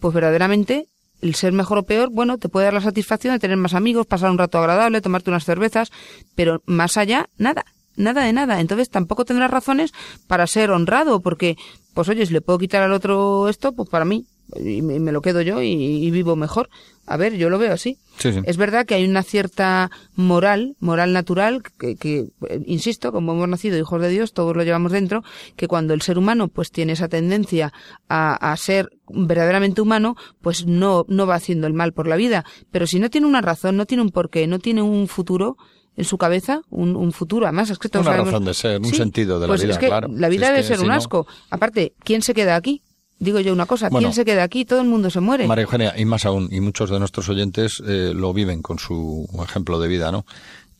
pues 0.00 0.14
verdaderamente 0.14 0.88
el 1.20 1.34
ser 1.34 1.52
mejor 1.52 1.78
o 1.78 1.82
peor, 1.84 2.10
bueno, 2.10 2.38
te 2.38 2.48
puede 2.48 2.64
dar 2.64 2.74
la 2.74 2.80
satisfacción 2.80 3.34
de 3.34 3.38
tener 3.38 3.56
más 3.58 3.74
amigos, 3.74 4.06
pasar 4.06 4.30
un 4.30 4.38
rato 4.38 4.58
agradable, 4.58 5.00
tomarte 5.00 5.30
unas 5.30 5.44
cervezas, 5.44 5.90
pero 6.34 6.62
más 6.66 6.96
allá, 6.96 7.28
nada 7.36 7.64
nada 7.96 8.24
de 8.24 8.32
nada. 8.32 8.60
Entonces 8.60 8.90
tampoco 8.90 9.24
tendrás 9.24 9.50
razones 9.50 9.92
para 10.26 10.46
ser 10.46 10.70
honrado, 10.70 11.20
porque, 11.20 11.56
pues 11.96 12.10
oye, 12.10 12.26
si 12.26 12.34
le 12.34 12.42
puedo 12.42 12.58
quitar 12.58 12.82
al 12.82 12.92
otro 12.92 13.48
esto, 13.48 13.72
pues 13.72 13.88
para 13.88 14.04
mí, 14.04 14.26
y 14.54 14.82
me 14.82 15.12
lo 15.12 15.22
quedo 15.22 15.40
yo 15.40 15.62
y, 15.62 16.10
vivo 16.10 16.36
mejor. 16.36 16.68
A 17.06 17.16
ver, 17.16 17.38
yo 17.38 17.48
lo 17.48 17.56
veo 17.56 17.72
así. 17.72 17.96
Es 18.44 18.58
verdad 18.58 18.84
que 18.84 18.94
hay 18.94 19.06
una 19.06 19.22
cierta 19.22 19.90
moral, 20.14 20.76
moral 20.78 21.14
natural, 21.14 21.62
que, 21.78 22.26
insisto, 22.66 23.12
como 23.12 23.32
hemos 23.32 23.48
nacido 23.48 23.78
hijos 23.78 24.02
de 24.02 24.10
Dios, 24.10 24.34
todos 24.34 24.54
lo 24.54 24.62
llevamos 24.62 24.92
dentro, 24.92 25.24
que 25.56 25.68
cuando 25.68 25.94
el 25.94 26.02
ser 26.02 26.18
humano 26.18 26.48
pues 26.48 26.70
tiene 26.70 26.92
esa 26.92 27.08
tendencia 27.08 27.72
a, 28.10 28.52
a 28.52 28.54
ser 28.58 28.90
verdaderamente 29.08 29.80
humano, 29.80 30.16
pues 30.42 30.66
no, 30.66 31.06
no 31.08 31.26
va 31.26 31.36
haciendo 31.36 31.66
el 31.66 31.72
mal 31.72 31.94
por 31.94 32.08
la 32.08 32.16
vida. 32.16 32.44
Pero 32.70 32.86
si 32.86 33.00
no 33.00 33.08
tiene 33.08 33.26
una 33.26 33.40
razón, 33.40 33.78
no 33.78 33.86
tiene 33.86 34.02
un 34.02 34.10
porqué, 34.10 34.46
no 34.46 34.58
tiene 34.58 34.82
un 34.82 35.08
futuro, 35.08 35.56
en 35.96 36.04
su 36.04 36.18
cabeza 36.18 36.60
un, 36.70 37.12
futuro. 37.12 37.46
Además, 37.46 37.70
es 37.70 37.78
que 37.78 37.88
todos 37.88 38.06
Una 38.06 38.16
razón 38.16 38.44
de 38.44 38.54
ser, 38.54 38.80
un 38.80 38.92
sentido 38.92 39.40
de 39.40 39.46
la 39.46 39.52
pues 39.52 39.62
vida, 39.62 39.72
es 39.72 39.78
que 39.78 39.86
claro. 39.86 40.08
La 40.12 40.28
vida 40.28 40.46
Si 40.48 40.52
debe 40.52 40.62
ser 40.66 40.76
si 40.76 40.82
un 40.82 40.88
no- 40.88 40.94
asco. 40.94 41.26
Aparte, 41.50 41.94
¿quién 42.04 42.22
se 42.22 42.34
queda 42.34 42.56
aquí? 42.56 42.82
Digo 43.18 43.40
yo 43.40 43.52
una 43.52 43.64
cosa, 43.64 43.88
Bueno. 43.88 44.06
¿quién 44.08 44.14
se 44.14 44.26
queda 44.26 44.42
aquí? 44.42 44.66
Todo 44.66 44.82
el 44.82 44.88
mundo 44.88 45.08
se 45.08 45.20
muere. 45.20 45.46
María 45.46 45.62
Eugenia, 45.62 45.94
y 45.96 46.04
más 46.04 46.26
aún, 46.26 46.48
y 46.52 46.60
muchos 46.60 46.90
de 46.90 46.98
nuestros 46.98 47.28
oyentes 47.30 47.82
eh, 47.86 48.12
lo 48.14 48.34
viven 48.34 48.60
con 48.60 48.78
su 48.78 49.26
ejemplo 49.42 49.80
de 49.80 49.88
vida, 49.88 50.12
¿no? 50.12 50.26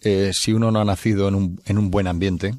Eh, 0.03 0.33
si 0.35 0.53
uno 0.53 0.71
no 0.71 0.81
ha 0.81 0.85
nacido 0.85 1.29
en 1.29 1.35
un, 1.35 1.61
en 1.65 1.79
un 1.79 1.91
buen 1.91 2.07
ambiente, 2.07 2.55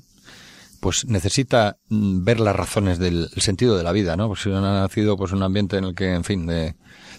pues 0.79 1.05
necesita 1.05 1.77
mm, 1.89 2.23
ver 2.23 2.39
las 2.39 2.55
razones 2.55 2.97
del 2.97 3.29
el 3.35 3.41
sentido 3.43 3.77
de 3.77 3.83
la 3.83 3.91
vida, 3.91 4.15
¿no? 4.17 4.27
Pues 4.29 4.41
si 4.41 4.49
uno 4.49 4.65
ha 4.65 4.81
nacido 4.81 5.15
pues 5.15 5.31
en 5.31 5.37
un 5.37 5.43
ambiente 5.43 5.77
en 5.77 5.83
el 5.83 5.95
que, 5.95 6.11
en 6.11 6.23
fin, 6.23 6.47
de, 6.47 6.73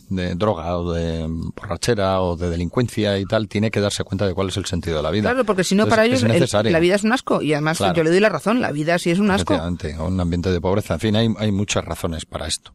de 0.09 0.35
droga 0.35 0.77
o 0.79 0.93
de 0.93 1.27
borrachera 1.29 2.21
o 2.23 2.37
de 2.37 2.49
delincuencia 2.51 3.19
y 3.19 3.25
tal, 3.25 3.49
tiene 3.49 3.71
que 3.71 3.81
darse 3.81 4.05
cuenta 4.05 4.27
de 4.27 4.35
cuál 4.35 4.49
es 4.49 4.57
el 4.57 4.65
sentido 4.67 4.97
de 4.99 5.03
la 5.03 5.11
vida. 5.11 5.31
Claro, 5.31 5.45
porque 5.45 5.65
si 5.65 5.75
no, 5.75 5.87
para 5.87 6.05
ellos 6.05 6.19
es 6.19 6.25
el- 6.25 6.33
necesario. 6.33 6.73
la 6.73 6.79
vida 6.81 6.95
es 6.95 7.05
un 7.05 7.13
asco. 7.13 7.43
Y 7.43 7.53
además, 7.53 7.79
Claro. 7.79 7.95
yo 7.95 8.05
le 8.05 8.11
doy 8.11 8.21
la 8.21 8.29
razón, 8.29 8.61
la 8.61 8.73
vida 8.73 8.99
sí 8.99 9.11
es 9.11 9.19
un 9.19 9.31
asco. 9.31 9.55
O 9.55 10.07
un 10.07 10.21
ambiente 10.21 10.51
de 10.51 10.61
pobreza. 10.61 10.95
En 10.95 11.01
fin, 11.01 11.17
hay, 11.17 11.29
hay 11.39 11.53
muchas 11.53 11.85
razones 11.85 12.25
para 12.27 12.47
esto. 12.47 12.75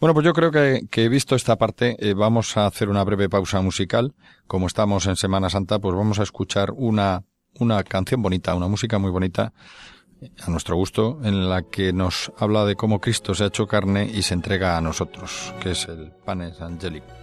Bueno, 0.00 0.14
pues 0.14 0.24
yo 0.24 0.32
creo 0.32 0.50
que, 0.50 0.82
que 0.90 1.08
visto 1.08 1.34
esta 1.34 1.56
parte, 1.56 1.96
eh, 2.00 2.14
vamos 2.14 2.56
a 2.56 2.66
hacer 2.66 2.88
una 2.88 3.04
breve 3.04 3.28
pausa 3.28 3.60
musical. 3.60 4.14
Como 4.46 4.66
estamos 4.66 5.06
en 5.06 5.16
Semana 5.16 5.50
Santa, 5.50 5.78
pues 5.78 5.94
vamos 5.94 6.18
a 6.18 6.22
escuchar 6.22 6.70
una, 6.74 7.22
una 7.58 7.82
canción 7.84 8.22
bonita, 8.22 8.54
una 8.54 8.68
música 8.68 8.98
muy 8.98 9.10
bonita, 9.10 9.52
a 10.46 10.50
nuestro 10.50 10.76
gusto, 10.76 11.18
en 11.22 11.48
la 11.48 11.62
que 11.62 11.92
nos 11.92 12.32
habla 12.38 12.64
de 12.64 12.76
cómo 12.76 13.00
Cristo 13.00 13.34
se 13.34 13.44
ha 13.44 13.48
hecho 13.48 13.66
carne 13.66 14.10
y 14.12 14.22
se 14.22 14.34
entrega 14.34 14.76
a 14.76 14.80
nosotros, 14.80 15.54
que 15.60 15.72
es 15.72 15.86
el 15.88 16.12
Panes 16.24 16.60
Angelic. 16.60 17.19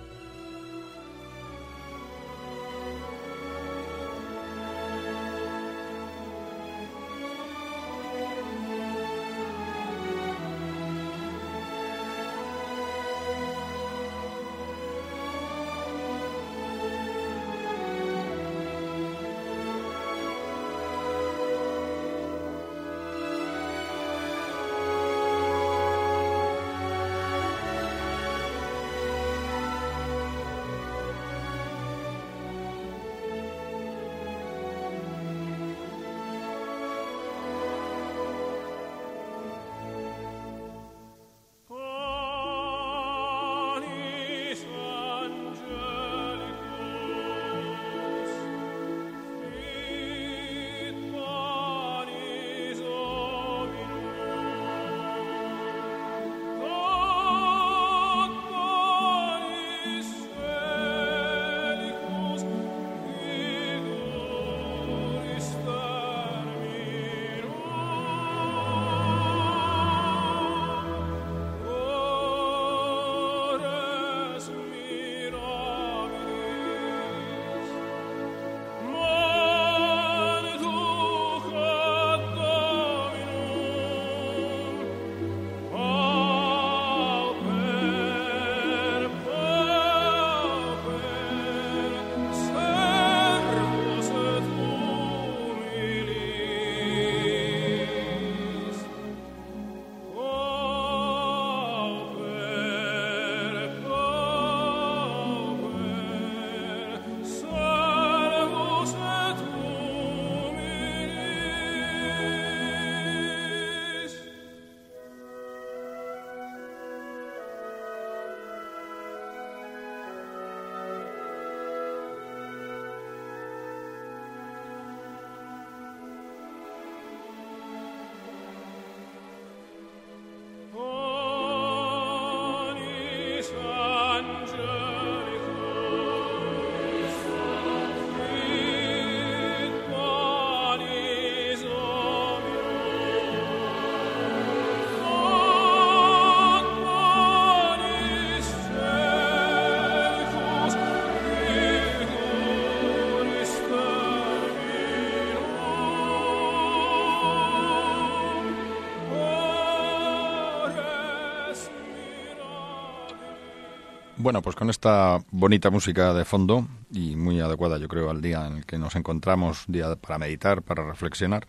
Bueno, 164.27 164.41
pues 164.41 164.57
con 164.57 164.69
esta 164.69 165.23
bonita 165.31 165.69
música 165.69 166.13
de 166.13 166.25
fondo 166.25 166.67
y 166.91 167.15
muy 167.15 167.39
adecuada, 167.39 167.77
yo 167.77 167.87
creo, 167.87 168.09
al 168.09 168.21
día 168.21 168.45
en 168.45 168.57
el 168.57 168.65
que 168.65 168.77
nos 168.77 168.97
encontramos, 168.97 169.63
día 169.69 169.95
para 169.95 170.17
meditar, 170.17 170.61
para 170.63 170.85
reflexionar, 170.85 171.47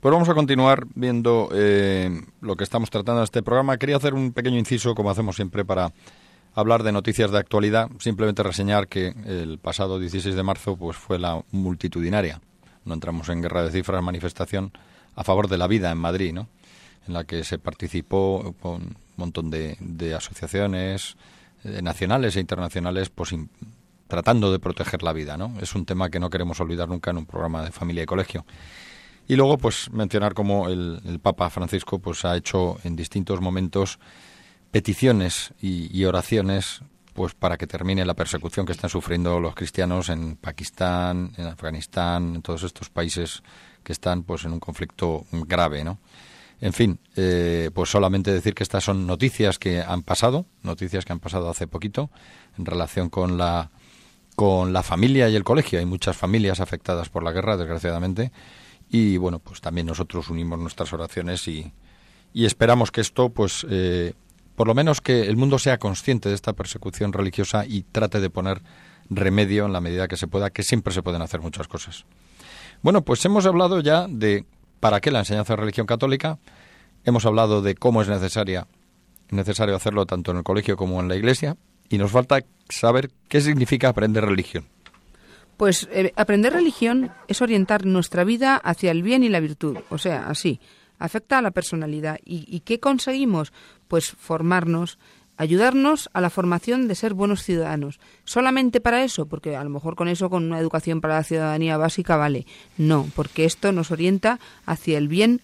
pues 0.00 0.12
vamos 0.12 0.28
a 0.28 0.34
continuar 0.34 0.88
viendo 0.96 1.50
eh, 1.52 2.10
lo 2.40 2.56
que 2.56 2.64
estamos 2.64 2.90
tratando 2.90 3.20
en 3.20 3.24
este 3.26 3.44
programa. 3.44 3.78
Quería 3.78 3.96
hacer 3.96 4.14
un 4.14 4.32
pequeño 4.32 4.58
inciso, 4.58 4.96
como 4.96 5.08
hacemos 5.08 5.36
siempre, 5.36 5.64
para 5.64 5.92
hablar 6.52 6.82
de 6.82 6.90
noticias 6.90 7.30
de 7.30 7.38
actualidad. 7.38 7.88
Simplemente 8.00 8.42
reseñar 8.42 8.88
que 8.88 9.14
el 9.26 9.60
pasado 9.60 10.00
16 10.00 10.34
de 10.34 10.42
marzo 10.42 10.76
pues 10.76 10.96
fue 10.96 11.16
la 11.16 11.40
multitudinaria. 11.52 12.40
No 12.84 12.94
entramos 12.94 13.28
en 13.28 13.40
guerra 13.40 13.62
de 13.62 13.70
cifras, 13.70 14.02
manifestación 14.02 14.72
a 15.14 15.22
favor 15.22 15.46
de 15.46 15.58
la 15.58 15.68
vida 15.68 15.92
en 15.92 15.98
Madrid, 15.98 16.32
¿no? 16.32 16.48
En 17.06 17.14
la 17.14 17.22
que 17.22 17.44
se 17.44 17.60
participó 17.60 18.52
con 18.60 18.82
un 18.82 18.96
montón 19.16 19.48
de, 19.48 19.76
de 19.78 20.16
asociaciones 20.16 21.16
eh, 21.64 21.82
nacionales 21.82 22.36
e 22.36 22.40
internacionales, 22.40 23.10
pues 23.10 23.34
tratando 24.08 24.50
de 24.50 24.58
proteger 24.58 25.02
la 25.02 25.12
vida, 25.12 25.36
¿no? 25.36 25.54
Es 25.60 25.74
un 25.74 25.86
tema 25.86 26.10
que 26.10 26.20
no 26.20 26.30
queremos 26.30 26.60
olvidar 26.60 26.88
nunca 26.88 27.10
en 27.10 27.18
un 27.18 27.26
programa 27.26 27.64
de 27.64 27.70
familia 27.70 28.02
y 28.02 28.06
colegio. 28.06 28.44
Y 29.28 29.36
luego, 29.36 29.58
pues, 29.58 29.90
mencionar 29.92 30.34
cómo 30.34 30.68
el, 30.68 31.00
el 31.04 31.20
Papa 31.20 31.48
Francisco 31.50 32.00
pues, 32.00 32.24
ha 32.24 32.36
hecho 32.36 32.78
en 32.82 32.96
distintos 32.96 33.40
momentos 33.40 34.00
peticiones 34.72 35.52
y, 35.60 35.96
y 35.96 36.04
oraciones 36.04 36.82
pues 37.12 37.34
para 37.34 37.56
que 37.56 37.66
termine 37.66 38.04
la 38.04 38.14
persecución 38.14 38.64
que 38.64 38.72
están 38.72 38.88
sufriendo 38.88 39.40
los 39.40 39.54
cristianos 39.54 40.08
en 40.08 40.36
Pakistán, 40.36 41.32
en 41.36 41.46
Afganistán, 41.46 42.36
en 42.36 42.42
todos 42.42 42.62
estos 42.62 42.88
países 42.88 43.42
que 43.82 43.92
están 43.92 44.22
pues 44.22 44.44
en 44.44 44.52
un 44.52 44.60
conflicto 44.60 45.26
grave, 45.32 45.84
¿no? 45.84 45.98
En 46.60 46.72
fin, 46.72 47.00
eh, 47.16 47.70
pues 47.72 47.90
solamente 47.90 48.32
decir 48.32 48.54
que 48.54 48.62
estas 48.62 48.84
son 48.84 49.06
noticias 49.06 49.58
que 49.58 49.80
han 49.80 50.02
pasado, 50.02 50.46
noticias 50.62 51.04
que 51.04 51.12
han 51.12 51.20
pasado 51.20 51.48
hace 51.48 51.66
poquito 51.66 52.10
en 52.58 52.66
relación 52.66 53.08
con 53.08 53.38
la 53.38 53.70
con 54.36 54.72
la 54.72 54.82
familia 54.82 55.28
y 55.28 55.36
el 55.36 55.44
colegio. 55.44 55.78
Hay 55.80 55.84
muchas 55.84 56.16
familias 56.16 56.60
afectadas 56.60 57.10
por 57.10 57.22
la 57.22 57.32
guerra, 57.32 57.58
desgraciadamente, 57.58 58.32
y 58.88 59.18
bueno, 59.18 59.38
pues 59.38 59.60
también 59.60 59.86
nosotros 59.86 60.30
unimos 60.30 60.58
nuestras 60.58 60.92
oraciones 60.94 61.46
y, 61.46 61.72
y 62.32 62.46
esperamos 62.46 62.90
que 62.90 63.02
esto, 63.02 63.28
pues, 63.28 63.66
eh, 63.68 64.14
por 64.56 64.66
lo 64.66 64.74
menos 64.74 65.00
que 65.02 65.22
el 65.22 65.36
mundo 65.36 65.58
sea 65.58 65.78
consciente 65.78 66.30
de 66.30 66.34
esta 66.34 66.54
persecución 66.54 67.12
religiosa 67.12 67.66
y 67.66 67.82
trate 67.82 68.20
de 68.20 68.30
poner 68.30 68.62
remedio 69.10 69.66
en 69.66 69.74
la 69.74 69.80
medida 69.80 70.08
que 70.08 70.16
se 70.16 70.26
pueda, 70.26 70.50
que 70.50 70.62
siempre 70.62 70.94
se 70.94 71.02
pueden 71.02 71.22
hacer 71.22 71.40
muchas 71.40 71.68
cosas. 71.68 72.06
Bueno, 72.82 73.02
pues 73.02 73.22
hemos 73.26 73.44
hablado 73.44 73.80
ya 73.80 74.06
de 74.08 74.46
para 74.80 75.00
qué 75.00 75.10
la 75.10 75.20
enseñanza 75.20 75.54
de 75.54 75.60
religión 75.60 75.86
católica, 75.86 76.38
hemos 77.04 77.26
hablado 77.26 77.62
de 77.62 77.74
cómo 77.74 78.02
es 78.02 78.08
necesaria, 78.08 78.66
necesario 79.30 79.76
hacerlo 79.76 80.06
tanto 80.06 80.30
en 80.30 80.38
el 80.38 80.42
colegio 80.42 80.76
como 80.76 81.00
en 81.00 81.08
la 81.08 81.16
iglesia, 81.16 81.56
y 81.88 81.98
nos 81.98 82.10
falta 82.10 82.40
saber 82.68 83.10
qué 83.28 83.40
significa 83.40 83.88
aprender 83.88 84.24
religión. 84.24 84.66
Pues 85.56 85.88
eh, 85.92 86.12
aprender 86.16 86.54
religión 86.54 87.12
es 87.28 87.42
orientar 87.42 87.84
nuestra 87.84 88.24
vida 88.24 88.56
hacia 88.56 88.90
el 88.90 89.02
bien 89.02 89.22
y 89.22 89.28
la 89.28 89.40
virtud, 89.40 89.76
o 89.90 89.98
sea, 89.98 90.28
así, 90.28 90.60
afecta 90.98 91.38
a 91.38 91.42
la 91.42 91.50
personalidad. 91.50 92.18
¿Y, 92.24 92.44
y 92.48 92.60
qué 92.60 92.80
conseguimos? 92.80 93.52
Pues 93.88 94.10
formarnos, 94.10 94.98
ayudarnos 95.40 96.10
a 96.12 96.20
la 96.20 96.28
formación 96.28 96.86
de 96.86 96.94
ser 96.94 97.14
buenos 97.14 97.42
ciudadanos. 97.42 97.98
¿Solamente 98.26 98.78
para 98.78 99.04
eso? 99.04 99.24
Porque 99.24 99.56
a 99.56 99.64
lo 99.64 99.70
mejor 99.70 99.96
con 99.96 100.08
eso, 100.08 100.28
con 100.28 100.44
una 100.44 100.58
educación 100.58 101.00
para 101.00 101.14
la 101.14 101.24
ciudadanía 101.24 101.78
básica, 101.78 102.18
vale. 102.18 102.44
No, 102.76 103.08
porque 103.16 103.46
esto 103.46 103.72
nos 103.72 103.90
orienta 103.90 104.38
hacia 104.66 104.98
el 104.98 105.08
bien 105.08 105.40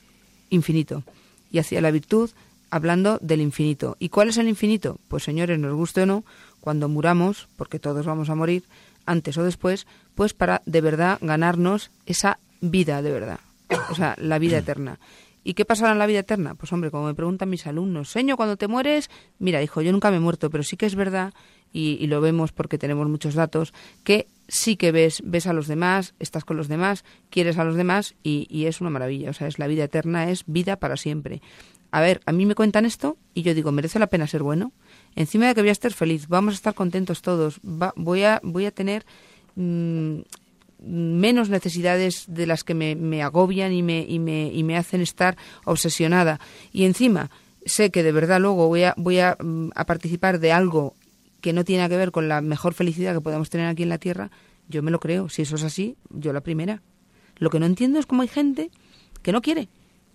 infinito 0.51 1.03
y 1.51 1.61
hacia 1.61 1.81
la 1.81 1.91
virtud 1.91 2.29
hablando 2.69 3.17
del 3.23 3.41
infinito. 3.41 3.97
¿Y 3.99 4.11
cuál 4.11 4.29
es 4.29 4.37
el 4.37 4.51
infinito? 4.51 4.99
Pues 5.09 5.23
señores, 5.23 5.59
nos 5.59 5.73
guste 5.73 6.03
o 6.03 6.07
no, 6.07 6.25
cuando 6.61 6.91
muramos, 6.91 7.49
porque 7.57 7.79
todos 7.79 8.05
vamos 8.05 8.29
a 8.29 8.35
morir, 8.35 8.65
antes 9.07 9.39
o 9.39 9.45
después, 9.45 9.87
pues 10.15 10.35
para 10.35 10.61
de 10.67 10.83
verdad 10.83 11.17
ganarnos 11.23 11.91
esa 12.05 12.39
vida 12.61 13.01
de 13.01 13.13
verdad, 13.13 13.41
o 13.91 13.95
sea, 13.95 14.15
la 14.19 14.39
vida 14.39 14.59
eterna. 14.59 14.99
¿Y 15.47 15.55
qué 15.55 15.65
pasará 15.65 15.93
en 15.93 16.01
la 16.01 16.07
vida 16.07 16.19
eterna? 16.19 16.57
Pues 16.57 16.73
hombre, 16.73 16.91
como 16.91 17.07
me 17.07 17.15
preguntan 17.15 17.49
mis 17.49 17.69
alumnos, 17.69 18.11
Seño, 18.11 18.37
cuando 18.37 18.57
te 18.57 18.67
mueres, 18.67 19.11
mira, 19.39 19.63
hijo, 19.63 19.81
yo 19.81 19.93
nunca 19.93 20.11
me 20.11 20.17
he 20.17 20.21
muerto, 20.21 20.51
pero 20.51 20.65
sí 20.65 20.77
que 20.77 20.87
es 20.87 20.97
verdad, 20.97 21.33
y, 21.73 22.05
lo 22.09 22.21
vemos 22.21 22.51
porque 22.51 22.79
tenemos 22.79 23.09
muchos 23.09 23.35
datos, 23.35 23.73
que 24.03 24.27
sí 24.49 24.77
que 24.77 24.91
ves, 24.91 25.23
ves 25.25 25.47
a 25.47 25.53
los 25.53 25.69
demás, 25.69 26.15
estás 26.19 26.45
con 26.45 26.57
los 26.57 26.67
demás, 26.67 27.05
quieres 27.31 27.59
a 27.59 27.65
los 27.65 27.77
demás, 27.77 28.17
y, 28.25 28.49
y 28.51 28.67
es 28.67 28.81
una 28.81 28.91
maravilla, 28.91 29.31
o 29.31 29.33
sea, 29.35 29.47
es 29.47 29.61
la 29.61 29.69
vida 29.69 29.85
eterna, 29.85 30.31
es 30.31 30.43
vida 30.49 30.77
para 30.77 30.97
siempre. 30.97 31.41
A 31.93 32.01
ver, 32.01 32.23
a 32.27 32.33
mí 32.33 32.45
me 32.45 32.57
cuentan 32.57 32.85
esto 32.85 33.17
y 33.33 33.43
yo 33.43 33.55
digo, 33.55 33.71
¿merece 33.71 34.01
la 34.01 34.09
pena 34.09 34.27
ser 34.27 34.43
bueno? 34.43 34.73
Encima 35.15 35.47
de 35.47 35.55
que 35.55 35.61
voy 35.61 35.69
a 35.69 35.73
estar 35.73 35.93
feliz, 35.93 36.27
vamos 36.27 36.55
a 36.55 36.57
estar 36.57 36.75
contentos 36.75 37.23
todos, 37.23 37.61
va- 37.61 37.95
voy, 37.95 38.25
a, 38.25 38.41
voy 38.43 38.67
a 38.67 38.73
tener 38.73 39.07
mm, 39.55 40.21
menos 40.87 41.49
necesidades 41.49 42.25
de 42.29 42.47
las 42.47 42.65
que 42.65 42.75
me, 42.75 42.95
me 42.95 43.23
agobian 43.23 43.73
y 43.73 43.83
me, 43.83 44.05
y, 44.09 44.19
me, 44.19 44.53
y 44.53 44.63
me 44.63 44.77
hacen 44.77 45.01
estar 45.01 45.37
obsesionada. 45.65 46.41
Y 46.73 46.85
encima 46.85 47.31
sé 47.65 47.91
que 47.91 48.03
de 48.03 48.13
verdad 48.13 48.41
luego 48.41 48.69
voy 48.69 48.85
a, 48.85 48.95
voy 48.97 49.19
a, 49.19 49.37
mm, 49.39 49.71
a 49.75 49.85
participar 49.85 50.39
de 50.39 50.53
algo 50.53 50.95
que 51.41 51.53
no 51.53 51.65
tiene 51.65 51.89
que 51.89 51.97
ver 51.97 52.13
con 52.13 52.29
la 52.29 52.41
mejor 52.41 52.75
felicidad 52.75 53.15
que 53.15 53.21
podamos 53.21 53.51
tener 53.51 53.67
aquí 53.67 53.83
en 53.83 53.89
la 53.89 53.99
Tierra, 53.99 54.31
yo 54.69 54.83
me 54.83 54.91
lo 54.91 55.01
creo. 55.01 55.29
Si 55.29 55.43
eso 55.43 55.57
es 55.57 55.63
así, 55.63 55.97
yo 56.11 56.33
la 56.33 56.41
primera. 56.41 56.83
Lo 57.37 57.51
que 57.51 57.61
no 57.61 57.67
entiendo 57.67 57.99
es 57.99 58.07
cómo 58.07 58.23
hay 58.23 58.29
gente 58.29 58.71
que 59.23 59.33
no 59.33 59.43
quiere, 59.43 59.69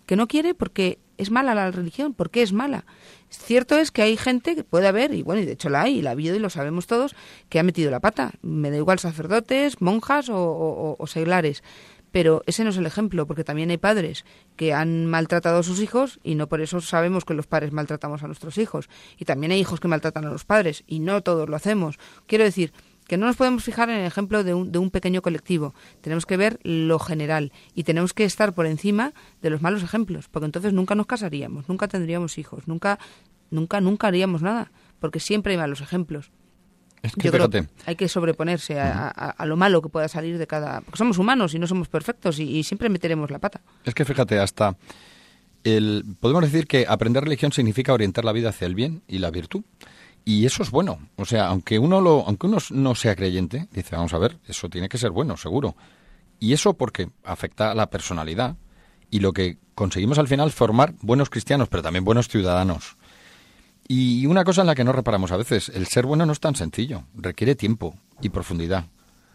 que 0.06 0.16
no 0.16 0.28
quiere 0.28 0.54
porque 0.54 0.98
es 1.18 1.30
mala 1.30 1.54
la 1.54 1.70
religión, 1.70 2.14
porque 2.14 2.42
es 2.42 2.52
mala. 2.52 2.84
Cierto 3.28 3.76
es 3.78 3.90
que 3.90 4.02
hay 4.02 4.16
gente 4.16 4.54
que 4.56 4.64
puede 4.64 4.88
haber, 4.88 5.14
y 5.14 5.22
bueno, 5.22 5.40
y 5.42 5.44
de 5.46 5.52
hecho 5.52 5.68
la 5.68 5.82
hay, 5.82 5.98
y 5.98 6.02
la 6.02 6.10
ha 6.10 6.12
habido 6.12 6.34
y 6.34 6.38
lo 6.40 6.50
sabemos 6.50 6.86
todos, 6.86 7.14
que 7.48 7.58
ha 7.58 7.62
metido 7.62 7.90
la 7.90 8.00
pata. 8.00 8.32
Me 8.42 8.70
da 8.70 8.76
igual 8.76 8.98
sacerdotes, 8.98 9.80
monjas 9.80 10.28
o, 10.28 10.36
o- 10.36 10.96
o 10.98 11.06
seglares. 11.06 11.62
Pero 12.10 12.42
ese 12.46 12.62
no 12.62 12.68
es 12.70 12.76
el 12.76 12.84
ejemplo, 12.84 13.26
porque 13.26 13.42
también 13.42 13.70
hay 13.70 13.78
padres 13.78 14.26
que 14.56 14.74
han 14.74 15.06
maltratado 15.06 15.60
a 15.60 15.62
sus 15.62 15.80
hijos 15.80 16.20
y 16.22 16.34
no 16.34 16.46
por 16.46 16.60
eso 16.60 16.82
sabemos 16.82 17.24
que 17.24 17.32
los 17.32 17.46
padres 17.46 17.72
maltratamos 17.72 18.22
a 18.22 18.26
nuestros 18.26 18.58
hijos. 18.58 18.90
Y 19.16 19.24
también 19.24 19.50
hay 19.52 19.60
hijos 19.60 19.80
que 19.80 19.88
maltratan 19.88 20.26
a 20.26 20.30
los 20.30 20.44
padres 20.44 20.84
y 20.86 20.98
no 21.00 21.22
todos 21.22 21.48
lo 21.48 21.56
hacemos. 21.56 21.98
Quiero 22.26 22.44
decir 22.44 22.74
que 23.12 23.18
no 23.18 23.26
nos 23.26 23.36
podemos 23.36 23.62
fijar 23.62 23.90
en 23.90 23.96
el 23.98 24.06
ejemplo 24.06 24.42
de 24.42 24.54
un, 24.54 24.72
de 24.72 24.78
un 24.78 24.90
pequeño 24.90 25.20
colectivo. 25.20 25.74
Tenemos 26.00 26.24
que 26.24 26.38
ver 26.38 26.58
lo 26.62 26.98
general 26.98 27.52
y 27.74 27.84
tenemos 27.84 28.14
que 28.14 28.24
estar 28.24 28.54
por 28.54 28.64
encima 28.64 29.12
de 29.42 29.50
los 29.50 29.60
malos 29.60 29.82
ejemplos, 29.82 30.28
porque 30.30 30.46
entonces 30.46 30.72
nunca 30.72 30.94
nos 30.94 31.04
casaríamos, 31.04 31.68
nunca 31.68 31.88
tendríamos 31.88 32.38
hijos, 32.38 32.66
nunca, 32.66 32.98
nunca, 33.50 33.82
nunca 33.82 34.06
haríamos 34.06 34.40
nada, 34.40 34.72
porque 34.98 35.20
siempre 35.20 35.52
hay 35.52 35.58
malos 35.58 35.82
ejemplos. 35.82 36.30
Es 37.02 37.12
que 37.14 37.24
Yo 37.24 37.32
creo 37.32 37.50
fíjate, 37.50 37.66
que 37.68 37.90
hay 37.90 37.96
que 37.96 38.08
sobreponerse 38.08 38.80
a, 38.80 39.08
a- 39.08 39.30
a 39.30 39.44
lo 39.44 39.58
malo 39.58 39.82
que 39.82 39.90
pueda 39.90 40.08
salir 40.08 40.38
de 40.38 40.46
cada... 40.46 40.80
Porque 40.80 40.96
somos 40.96 41.18
humanos 41.18 41.52
y 41.52 41.58
no 41.58 41.66
somos 41.66 41.88
perfectos 41.90 42.38
y, 42.38 42.44
y 42.44 42.62
siempre 42.62 42.88
meteremos 42.88 43.30
la 43.30 43.40
pata. 43.40 43.60
es 43.84 43.92
que 43.92 44.06
fíjate, 44.06 44.38
hasta 44.38 44.78
el, 45.64 46.04
podemos 46.18 46.44
decir 46.44 46.66
que 46.66 46.86
aprender 46.88 47.24
religión 47.24 47.52
significa 47.52 47.92
orientar 47.92 48.24
la 48.24 48.32
vida 48.32 48.48
hacia 48.48 48.66
el 48.66 48.74
bien 48.74 49.02
y 49.06 49.18
la 49.18 49.30
virtud. 49.30 49.62
Y 50.24 50.46
eso 50.46 50.62
es 50.62 50.70
bueno. 50.70 50.98
O 51.16 51.24
sea, 51.24 51.46
aunque 51.48 51.78
uno 51.78 52.00
lo, 52.00 52.24
aunque 52.26 52.46
uno 52.46 52.58
no 52.70 52.94
sea 52.94 53.16
creyente, 53.16 53.68
dice, 53.72 53.96
vamos 53.96 54.14
a 54.14 54.18
ver, 54.18 54.38
eso 54.46 54.68
tiene 54.68 54.88
que 54.88 54.98
ser 54.98 55.10
bueno, 55.10 55.36
seguro. 55.36 55.76
Y 56.38 56.52
eso 56.52 56.74
porque 56.74 57.10
afecta 57.24 57.70
a 57.70 57.74
la 57.74 57.90
personalidad. 57.90 58.56
Y 59.10 59.20
lo 59.20 59.32
que 59.32 59.58
conseguimos 59.74 60.18
al 60.18 60.28
final 60.28 60.50
formar 60.52 60.94
buenos 61.00 61.28
cristianos, 61.28 61.68
pero 61.68 61.82
también 61.82 62.04
buenos 62.04 62.28
ciudadanos. 62.28 62.96
Y 63.88 64.26
una 64.26 64.44
cosa 64.44 64.62
en 64.62 64.68
la 64.68 64.74
que 64.74 64.84
no 64.84 64.92
reparamos 64.92 65.32
a 65.32 65.36
veces, 65.36 65.68
el 65.68 65.86
ser 65.86 66.06
bueno 66.06 66.24
no 66.24 66.32
es 66.32 66.40
tan 66.40 66.54
sencillo, 66.54 67.04
requiere 67.14 67.54
tiempo 67.54 67.94
y 68.20 68.30
profundidad. 68.30 68.86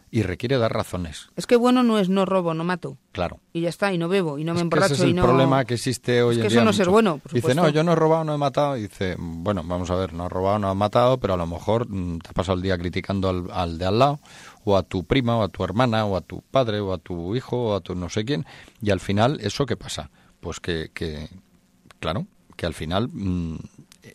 Y 0.09 0.21
requiere 0.23 0.57
dar 0.57 0.71
razones, 0.73 1.27
Es 1.35 1.45
que 1.47 1.57
bueno 1.57 1.83
no 1.83 1.99
es 1.99 2.07
no 2.07 2.25
robo, 2.25 2.53
no 2.53 2.63
mato. 2.63 2.97
claro. 3.11 3.41
Y 3.51 3.61
ya 3.61 3.69
está, 3.69 3.91
y 3.91 3.97
no 3.97 4.07
bebo, 4.07 4.37
y 4.39 4.45
no 4.45 4.53
me 4.53 4.59
Es 4.59 4.61
que 4.61 4.63
emborracho, 4.63 4.93
ese 4.93 5.03
es 5.03 5.05
el 5.05 5.09
y 5.09 5.13
no... 5.15 5.23
problema 5.23 5.65
que 5.65 5.73
existe 5.73 6.23
hoy 6.23 6.35
Es 6.35 6.37
en 6.37 6.43
que 6.43 6.49
día. 6.49 6.57
eso 6.59 6.63
no 6.65 6.71
es 6.71 6.77
ser 6.77 6.89
bueno, 6.89 7.17
por 7.17 7.33
Dice, 7.33 7.53
no, 7.53 7.67
yo 7.67 7.83
no 7.83 7.91
he 7.91 7.95
robado, 7.95 8.23
no 8.23 8.33
he 8.33 8.37
matado. 8.37 8.77
Y 8.77 8.83
dice, 8.83 9.15
bueno, 9.19 9.63
vamos 9.65 9.91
a 9.91 9.95
ver, 9.95 10.13
no 10.13 10.25
has 10.25 10.31
robado, 10.31 10.59
no 10.59 10.69
has 10.69 10.75
matado, 10.77 11.17
pero 11.19 11.33
a 11.33 11.37
lo 11.37 11.45
mejor 11.45 11.89
mm, 11.89 12.19
te 12.19 12.29
has 12.29 12.33
pasado 12.33 12.55
el 12.55 12.61
día 12.61 12.77
criticando 12.77 13.27
al, 13.27 13.51
al 13.51 13.77
de 13.77 13.85
al 13.85 13.99
lado, 13.99 14.19
o 14.63 14.77
a 14.77 14.83
tu 14.83 15.03
prima, 15.03 15.35
o 15.37 15.43
a 15.43 15.49
tu 15.49 15.63
hermana, 15.65 16.05
o 16.05 16.15
a 16.15 16.21
tu 16.21 16.41
padre, 16.41 16.79
o 16.79 16.93
a 16.93 16.97
tu 16.99 17.35
hijo, 17.35 17.57
o 17.71 17.75
a 17.75 17.81
tu 17.81 17.93
no 17.93 18.07
sé 18.07 18.23
quién. 18.23 18.45
Y 18.81 18.91
al 18.91 19.01
final, 19.01 19.39
¿eso 19.41 19.65
qué 19.65 19.75
pasa? 19.75 20.09
Pues 20.39 20.61
que, 20.61 20.89
que 20.93 21.27
claro, 21.99 22.27
que 22.55 22.65
al 22.65 22.73
final 22.73 23.09
mm, 23.11 23.57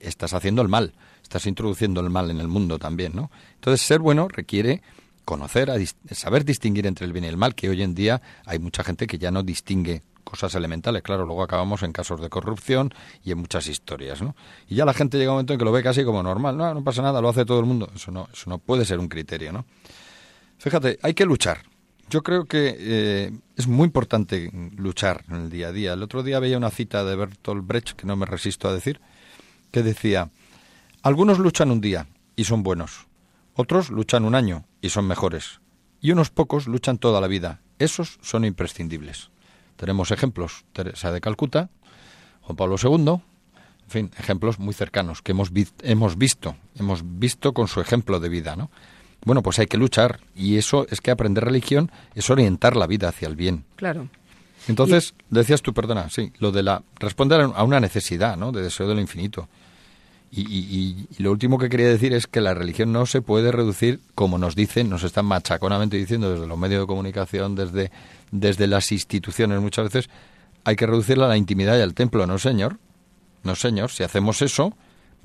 estás 0.00 0.32
haciendo 0.32 0.62
el 0.62 0.68
mal, 0.68 0.94
estás 1.22 1.44
introduciendo 1.46 2.00
el 2.00 2.08
mal 2.08 2.30
en 2.30 2.40
el 2.40 2.48
mundo 2.48 2.78
también, 2.78 3.12
¿no? 3.14 3.30
Entonces, 3.56 3.82
ser 3.86 3.98
bueno 4.00 4.28
requiere 4.28 4.80
conocer, 5.24 5.70
a 5.70 5.76
saber 6.14 6.44
distinguir 6.44 6.86
entre 6.86 7.06
el 7.06 7.12
bien 7.12 7.24
y 7.24 7.28
el 7.28 7.36
mal, 7.36 7.54
que 7.54 7.68
hoy 7.68 7.82
en 7.82 7.94
día 7.94 8.20
hay 8.44 8.58
mucha 8.58 8.84
gente 8.84 9.06
que 9.06 9.18
ya 9.18 9.30
no 9.30 9.42
distingue 9.42 10.02
cosas 10.24 10.54
elementales. 10.54 11.02
Claro, 11.02 11.26
luego 11.26 11.42
acabamos 11.42 11.82
en 11.82 11.92
casos 11.92 12.20
de 12.20 12.28
corrupción 12.28 12.92
y 13.24 13.32
en 13.32 13.38
muchas 13.38 13.66
historias, 13.66 14.22
¿no? 14.22 14.34
Y 14.68 14.76
ya 14.76 14.84
la 14.84 14.94
gente 14.94 15.18
llega 15.18 15.30
a 15.30 15.32
un 15.32 15.36
momento 15.36 15.52
en 15.52 15.58
que 15.58 15.64
lo 15.64 15.72
ve 15.72 15.82
casi 15.82 16.04
como 16.04 16.22
normal. 16.22 16.56
No, 16.56 16.72
no 16.72 16.84
pasa 16.84 17.02
nada, 17.02 17.20
lo 17.20 17.28
hace 17.28 17.44
todo 17.44 17.60
el 17.60 17.66
mundo. 17.66 17.90
Eso 17.94 18.10
no, 18.10 18.28
eso 18.32 18.48
no 18.48 18.58
puede 18.58 18.84
ser 18.84 18.98
un 18.98 19.08
criterio, 19.08 19.52
¿no? 19.52 19.64
Fíjate, 20.58 20.98
hay 21.02 21.14
que 21.14 21.24
luchar. 21.24 21.62
Yo 22.08 22.22
creo 22.22 22.44
que 22.44 22.76
eh, 22.78 23.32
es 23.56 23.66
muy 23.66 23.86
importante 23.86 24.50
luchar 24.76 25.24
en 25.28 25.36
el 25.36 25.50
día 25.50 25.68
a 25.68 25.72
día. 25.72 25.92
El 25.94 26.02
otro 26.02 26.22
día 26.22 26.38
veía 26.40 26.58
una 26.58 26.70
cita 26.70 27.04
de 27.04 27.16
Bertolt 27.16 27.66
Brecht, 27.66 27.92
que 27.92 28.06
no 28.06 28.16
me 28.16 28.26
resisto 28.26 28.68
a 28.68 28.74
decir, 28.74 29.00
que 29.70 29.82
decía, 29.82 30.30
algunos 31.02 31.38
luchan 31.38 31.70
un 31.70 31.80
día 31.80 32.06
y 32.36 32.44
son 32.44 32.62
buenos, 32.62 33.06
otros 33.54 33.90
luchan 33.90 34.24
un 34.24 34.34
año 34.34 34.64
y 34.80 34.88
son 34.90 35.06
mejores, 35.06 35.60
y 36.00 36.10
unos 36.12 36.30
pocos 36.30 36.66
luchan 36.66 36.98
toda 36.98 37.20
la 37.20 37.26
vida. 37.28 37.60
Esos 37.78 38.18
son 38.22 38.44
imprescindibles. 38.44 39.30
Tenemos 39.76 40.10
ejemplos, 40.10 40.64
Teresa 40.72 41.10
de 41.12 41.20
Calcuta, 41.20 41.70
Juan 42.42 42.56
Pablo 42.56 42.76
II, 42.82 42.92
en 43.84 43.90
fin, 43.90 44.10
ejemplos 44.18 44.58
muy 44.58 44.74
cercanos 44.74 45.22
que 45.22 45.32
hemos, 45.32 45.52
vi- 45.52 45.68
hemos 45.82 46.16
visto, 46.16 46.56
hemos 46.78 47.02
visto 47.18 47.52
con 47.52 47.68
su 47.68 47.80
ejemplo 47.80 48.20
de 48.20 48.28
vida, 48.28 48.56
¿no? 48.56 48.70
Bueno, 49.24 49.42
pues 49.42 49.58
hay 49.58 49.66
que 49.66 49.76
luchar 49.76 50.20
y 50.34 50.56
eso 50.56 50.86
es 50.90 51.00
que 51.00 51.10
aprender 51.10 51.44
religión 51.44 51.90
es 52.14 52.28
orientar 52.30 52.76
la 52.76 52.86
vida 52.86 53.08
hacia 53.08 53.28
el 53.28 53.36
bien. 53.36 53.64
Claro. 53.76 54.08
Entonces, 54.68 55.14
decías 55.30 55.62
tú, 55.62 55.72
perdona, 55.74 56.08
sí, 56.10 56.32
lo 56.38 56.52
de 56.52 56.62
la 56.62 56.82
responder 56.98 57.40
a 57.40 57.62
una 57.64 57.80
necesidad, 57.80 58.36
¿no? 58.36 58.50
De 58.52 58.62
deseo 58.62 58.88
del 58.88 59.00
infinito. 59.00 59.48
Y, 60.34 60.40
y- 60.48 61.06
lo 61.22 61.30
último 61.30 61.58
que 61.58 61.68
quería 61.68 61.88
decir 61.88 62.14
es 62.14 62.26
que 62.26 62.40
la 62.40 62.54
religión 62.54 62.90
no 62.90 63.04
se 63.04 63.20
puede 63.20 63.52
reducir, 63.52 64.00
como 64.14 64.38
nos 64.38 64.54
dicen, 64.56 64.88
nos 64.88 65.04
están 65.04 65.26
machaconamente 65.26 65.98
diciendo 65.98 66.32
desde 66.32 66.46
los 66.46 66.56
medios 66.56 66.80
de 66.80 66.86
comunicación, 66.86 67.54
desde, 67.54 67.90
desde 68.30 68.66
las 68.66 68.90
instituciones 68.92 69.60
muchas 69.60 69.92
veces, 69.92 70.08
hay 70.64 70.74
que 70.76 70.86
reducirla 70.86 71.26
a 71.26 71.28
la 71.28 71.36
intimidad 71.36 71.76
y 71.76 71.82
al 71.82 71.92
templo. 71.92 72.26
No, 72.26 72.38
señor. 72.38 72.78
No, 73.44 73.54
señor. 73.56 73.90
Si 73.90 74.04
hacemos 74.04 74.40
eso, 74.40 74.72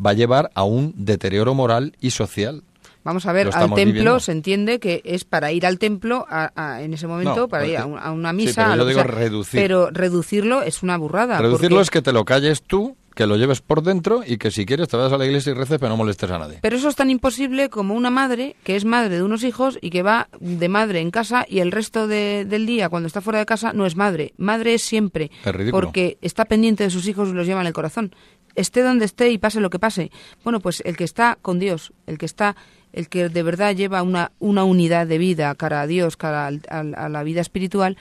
va 0.05 0.09
a 0.09 0.13
llevar 0.13 0.51
a 0.55 0.63
un 0.63 0.93
deterioro 0.97 1.53
moral 1.53 1.95
y 2.01 2.09
social. 2.09 2.63
Vamos 3.05 3.25
a 3.27 3.31
ver, 3.31 3.47
al 3.53 3.53
templo 3.69 3.85
viviendo. 3.85 4.19
se 4.19 4.33
entiende 4.33 4.79
que 4.81 5.01
es 5.05 5.23
para 5.23 5.53
ir 5.53 5.65
al 5.65 5.79
templo 5.79 6.25
a- 6.29 6.51
a- 6.55 6.81
en 6.81 6.93
ese 6.93 7.07
momento, 7.07 7.35
No, 7.37 7.47
para 7.47 7.65
ir 7.65 7.77
a, 7.77 7.83
porque- 7.83 7.93
un- 7.93 7.99
a 8.03 8.11
una 8.11 8.31
sí, 8.31 8.35
misa. 8.35 8.63
pero 8.63 8.73
a 8.73 8.75
yo 8.75 8.85
digo 8.85 8.99
sea. 9.03 9.07
reducir. 9.09 9.61
Pero 9.61 9.89
reducirlo 9.89 10.63
es 10.63 10.83
una 10.83 10.97
burrada. 10.97 11.39
Reducirlo 11.39 11.77
porque- 11.77 11.83
es 11.83 11.89
que 11.91 12.01
te 12.01 12.11
lo 12.11 12.25
calles 12.25 12.61
tú, 12.63 12.97
que 13.17 13.27
lo 13.27 13.35
lleves 13.35 13.59
por 13.61 13.81
dentro 13.83 14.21
y 14.25 14.37
que 14.37 14.51
si 14.51 14.65
quieres 14.65 14.87
te 14.87 14.95
vayas 14.95 15.11
a 15.11 15.17
la 15.17 15.25
iglesia 15.25 15.51
y 15.51 15.55
reces, 15.55 15.77
pero 15.79 15.89
no 15.89 15.97
molestes 15.97 16.29
a 16.31 16.39
nadie. 16.39 16.59
Pero 16.61 16.77
eso 16.77 16.87
es 16.87 16.95
tan 16.95 17.09
imposible 17.09 17.69
como 17.69 17.95
una 17.95 18.09
madre 18.09 18.55
que 18.63 18.75
es 18.77 18.85
madre 18.85 19.15
de 19.17 19.23
unos 19.23 19.43
hijos 19.43 19.77
y 19.81 19.89
que 19.89 20.03
va 20.03 20.29
de 20.39 20.69
madre 20.69 21.01
en 21.01 21.11
casa 21.11 21.45
y 21.49 21.59
el 21.59 21.71
resto 21.71 22.07
de- 22.07 22.45
del 22.45 22.65
día, 22.65 22.87
cuando 22.89 23.07
está 23.07 23.19
fuera 23.19 23.39
de 23.39 23.45
casa, 23.45 23.73
no 23.73 23.85
es 23.85 23.95
madre. 23.95 24.33
Madre 24.37 24.75
es 24.75 24.83
siempre. 24.83 25.31
Es 25.43 25.53
ridículo. 25.55 25.87
Porque 25.87 26.17
está 26.21 26.45
pendiente 26.45 26.83
de 26.83 26.89
sus 26.91 27.07
hijos 27.07 27.29
y 27.29 27.33
los 27.33 27.45
lleva 27.47 27.61
en 27.61 27.67
el 27.67 27.73
corazón. 27.73 28.13
Esté 28.55 28.81
donde 28.81 29.05
esté 29.05 29.29
y 29.31 29.37
pase 29.37 29.59
lo 29.59 29.69
que 29.69 29.79
pase. 29.79 30.11
Bueno, 30.43 30.59
pues 30.59 30.81
el 30.85 30.95
que 30.97 31.03
está 31.03 31.37
con 31.41 31.59
Dios, 31.59 31.93
el 32.07 32.17
que 32.17 32.25
está, 32.25 32.55
el 32.93 33.09
que 33.09 33.29
de 33.29 33.43
verdad 33.43 33.75
lleva 33.75 34.01
una, 34.01 34.31
una 34.39 34.63
unidad 34.63 35.05
de 35.07 35.17
vida 35.17 35.53
cara 35.55 35.81
a 35.81 35.87
Dios, 35.87 36.17
cara 36.17 36.47
al- 36.47 36.61
al- 36.69 36.95
a 36.95 37.09
la 37.09 37.23
vida 37.23 37.41
espiritual, 37.41 37.97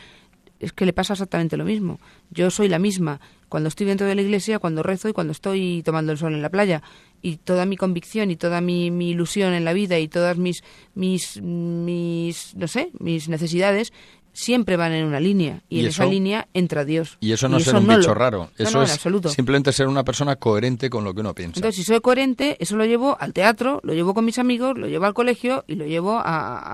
es 0.61 0.73
que 0.73 0.87
le 0.87 0.93
pasa 0.93 1.15
exactamente 1.15 1.57
lo 1.57 1.65
mismo. 1.65 1.99
Yo 2.31 2.51
soy 2.51 2.69
la 2.69 2.79
misma 2.79 3.21
cuando 3.49 3.69
estoy 3.69 3.87
dentro 3.87 4.07
de 4.07 4.15
la 4.15 4.23
iglesia, 4.23 4.59
cuando 4.59 4.83
rezo 4.83 5.09
y 5.09 5.13
cuando 5.13 5.33
estoy 5.33 5.83
tomando 5.85 6.13
el 6.13 6.19
sol 6.19 6.35
en 6.35 6.43
la 6.43 6.51
playa. 6.51 6.83
Y 7.23 7.37
toda 7.39 7.65
mi 7.67 7.77
convicción 7.77 8.31
y 8.31 8.37
toda 8.37 8.61
mi, 8.61 8.91
mi 8.91 9.11
ilusión 9.11 9.53
en 9.55 9.65
la 9.65 9.73
vida 9.73 9.99
y 9.99 10.09
todas 10.09 10.37
mis, 10.39 10.63
mis, 10.95 11.41
mis, 11.43 12.55
no 12.57 12.69
sé, 12.69 12.91
mis 12.99 13.29
necesidades 13.29 13.93
siempre 14.33 14.77
van 14.77 14.93
en 14.93 15.07
una 15.07 15.19
línea. 15.19 15.63
Y, 15.71 15.77
Y 15.77 15.81
en 15.81 15.87
eso- 15.87 16.03
esa 16.03 16.11
línea 16.11 16.49
entra 16.53 16.85
Dios. 16.85 17.17
Y 17.21 17.33
eso 17.33 17.49
no 17.49 17.57
Y 17.57 17.61
es 17.61 17.65
ser 17.67 17.77
un 17.77 17.87
no 17.87 17.97
bicho 17.97 18.09
lo- 18.11 18.15
raro. 18.15 18.51
Eso 18.59 18.71
no, 18.73 18.79
en 18.81 18.85
es 18.85 18.93
absoluto. 18.93 19.31
simplemente 19.31 19.73
ser 19.73 19.89
una 19.89 20.05
persona 20.05 20.37
coherente 20.37 20.91
con 20.91 21.05
lo 21.05 21.15
que 21.15 21.21
uno 21.21 21.35
piensa. 21.35 21.59
Entonces, 21.59 21.77
si 21.77 21.85
soy 21.91 22.01
coherente, 22.01 22.57
eso 22.61 22.77
lo 22.77 22.85
llevo 22.85 23.17
al 23.19 23.33
teatro, 23.33 23.81
lo 23.83 23.95
llevo 23.95 24.13
con 24.13 24.27
mis 24.27 24.39
amigos, 24.39 24.77
lo 24.77 24.89
llevo 24.89 25.07
al 25.07 25.15
colegio 25.15 25.65
y 25.67 25.77
lo 25.77 25.87
llevo 25.87 26.19
a, 26.19 26.23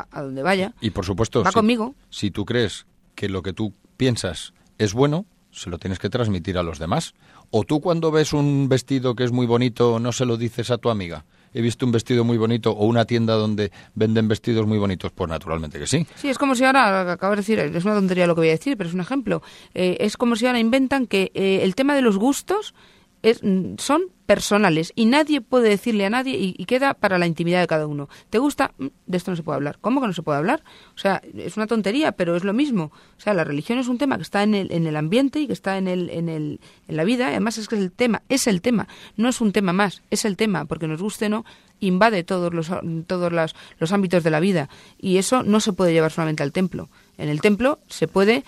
a- 0.01 0.09
a 0.11 0.23
donde 0.23 0.43
vaya. 0.43 0.75
y 0.81 0.91
por 0.91 1.05
supuesto, 1.05 1.45
Va 1.45 1.51
si, 1.51 1.55
conmigo. 1.55 1.95
si 2.11 2.31
tú 2.33 2.45
crees 2.45 2.85
que 3.15 3.29
lo 3.29 3.43
que 3.43 3.53
tú 3.53 3.75
piensas 3.97 4.53
es 4.79 4.95
bueno, 4.95 5.27
se 5.51 5.71
lo 5.71 5.79
tienes 5.79 5.99
que 5.99 6.09
transmitir 6.09 6.59
a 6.59 6.63
los 6.63 6.79
demás. 6.79 7.15
O 7.51 7.65
tú 7.65 7.81
cuando 7.81 8.11
ves 8.11 8.33
un 8.33 8.69
vestido 8.69 9.15
que 9.15 9.25
es 9.25 9.33
muy 9.33 9.47
bonito, 9.47 10.01
no 10.01 10.13
se 10.13 10.25
lo 10.25 10.37
dices 10.37 10.71
a 10.71 10.79
tu 10.79 10.91
amiga. 10.91 11.25
He 11.55 11.61
visto 11.61 11.85
un 11.85 11.93
vestido 11.93 12.25
muy 12.25 12.39
bonito 12.39 12.71
o 12.73 12.87
una 12.87 13.05
tienda 13.05 13.35
donde 13.35 13.71
venden 13.95 14.27
vestidos 14.27 14.67
muy 14.67 14.79
bonitos. 14.79 15.13
Pues 15.13 15.29
naturalmente 15.29 15.79
que 15.79 15.87
sí. 15.87 16.07
Sí, 16.17 16.31
es 16.31 16.39
como 16.39 16.55
si 16.55 16.65
ahora, 16.65 17.13
acabo 17.13 17.33
de 17.33 17.39
decir, 17.39 17.59
es 17.59 17.85
una 17.85 17.95
tontería 17.95 18.27
lo 18.27 18.35
que 18.35 18.41
voy 18.41 18.49
a 18.49 18.53
decir, 18.53 18.79
pero 18.79 18.89
es 18.89 18.95
un 18.95 19.03
ejemplo. 19.03 19.43
Eh, 19.75 19.99
es 20.01 20.17
como 20.17 20.35
si 20.35 20.47
ahora 20.47 20.59
inventan 20.59 21.07
que 21.07 21.31
eh, 21.35 21.61
el 21.63 21.75
tema 21.75 21.95
de 21.95 22.01
los 22.01 22.17
gustos 22.17 22.75
es, 23.23 23.43
mm, 23.43 23.75
son 23.79 24.03
personales 24.27 24.93
y 24.97 25.05
nadie 25.05 25.41
puede 25.41 25.69
decirle 25.69 26.07
a 26.07 26.11
nadie 26.11 26.37
y, 26.39 26.65
queda 26.65 26.95
para 26.95 27.19
la 27.19 27.27
intimidad 27.27 27.61
de 27.61 27.67
cada 27.67 27.87
uno. 27.87 28.09
¿Te 28.31 28.39
gusta? 28.39 28.73
Mm, 28.79 28.87
De 29.07 29.17
esto 29.17 29.31
no 29.31 29.37
se 29.37 29.43
puede 29.43 29.57
hablar. 29.57 29.79
¿Cómo 29.81 30.01
que 30.01 30.07
no 30.07 30.13
se 30.13 30.23
puede 30.23 30.39
hablar? 30.39 30.63
O 30.95 30.99
sea, 30.99 31.21
es 31.37 31.57
una 31.57 31.67
tontería, 31.67 32.13
pero 32.13 32.35
es 32.37 32.45
lo 32.45 32.53
mismo. 32.53 32.93
O 33.17 33.21
sea, 33.21 33.35
la 33.35 33.45
religión 33.45 33.79
es 33.79 33.89
un 33.89 33.99
tema 33.99 34.17
que 34.17 34.23
está 34.23 34.43
en 34.43 34.55
el, 34.55 34.73
en 34.73 34.87
el 34.87 34.97
ambiente 34.97 35.41
y 35.41 35.47
que 35.47 35.53
está 35.53 35.77
en, 35.79 35.89
el, 35.89 36.11
en, 36.11 36.29
el, 36.29 36.61
en 36.89 36.97
la 36.97 37.05
vida. 37.05 37.29
Además 37.29 37.59
es 37.59 37.69
que 37.69 37.77
es 37.77 37.83
el 37.83 37.93
tema, 37.93 38.23
es 38.29 38.47
el 38.47 38.61
tema. 38.61 38.89
No 39.17 39.29
es 39.29 39.41
un 39.41 39.53
tema 39.53 39.73
más, 39.73 40.03
es 40.11 40.25
el 40.25 40.37
tema, 40.37 40.65
porque 40.65 40.89
nos 40.89 41.03
guste 41.03 41.27
o 41.27 41.29
no, 41.29 41.45
invade 41.81 42.25
todos 42.25 42.55
los, 42.55 42.71
todos 43.07 43.33
los 43.33 43.93
ámbitos 43.93 44.25
de 44.25 44.31
la 44.31 44.41
vida. 44.41 44.69
Y 44.99 45.19
eso 45.19 45.43
no 45.43 45.61
se 45.61 45.73
puede 45.73 45.93
llevar 45.93 46.11
solamente 46.11 46.43
al 46.43 46.53
templo. 46.53 46.89
En 47.19 47.29
el 47.29 47.41
templo 47.41 47.81
se 47.89 48.09
puede, 48.09 48.45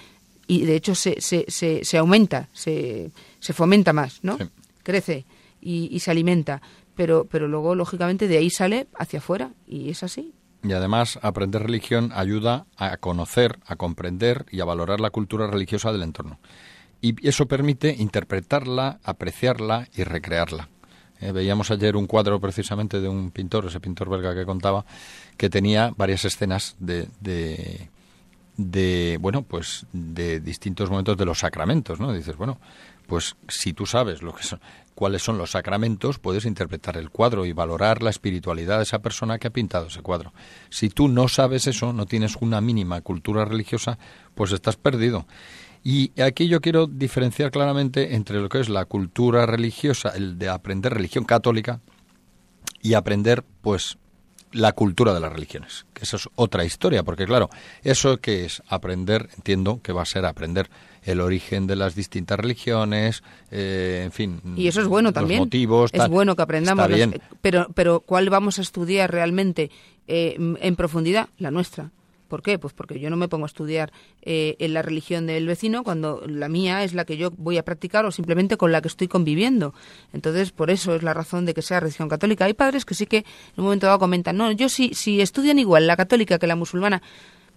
y 0.47 0.65
de 0.65 0.77
hecho 0.77 0.95
se, 0.95 1.21
se, 1.21 1.45
se, 1.49 1.85
se 1.85 1.99
aumenta, 1.99 2.49
se, 2.53 3.11
se 3.41 3.53
fomenta 3.53 3.93
más, 3.93 4.21
¿no? 4.23 4.39
Crece 4.85 5.27
y, 5.61 5.99
se 5.99 6.13
alimenta. 6.13 6.63
Pero, 6.95 7.27
pero 7.29 7.49
luego, 7.49 7.75
lógicamente, 7.75 8.29
de 8.29 8.39
ahí 8.39 8.51
sale 8.51 8.87
hacia 8.97 9.19
afuera. 9.19 9.51
Y 9.67 9.91
es 9.91 10.05
así. 10.05 10.33
Y 10.63 10.73
además, 10.73 11.19
aprender 11.23 11.63
religión 11.63 12.13
ayuda 12.15 12.67
a 12.77 12.97
conocer, 12.99 13.59
a 13.67 13.75
comprender 13.75 14.47
y 14.53 14.61
a 14.61 14.65
valorar 14.65 15.01
la 15.01 15.11
cultura 15.11 15.49
religiosa 15.49 15.93
del 15.93 16.05
entorno. 16.05 16.39
Y 17.03 17.29
eso 17.29 17.47
permite 17.47 17.95
interpretarla, 17.99 19.01
apreciarla 19.03 19.89
y 19.95 20.05
recrearla. 20.05 20.69
Eh, 21.21 21.33
veíamos 21.33 21.71
ayer 21.71 21.97
un 21.97 22.07
cuadro 22.07 22.41
precisamente 22.41 23.01
de 23.01 23.09
un 23.09 23.31
pintor, 23.31 23.67
ese 23.67 23.81
pintor 23.81 24.09
belga 24.09 24.35
que 24.35 24.47
contaba, 24.47 24.85
que 25.37 25.51
tenía 25.51 25.93
varias 25.97 26.25
escenas 26.25 26.77
de, 26.79 27.09
de, 27.21 27.91
de, 28.57 29.19
bueno, 29.21 29.43
pues 29.43 29.87
de 29.93 30.41
distintos 30.41 30.91
momentos 30.91 31.17
de 31.17 31.25
los 31.25 31.39
sacramentos, 31.39 32.01
¿no? 32.01 32.13
Dices, 32.13 32.37
bueno, 32.37 32.59
pues 33.07 33.37
si 33.49 33.73
tú 33.73 33.87
sabes 33.87 34.23
lo 34.23 34.35
que 34.35 34.43
son, 34.43 34.61
cuáles 34.95 35.23
son 35.23 35.39
los 35.39 35.53
sacramentos, 35.53 36.19
puedes 36.19 36.45
interpretar 36.45 36.97
el 36.97 37.11
cuadro 37.11 37.47
y 37.47 37.53
valorar 37.53 38.03
la 38.03 38.11
espiritualidad 38.11 38.79
de 38.79 38.85
esa 38.85 39.01
persona 39.01 39.39
que 39.39 39.49
ha 39.49 39.53
pintado 39.53 39.87
ese 39.87 40.03
cuadro. 40.03 40.33
Si 40.71 40.89
tú 40.89 41.09
no 41.09 41.29
sabes 41.29 41.67
eso, 41.67 41.93
no 41.93 42.07
tienes 42.07 42.37
una 42.37 42.61
mínima 42.61 43.01
cultura 43.01 43.45
religiosa, 43.45 43.99
pues 44.35 44.53
estás 44.53 44.77
perdido. 44.77 45.27
Y 45.83 46.19
aquí 46.21 46.49
yo 46.49 46.61
quiero 46.61 46.87
diferenciar 46.87 47.51
claramente 47.51 48.15
entre 48.15 48.41
lo 48.41 48.49
que 48.49 48.61
es 48.61 48.69
la 48.69 48.87
cultura 48.87 49.45
religiosa, 49.45 50.11
el 50.11 50.39
de 50.39 50.49
aprender 50.49 50.95
religión 50.95 51.25
católica, 51.25 51.81
y 52.81 52.95
aprender, 52.95 53.45
pues, 53.63 53.99
la 54.53 54.73
cultura 54.73 55.13
de 55.13 55.21
las 55.21 55.33
religiones, 55.33 55.87
que 55.93 56.05
eso 56.05 56.17
es 56.17 56.29
otra 56.37 56.65
historia, 56.65 57.03
porque 57.03 57.27
claro, 57.27 57.51
eso 57.83 58.19
que 58.19 58.45
es 58.45 58.63
aprender, 58.69 59.31
entiendo 59.37 59.81
que 59.83 59.93
va 59.93 60.03
a 60.03 60.07
ser 60.07 60.25
aprender 60.27 60.71
el 61.05 61.21
origen 61.21 61.67
de 61.67 61.77
las 61.77 61.95
distintas 61.95 62.39
religiones, 62.39 63.23
eh, 63.51 64.03
en 64.05 64.13
fin, 64.13 64.41
Y 64.57 64.69
eso 64.69 64.81
es 64.81 64.89
bueno 64.89 65.09
los 65.09 65.15
también. 65.15 65.41
motivos, 65.41 65.91
es 65.93 65.99
tal. 65.99 66.11
bueno 66.11 66.35
que 66.35 66.43
aprendamos. 66.43 66.91
Las- 66.91 67.09
pero, 67.41 67.69
pero 67.75 68.01
¿cuál 68.01 68.31
vamos 68.31 68.59
a 68.59 68.63
estudiar 68.63 69.11
realmente 69.13 69.71
eh, 70.09 70.37
en 70.61 70.77
profundidad? 70.77 71.29
La 71.39 71.51
nuestra. 71.51 71.91
¿Por 72.29 72.43
qué? 72.43 72.59
Pues 72.59 72.73
porque 72.73 72.99
yo 72.99 73.11
no 73.11 73.17
me 73.17 73.29
pongo 73.29 73.45
a 73.45 73.47
estudiar 73.47 73.93
eh, 74.23 74.57
en 74.59 74.73
la 74.75 74.81
religión 74.83 75.27
del 75.27 75.47
vecino 75.47 75.85
cuando 75.85 76.23
la 76.27 76.49
mía 76.49 76.83
es 76.83 76.95
la 76.95 77.05
que 77.05 77.17
yo 77.19 77.31
voy 77.37 77.59
a 77.59 77.65
practicar 77.65 78.07
o 78.07 78.11
simplemente 78.11 78.57
con 78.57 78.73
la 78.73 78.81
que 78.81 78.89
estoy 78.89 79.07
conviviendo. 79.09 79.73
Entonces, 80.13 80.51
por 80.51 80.71
eso 80.71 80.97
es 80.97 81.03
la 81.03 81.13
razón 81.15 81.45
de 81.45 81.53
que 81.55 81.63
sea 81.63 81.81
religión 81.81 82.09
católica. 82.09 82.47
Hay 82.47 82.55
padres 82.55 82.85
que 82.87 82.95
sí 82.95 83.07
que 83.07 83.19
en 83.19 83.25
un 83.59 83.65
momento 83.65 83.87
dado 83.87 83.99
comentan, 84.01 84.37
no, 84.39 84.51
yo 84.51 84.69
si, 84.71 84.95
si 84.95 85.21
estudian 85.21 85.59
igual 85.59 85.87
la 85.87 85.97
católica 85.97 86.39
que 86.39 86.47
la 86.47 86.57
musulmana, 86.57 87.03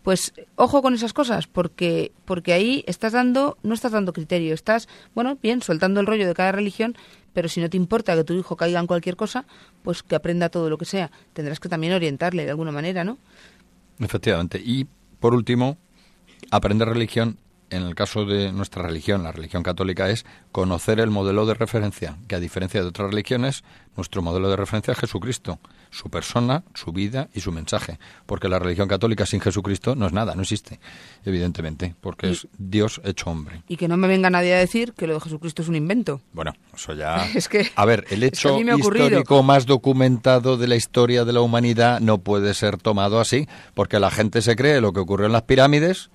pues 0.04 0.34
ojo 0.56 0.82
con 0.82 0.94
esas 0.94 1.14
cosas, 1.14 1.48
porque, 1.48 2.12
porque 2.26 2.54
ahí 2.54 2.84
estás 2.88 3.14
dando, 3.14 3.58
no 3.64 3.74
estás 3.74 3.92
dando 3.92 4.14
criterio, 4.14 4.54
estás, 4.54 4.88
bueno, 5.14 5.38
bien, 5.42 5.62
soltando 5.62 6.00
el 6.00 6.08
rollo 6.08 6.28
de 6.28 6.34
cada 6.34 6.52
religión, 6.52 6.96
pero 7.34 7.50
si 7.50 7.62
no 7.62 7.70
te 7.70 7.78
importa 7.78 8.16
que 8.16 8.24
tu 8.24 8.34
hijo 8.34 8.56
caiga 8.56 8.80
en 8.80 8.88
cualquier 8.88 9.16
cosa, 9.16 9.46
pues 9.84 10.04
que 10.04 10.16
aprenda 10.16 10.50
todo 10.50 10.70
lo 10.70 10.78
que 10.78 10.86
sea. 10.86 11.12
Tendrás 11.34 11.60
que 11.60 11.70
también 11.70 11.94
orientarle 11.94 12.46
de 12.46 12.52
alguna 12.52 12.72
manera, 12.72 13.04
¿no? 13.04 13.18
Efectivamente. 14.00 14.62
Y 14.64 14.88
por 15.20 15.34
último, 15.34 15.78
aprender 16.52 16.88
religión, 16.88 17.38
en 17.70 17.84
el 17.84 17.96
caso 17.96 18.26
de 18.26 18.52
nuestra 18.52 18.84
religión, 18.84 19.24
la 19.24 19.32
religión 19.32 19.62
católica, 19.62 20.10
es 20.10 20.26
conocer 20.52 21.00
el 21.00 21.10
modelo 21.10 21.46
de 21.46 21.54
referencia, 21.54 22.18
que 22.28 22.36
a 22.36 22.40
diferencia 22.40 22.82
de 22.82 22.88
otras 22.88 23.12
religiones, 23.12 23.64
nuestro 23.96 24.22
modelo 24.22 24.50
de 24.50 24.56
referencia 24.56 24.94
es 24.94 25.00
Jesucristo, 25.00 25.60
su 25.90 26.10
persona, 26.10 26.64
su 26.74 26.92
vida 26.92 27.30
y 27.34 27.40
su 27.42 27.52
mensaje. 27.52 28.00
Porque 28.26 28.50
la 28.50 28.60
religión 28.60 28.88
católica 28.88 29.26
sin 29.26 29.42
Jesucristo 29.42 29.96
no 29.96 30.08
es 30.08 30.14
nada, 30.14 30.36
no 30.36 30.42
existe, 30.42 30.80
evidentemente, 31.26 31.96
porque 32.02 32.28
Y- 32.28 32.32
es 32.32 32.48
Dios 32.58 33.02
hecho 33.04 33.30
hombre. 33.30 33.64
Y 33.68 33.78
que 33.78 33.88
no 33.88 33.98
me 33.98 34.08
venga 34.08 34.30
nadie 34.30 34.54
a 34.54 34.58
decir 34.60 34.94
que 34.94 35.08
lo 35.08 35.16
de 35.16 35.20
Jesucristo 35.22 35.62
es 35.62 35.68
un 35.68 35.76
invento. 35.76 36.22
Bueno, 36.34 36.54
eso 36.76 36.94
ya... 36.94 37.26
Es 37.36 37.48
que- 37.50 37.70
A 37.76 37.86
ver, 37.86 38.06
el 38.10 38.24
es 38.24 38.32
que 38.32 38.48
a 38.48 38.52
hecho 38.58 38.60
histórico 38.78 39.44
más 39.44 39.66
documentado 39.66 40.58
de 40.58 40.68
la 40.68 40.76
historia 40.76 41.26
de 41.26 41.34
la 41.34 41.42
humanidad 41.42 42.00
no 42.00 42.20
puede 42.20 42.54
ser 42.54 42.78
tomado 42.78 43.20
así, 43.20 43.48
porque 43.74 44.00
la 44.00 44.12
gente 44.12 44.42
se 44.42 44.56
cree 44.56 44.82
lo 44.82 44.94
que 44.94 45.00
ocurrió 45.00 45.26
en 45.28 45.34
las 45.34 45.44
pirámides 45.44 46.10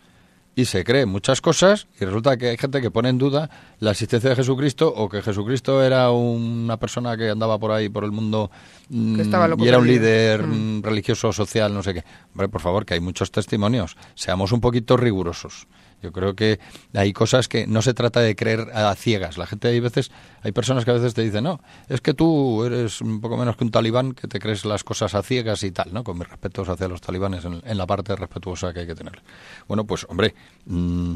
y 0.55 0.67
se 0.67 0.85
cree 0.85 1.07
muchas 1.07 1.41
cosas 1.41 1.87
y 1.99 2.05
resulta 2.05 2.37
que 2.37 2.51
hay 2.51 2.57
gente 2.59 2.81
que 2.83 2.91
pone 2.91 3.09
en 3.09 3.19
duda 3.19 3.49
la 3.79 3.93
existencia 3.93 4.31
de 4.31 4.37
Jesucristo 4.37 4.93
o 4.95 5.09
que 5.09 5.23
Jesucristo 5.23 5.83
era 5.83 6.11
una 6.11 6.77
persona 6.77 7.17
que 7.17 7.31
andaba 7.31 7.59
por 7.59 7.73
ahí 7.73 7.89
por 7.89 8.05
el 8.05 8.13
mundo 8.13 8.51
mm, 8.91 9.21
y 9.59 9.69
era 9.69 9.79
un 9.79 9.87
líder 9.87 10.43
Mm. 10.47 10.79
mm, 10.79 10.83
religioso, 10.83 11.33
social, 11.33 11.73
no 11.73 11.83
sé 11.83 11.95
qué. 11.95 12.05
Hombre, 12.33 12.49
por 12.49 12.61
favor, 12.61 12.85
que 12.85 12.95
hay 12.95 13.01
muchos 13.01 13.31
testimonios. 13.31 13.97
Seamos 14.15 14.53
un 14.53 14.61
poquito 14.61 14.97
rigurosos. 14.97 15.67
Yo 16.03 16.13
creo 16.13 16.35
que 16.35 16.59
hay 16.93 17.13
cosas 17.13 17.49
que 17.49 17.67
no 17.67 17.81
se 17.81 17.95
trata 17.95 18.21
de 18.21 18.35
creer 18.35 18.69
a 18.75 18.95
ciegas. 18.95 19.39
La 19.39 19.47
gente 19.47 19.69
hay 19.69 19.81
veces, 19.81 20.11
hay 20.43 20.53
personas 20.53 20.85
que 20.85 20.91
a 20.91 20.95
veces 20.95 21.15
te 21.15 21.23
dicen, 21.23 21.45
no, 21.45 21.61
es 21.89 22.01
que 22.01 22.13
tú 22.13 22.65
eres 22.65 23.01
un 23.01 23.21
poco 23.21 23.37
menos 23.37 23.57
que 23.57 23.65
un 23.65 23.71
talibán 23.71 24.13
que 24.13 24.27
te 24.29 24.39
crees 24.41 24.65
las 24.65 24.85
cosas 24.85 25.15
a 25.15 25.23
ciegas 25.23 25.63
y 25.63 25.71
tal, 25.71 25.93
¿no? 25.93 26.03
Con 26.05 26.19
mis 26.19 26.29
respetos 26.29 26.69
hacia 26.69 26.89
los 26.89 27.01
talibanes 27.01 27.45
en, 27.45 27.79
la 27.79 27.87
parte 27.87 28.17
respetuosa 28.17 28.73
que 28.73 28.81
hay 28.81 28.87
que 28.87 28.95
tener. 28.95 29.23
Bueno, 29.69 29.85
pues 29.85 30.05
hombre, 30.09 30.35
mm, 30.67 31.15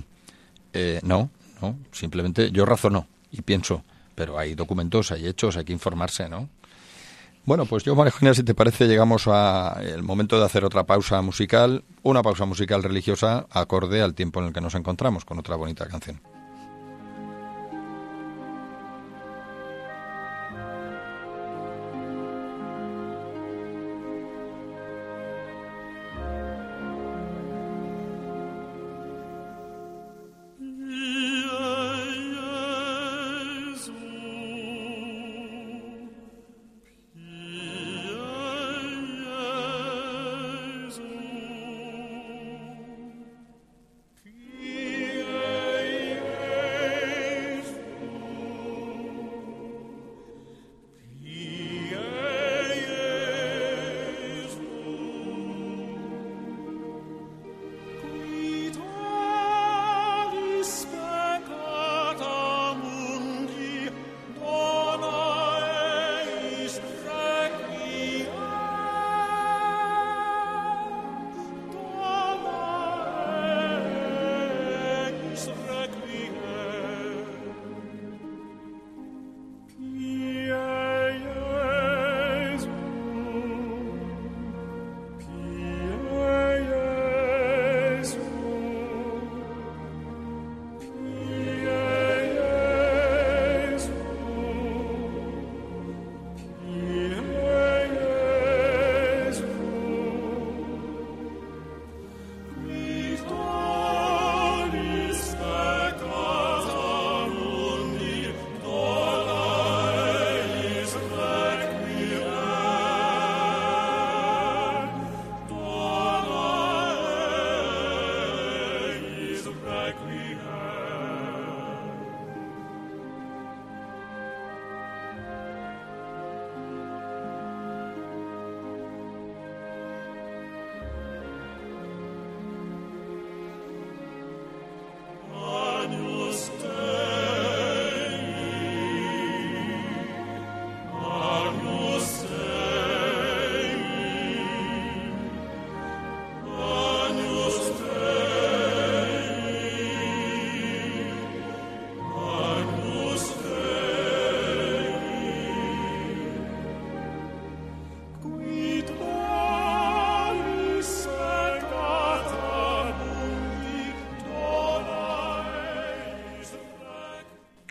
eh, 0.72 1.01
no, 1.03 1.30
no, 1.61 1.78
simplemente 1.93 2.51
yo 2.51 2.64
razono 2.64 3.09
y 3.32 3.43
pienso, 3.43 3.82
pero 4.14 4.39
hay 4.39 4.55
documentos, 4.55 5.11
hay 5.11 5.26
hechos, 5.26 5.57
hay 5.57 5.64
que 5.64 5.72
informarse, 5.72 6.28
¿no? 6.28 6.49
Bueno, 7.47 7.64
pues 7.64 7.84
yo, 7.84 7.94
María 7.94 8.34
si 8.34 8.42
te 8.42 8.55
parece, 8.55 8.88
llegamos 8.88 9.28
al 9.28 10.03
momento 10.03 10.36
de 10.36 10.44
hacer 10.44 10.64
otra 10.64 10.84
pausa 10.84 11.22
musical, 11.22 11.84
una 12.03 12.20
pausa 12.20 12.44
musical 12.44 12.82
religiosa 12.82 13.47
acorde 13.51 14.03
al 14.03 14.14
tiempo 14.14 14.40
en 14.40 14.47
el 14.47 14.53
que 14.53 14.61
nos 14.61 14.74
encontramos, 14.74 15.24
con 15.24 15.38
otra 15.38 15.55
bonita 15.55 15.86
canción. 15.86 16.20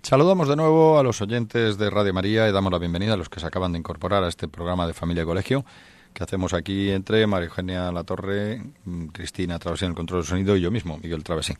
Saludamos 0.05 0.47
de 0.47 0.55
nuevo 0.55 0.99
a 0.99 1.03
los 1.03 1.19
oyentes 1.23 1.79
de 1.79 1.89
Radio 1.89 2.13
María 2.13 2.47
y 2.47 2.51
damos 2.51 2.71
la 2.71 2.77
bienvenida 2.77 3.15
a 3.15 3.17
los 3.17 3.27
que 3.27 3.39
se 3.39 3.47
acaban 3.47 3.71
de 3.71 3.79
incorporar 3.79 4.23
a 4.23 4.27
este 4.27 4.47
programa 4.47 4.85
de 4.85 4.93
Familia 4.93 5.23
y 5.23 5.25
Colegio 5.25 5.65
que 6.13 6.23
hacemos 6.23 6.53
aquí 6.53 6.91
entre 6.91 7.25
María 7.25 7.47
Eugenia 7.47 7.91
Latorre, 7.91 8.61
mm, 8.85 9.07
Cristina 9.07 9.57
Travesí 9.57 9.83
en 9.83 9.89
el 9.89 9.95
control 9.95 10.21
del 10.21 10.27
sonido 10.29 10.55
y 10.55 10.61
yo 10.61 10.69
mismo, 10.69 10.99
Miguel 10.99 11.23
Travesí. 11.23 11.55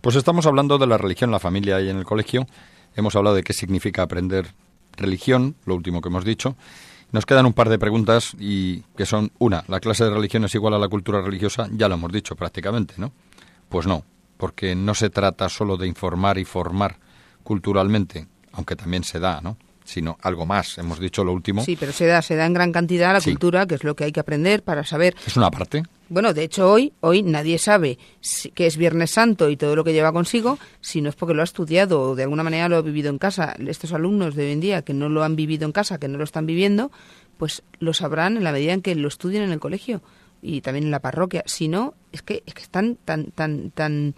Pues 0.00 0.14
estamos 0.14 0.46
hablando 0.46 0.78
de 0.78 0.86
la 0.86 0.98
religión, 0.98 1.32
la 1.32 1.40
familia 1.40 1.80
y 1.80 1.88
en 1.88 1.96
el 1.96 2.04
colegio. 2.04 2.46
Hemos 2.94 3.16
hablado 3.16 3.34
de 3.34 3.42
qué 3.42 3.52
significa 3.52 4.02
aprender 4.02 4.54
religión, 4.96 5.56
lo 5.64 5.74
último 5.74 6.00
que 6.00 6.10
hemos 6.10 6.24
dicho. 6.24 6.54
Nos 7.10 7.26
quedan 7.26 7.44
un 7.44 7.54
par 7.54 7.68
de 7.70 7.80
preguntas 7.80 8.36
y 8.38 8.82
que 8.96 9.04
son 9.04 9.32
una, 9.40 9.64
¿la 9.66 9.80
clase 9.80 10.04
de 10.04 10.10
religión 10.10 10.44
es 10.44 10.54
igual 10.54 10.74
a 10.74 10.78
la 10.78 10.86
cultura 10.86 11.22
religiosa? 11.22 11.68
Ya 11.72 11.88
lo 11.88 11.96
hemos 11.96 12.12
dicho 12.12 12.36
prácticamente, 12.36 12.94
¿no? 12.98 13.10
Pues 13.68 13.88
no, 13.88 14.04
porque 14.36 14.76
no 14.76 14.94
se 14.94 15.10
trata 15.10 15.48
solo 15.48 15.76
de 15.76 15.88
informar 15.88 16.38
y 16.38 16.44
formar 16.44 17.09
culturalmente, 17.42 18.26
aunque 18.52 18.76
también 18.76 19.04
se 19.04 19.18
da, 19.18 19.40
¿no? 19.40 19.56
Sino 19.84 20.18
algo 20.22 20.46
más. 20.46 20.78
Hemos 20.78 21.00
dicho 21.00 21.24
lo 21.24 21.32
último. 21.32 21.64
Sí, 21.64 21.76
pero 21.78 21.92
se 21.92 22.06
da, 22.06 22.22
se 22.22 22.36
da 22.36 22.46
en 22.46 22.52
gran 22.54 22.70
cantidad 22.72 23.12
la 23.12 23.20
Sí. 23.20 23.30
cultura, 23.30 23.66
que 23.66 23.74
es 23.74 23.82
lo 23.84 23.96
que 23.96 24.04
hay 24.04 24.12
que 24.12 24.20
aprender 24.20 24.62
para 24.62 24.84
saber. 24.84 25.16
Es 25.26 25.36
una 25.36 25.50
parte. 25.50 25.82
Bueno, 26.08 26.32
de 26.32 26.44
hecho 26.44 26.70
hoy, 26.70 26.92
hoy 27.00 27.22
nadie 27.22 27.58
sabe 27.58 27.98
si- 28.20 28.50
que 28.50 28.66
es 28.66 28.76
Viernes 28.76 29.10
Santo 29.12 29.48
y 29.50 29.56
todo 29.56 29.74
lo 29.76 29.82
que 29.84 29.92
lleva 29.92 30.12
consigo, 30.12 30.58
si 30.80 31.00
no 31.00 31.08
es 31.08 31.16
porque 31.16 31.34
lo 31.34 31.40
ha 31.40 31.44
estudiado 31.44 32.00
o 32.02 32.14
de 32.14 32.22
alguna 32.24 32.42
manera 32.44 32.68
lo 32.68 32.76
ha 32.76 32.82
vivido 32.82 33.10
en 33.10 33.18
casa. 33.18 33.54
Estos 33.66 33.92
alumnos 33.92 34.34
de 34.34 34.44
hoy 34.46 34.52
en 34.52 34.60
día 34.60 34.82
que 34.82 34.94
no 34.94 35.08
lo 35.08 35.24
han 35.24 35.34
vivido 35.36 35.66
en 35.66 35.72
casa, 35.72 35.98
que 35.98 36.08
no 36.08 36.18
lo 36.18 36.24
están 36.24 36.46
viviendo, 36.46 36.90
pues 37.36 37.62
lo 37.78 37.92
sabrán 37.94 38.36
en 38.36 38.44
la 38.44 38.52
medida 38.52 38.72
en 38.72 38.82
que 38.82 38.94
lo 38.94 39.08
estudien 39.08 39.42
en 39.42 39.50
el 39.52 39.60
colegio 39.60 40.02
y 40.42 40.60
también 40.60 40.84
en 40.84 40.90
la 40.90 41.00
parroquia. 41.00 41.42
Si 41.46 41.68
no, 41.68 41.94
es 42.12 42.22
que, 42.22 42.42
es 42.46 42.54
que 42.54 42.62
están 42.62 42.96
tan, 43.04 43.26
tan, 43.32 43.70
tan 43.70 44.14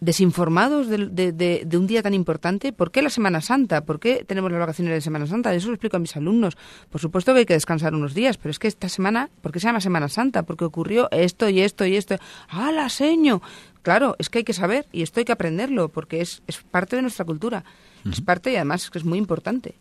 desinformados 0.00 0.88
de, 0.88 1.08
de- 1.08 1.32
de- 1.32 1.62
de 1.66 1.76
un 1.76 1.86
día 1.86 2.02
tan 2.02 2.14
importante. 2.14 2.72
¿Por 2.72 2.90
qué 2.90 3.02
la 3.02 3.10
Semana 3.10 3.40
Santa? 3.40 3.82
¿Por 3.84 3.98
qué 4.00 4.24
tenemos 4.26 4.50
las 4.50 4.60
vacaciones 4.60 4.94
de 4.94 5.00
Semana 5.00 5.26
Santa? 5.26 5.52
Eso 5.54 5.68
lo 5.68 5.74
explico 5.74 5.96
a 5.96 6.00
mis 6.00 6.16
alumnos. 6.16 6.56
Por 6.90 7.00
supuesto 7.00 7.32
que 7.32 7.40
hay 7.40 7.46
que 7.46 7.54
descansar 7.54 7.94
unos 7.94 8.14
días, 8.14 8.36
pero 8.38 8.50
es 8.50 8.58
que 8.58 8.68
esta 8.68 8.88
semana, 8.88 9.28
¿por 9.42 9.52
qué 9.52 9.60
se 9.60 9.66
llama 9.66 9.80
Semana 9.80 10.08
Santa? 10.08 10.44
Porque 10.44 10.64
ocurrió 10.64 11.08
esto 11.10 11.48
y 11.48 11.60
esto 11.60 11.84
y 11.84 11.96
esto. 11.96 12.16
¡Ah, 12.48 12.70
la 12.72 12.88
seño! 12.88 13.42
Claro, 13.82 14.16
es 14.18 14.28
que 14.28 14.38
hay 14.38 14.44
que 14.44 14.52
saber 14.52 14.86
y 14.92 15.02
esto 15.02 15.20
hay 15.20 15.24
que 15.24 15.32
aprenderlo 15.32 15.88
porque 15.88 16.20
es, 16.20 16.42
es 16.46 16.58
parte 16.62 16.96
de 16.96 17.02
nuestra 17.02 17.24
cultura. 17.24 17.64
Es 18.10 18.20
parte 18.20 18.52
y 18.52 18.56
además 18.56 18.84
es 18.84 18.90
que 18.90 18.98
es 18.98 19.04
muy 19.04 19.18
importante. 19.18 19.74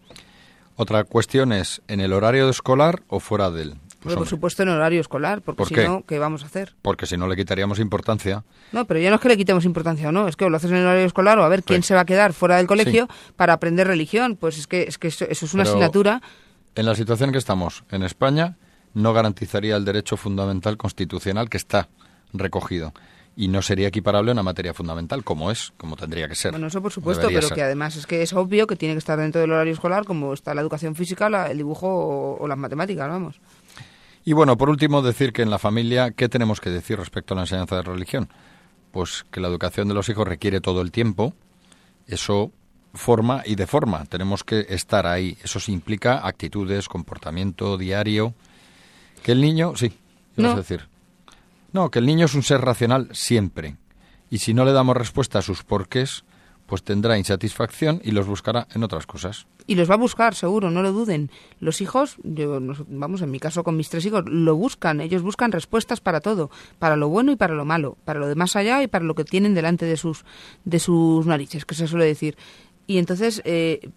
Otra 0.75 1.03
cuestión 1.03 1.51
es, 1.51 1.81
¿en 1.87 1.99
el 2.01 2.13
horario 2.13 2.49
escolar 2.49 3.01
o 3.07 3.19
fuera 3.19 3.49
de 3.51 3.61
él? 3.63 3.75
Pues, 4.07 4.15
Pero, 4.15 4.19
por 4.21 4.27
supuesto 4.29 4.63
en 4.63 4.69
horario 4.69 5.01
escolar, 5.01 5.41
porque 5.41 5.57
¿Por 5.57 5.67
si 5.67 5.75
qué? 5.75 5.85
no, 5.87 6.03
¿qué 6.05 6.17
vamos 6.19 6.43
a 6.43 6.45
hacer? 6.45 6.75
Porque 6.81 7.05
si 7.05 7.17
no 7.17 7.27
le 7.27 7.35
quitaríamos 7.35 7.79
importancia. 7.79 8.43
No, 8.71 8.85
pero 8.85 8.99
ya 8.99 9.09
no 9.09 9.15
es 9.17 9.21
que 9.21 9.27
le 9.27 9.37
quitemos 9.37 9.65
importancia 9.65 10.09
o 10.09 10.11
no, 10.11 10.27
es 10.27 10.35
que 10.35 10.45
o 10.45 10.49
lo 10.49 10.57
haces 10.57 10.71
en 10.71 10.77
el 10.77 10.85
horario 10.85 11.05
escolar 11.05 11.37
o 11.39 11.43
a 11.43 11.49
ver 11.49 11.63
quién 11.63 11.83
Sí. 11.83 11.89
se 11.89 11.95
va 11.95 12.01
a 12.01 12.05
quedar 12.05 12.33
fuera 12.33 12.57
del 12.57 12.67
colegio 12.67 13.07
para 13.35 13.53
aprender 13.53 13.87
religión. 13.87 14.35
Pues 14.37 14.57
es 14.57 14.67
que, 14.67 14.83
es 14.83 14.97
que 14.97 15.09
eso, 15.09 15.25
eso 15.29 15.45
es 15.45 15.53
una 15.53 15.63
Pero- 15.63 15.75
asignatura. 15.75 16.21
En 16.75 16.85
la 16.85 16.95
situación 16.95 17.31
que 17.31 17.37
estamos 17.37 17.83
en 17.91 18.03
España, 18.03 18.57
no 18.93 19.11
garantizaría 19.13 19.75
el 19.75 19.83
derecho 19.85 20.15
fundamental 20.17 20.77
constitucional 20.77 21.49
que 21.49 21.57
está 21.57 21.89
recogido. 22.33 22.93
Y 23.39 23.49
no 23.49 23.61
sería 23.61 23.89
equiparable 23.89 24.31
a 24.31 24.33
una 24.33 24.41
materia 24.41 24.73
fundamental, 24.73 25.23
como 25.23 25.51
es, 25.51 25.71
como 25.77 25.95
tendría 25.95 26.27
que 26.27 26.33
ser. 26.33 26.51
Bueno, 26.53 26.67
eso 26.67 26.81
por 26.81 26.91
supuesto, 26.91 27.21
Debería 27.21 27.37
pero 27.39 27.47
ser. 27.49 27.55
que 27.55 27.61
además 27.61 27.95
es 27.95 28.07
que 28.07 28.23
es 28.23 28.33
obvio 28.33 28.65
que 28.65 28.75
tiene 28.75 28.95
que 28.95 28.97
estar 28.97 29.19
dentro 29.19 29.39
del 29.39 29.51
horario 29.51 29.73
escolar, 29.73 30.05
como 30.05 30.33
está 30.33 30.55
la 30.55 30.61
educación 30.61 30.95
física, 30.95 31.29
la- 31.29 31.51
el 31.51 31.57
dibujo 31.57 31.87
o, 31.87 32.37
o 32.43 32.47
las 32.47 32.57
matemáticas, 32.57 33.07
vamos. 33.07 33.39
Y 34.27 34.33
bueno, 34.33 34.57
por 34.57 34.69
último, 34.69 35.01
decir 35.01 35.31
que 35.31 35.41
en 35.41 35.49
la 35.49 35.57
familia, 35.57 36.11
¿qué 36.11 36.27
tenemos 36.27 36.59
que 36.59 36.69
decir 36.69 36.99
respecto 36.99 37.33
a 37.33 37.35
la 37.35 37.43
enseñanza 37.43 37.77
de 37.77 37.81
religión? 37.83 38.27
Pues 38.91 39.25
que 39.31 39.39
la 39.39 39.47
educación 39.47 39.87
de 39.87 39.93
los 39.93 40.09
hijos 40.09 40.27
requiere 40.27 40.59
todo 40.59 40.81
el 40.81 40.91
tiempo, 40.91 41.33
eso 42.07 42.51
forma 42.93 43.41
y 43.45 43.55
deforma, 43.55 44.03
tenemos 44.03 44.43
que 44.43 44.65
estar 44.67 45.07
ahí, 45.07 45.37
eso 45.45 45.59
implica 45.71 46.27
actitudes, 46.27 46.89
comportamiento 46.89 47.77
diario, 47.77 48.33
que 49.23 49.31
el 49.31 49.39
niño, 49.39 49.77
sí, 49.77 49.93
No. 50.35 50.51
a 50.51 50.55
decir, 50.55 50.89
no, 51.71 51.89
que 51.89 51.99
el 51.99 52.05
niño 52.05 52.25
es 52.25 52.33
un 52.33 52.43
ser 52.43 52.59
racional 52.59 53.07
siempre, 53.13 53.77
y 54.29 54.39
si 54.39 54.53
no 54.53 54.65
le 54.65 54.73
damos 54.73 54.97
respuesta 54.97 55.39
a 55.39 55.41
sus 55.41 55.63
porqués, 55.63 56.25
pues 56.67 56.83
tendrá 56.83 57.17
insatisfacción 57.17 58.01
y 58.03 58.11
los 58.11 58.27
buscará 58.27 58.67
en 58.75 58.83
otras 58.83 59.07
cosas. 59.07 59.47
Y 59.65 59.75
los 59.75 59.89
va 59.89 59.95
a 59.95 59.97
buscar, 59.97 60.35
seguro, 60.35 60.69
no 60.69 60.83
lo 60.83 60.91
duden. 60.91 61.31
Los 61.59 61.81
hijos, 61.81 62.17
yo, 62.23 62.59
vamos, 62.87 63.21
en 63.21 63.31
mi 63.31 63.39
caso 63.39 63.63
con 63.63 63.75
mis 63.75 63.89
tres 63.89 64.05
hijos, 64.05 64.23
lo 64.27 64.55
buscan. 64.55 65.01
Ellos 65.01 65.23
buscan 65.23 65.51
respuestas 65.51 66.01
para 66.01 66.19
todo, 66.19 66.51
para 66.77 66.95
lo 66.95 67.09
bueno 67.09 67.31
y 67.31 67.37
para 67.37 67.55
lo 67.55 67.65
malo, 67.65 67.97
para 68.05 68.19
lo 68.19 68.27
de 68.27 68.35
más 68.35 68.55
allá 68.55 68.83
y 68.83 68.87
para 68.87 69.05
lo 69.05 69.15
que 69.15 69.23
tienen 69.23 69.55
delante 69.55 69.85
de 69.85 69.97
sus, 69.97 70.25
de 70.65 70.79
sus 70.79 71.25
narices, 71.25 71.65
que 71.65 71.75
se 71.75 71.87
suele 71.87 72.05
decir. 72.05 72.37
Y 72.85 72.97
entonces, 72.97 73.41
eh, 73.45 73.89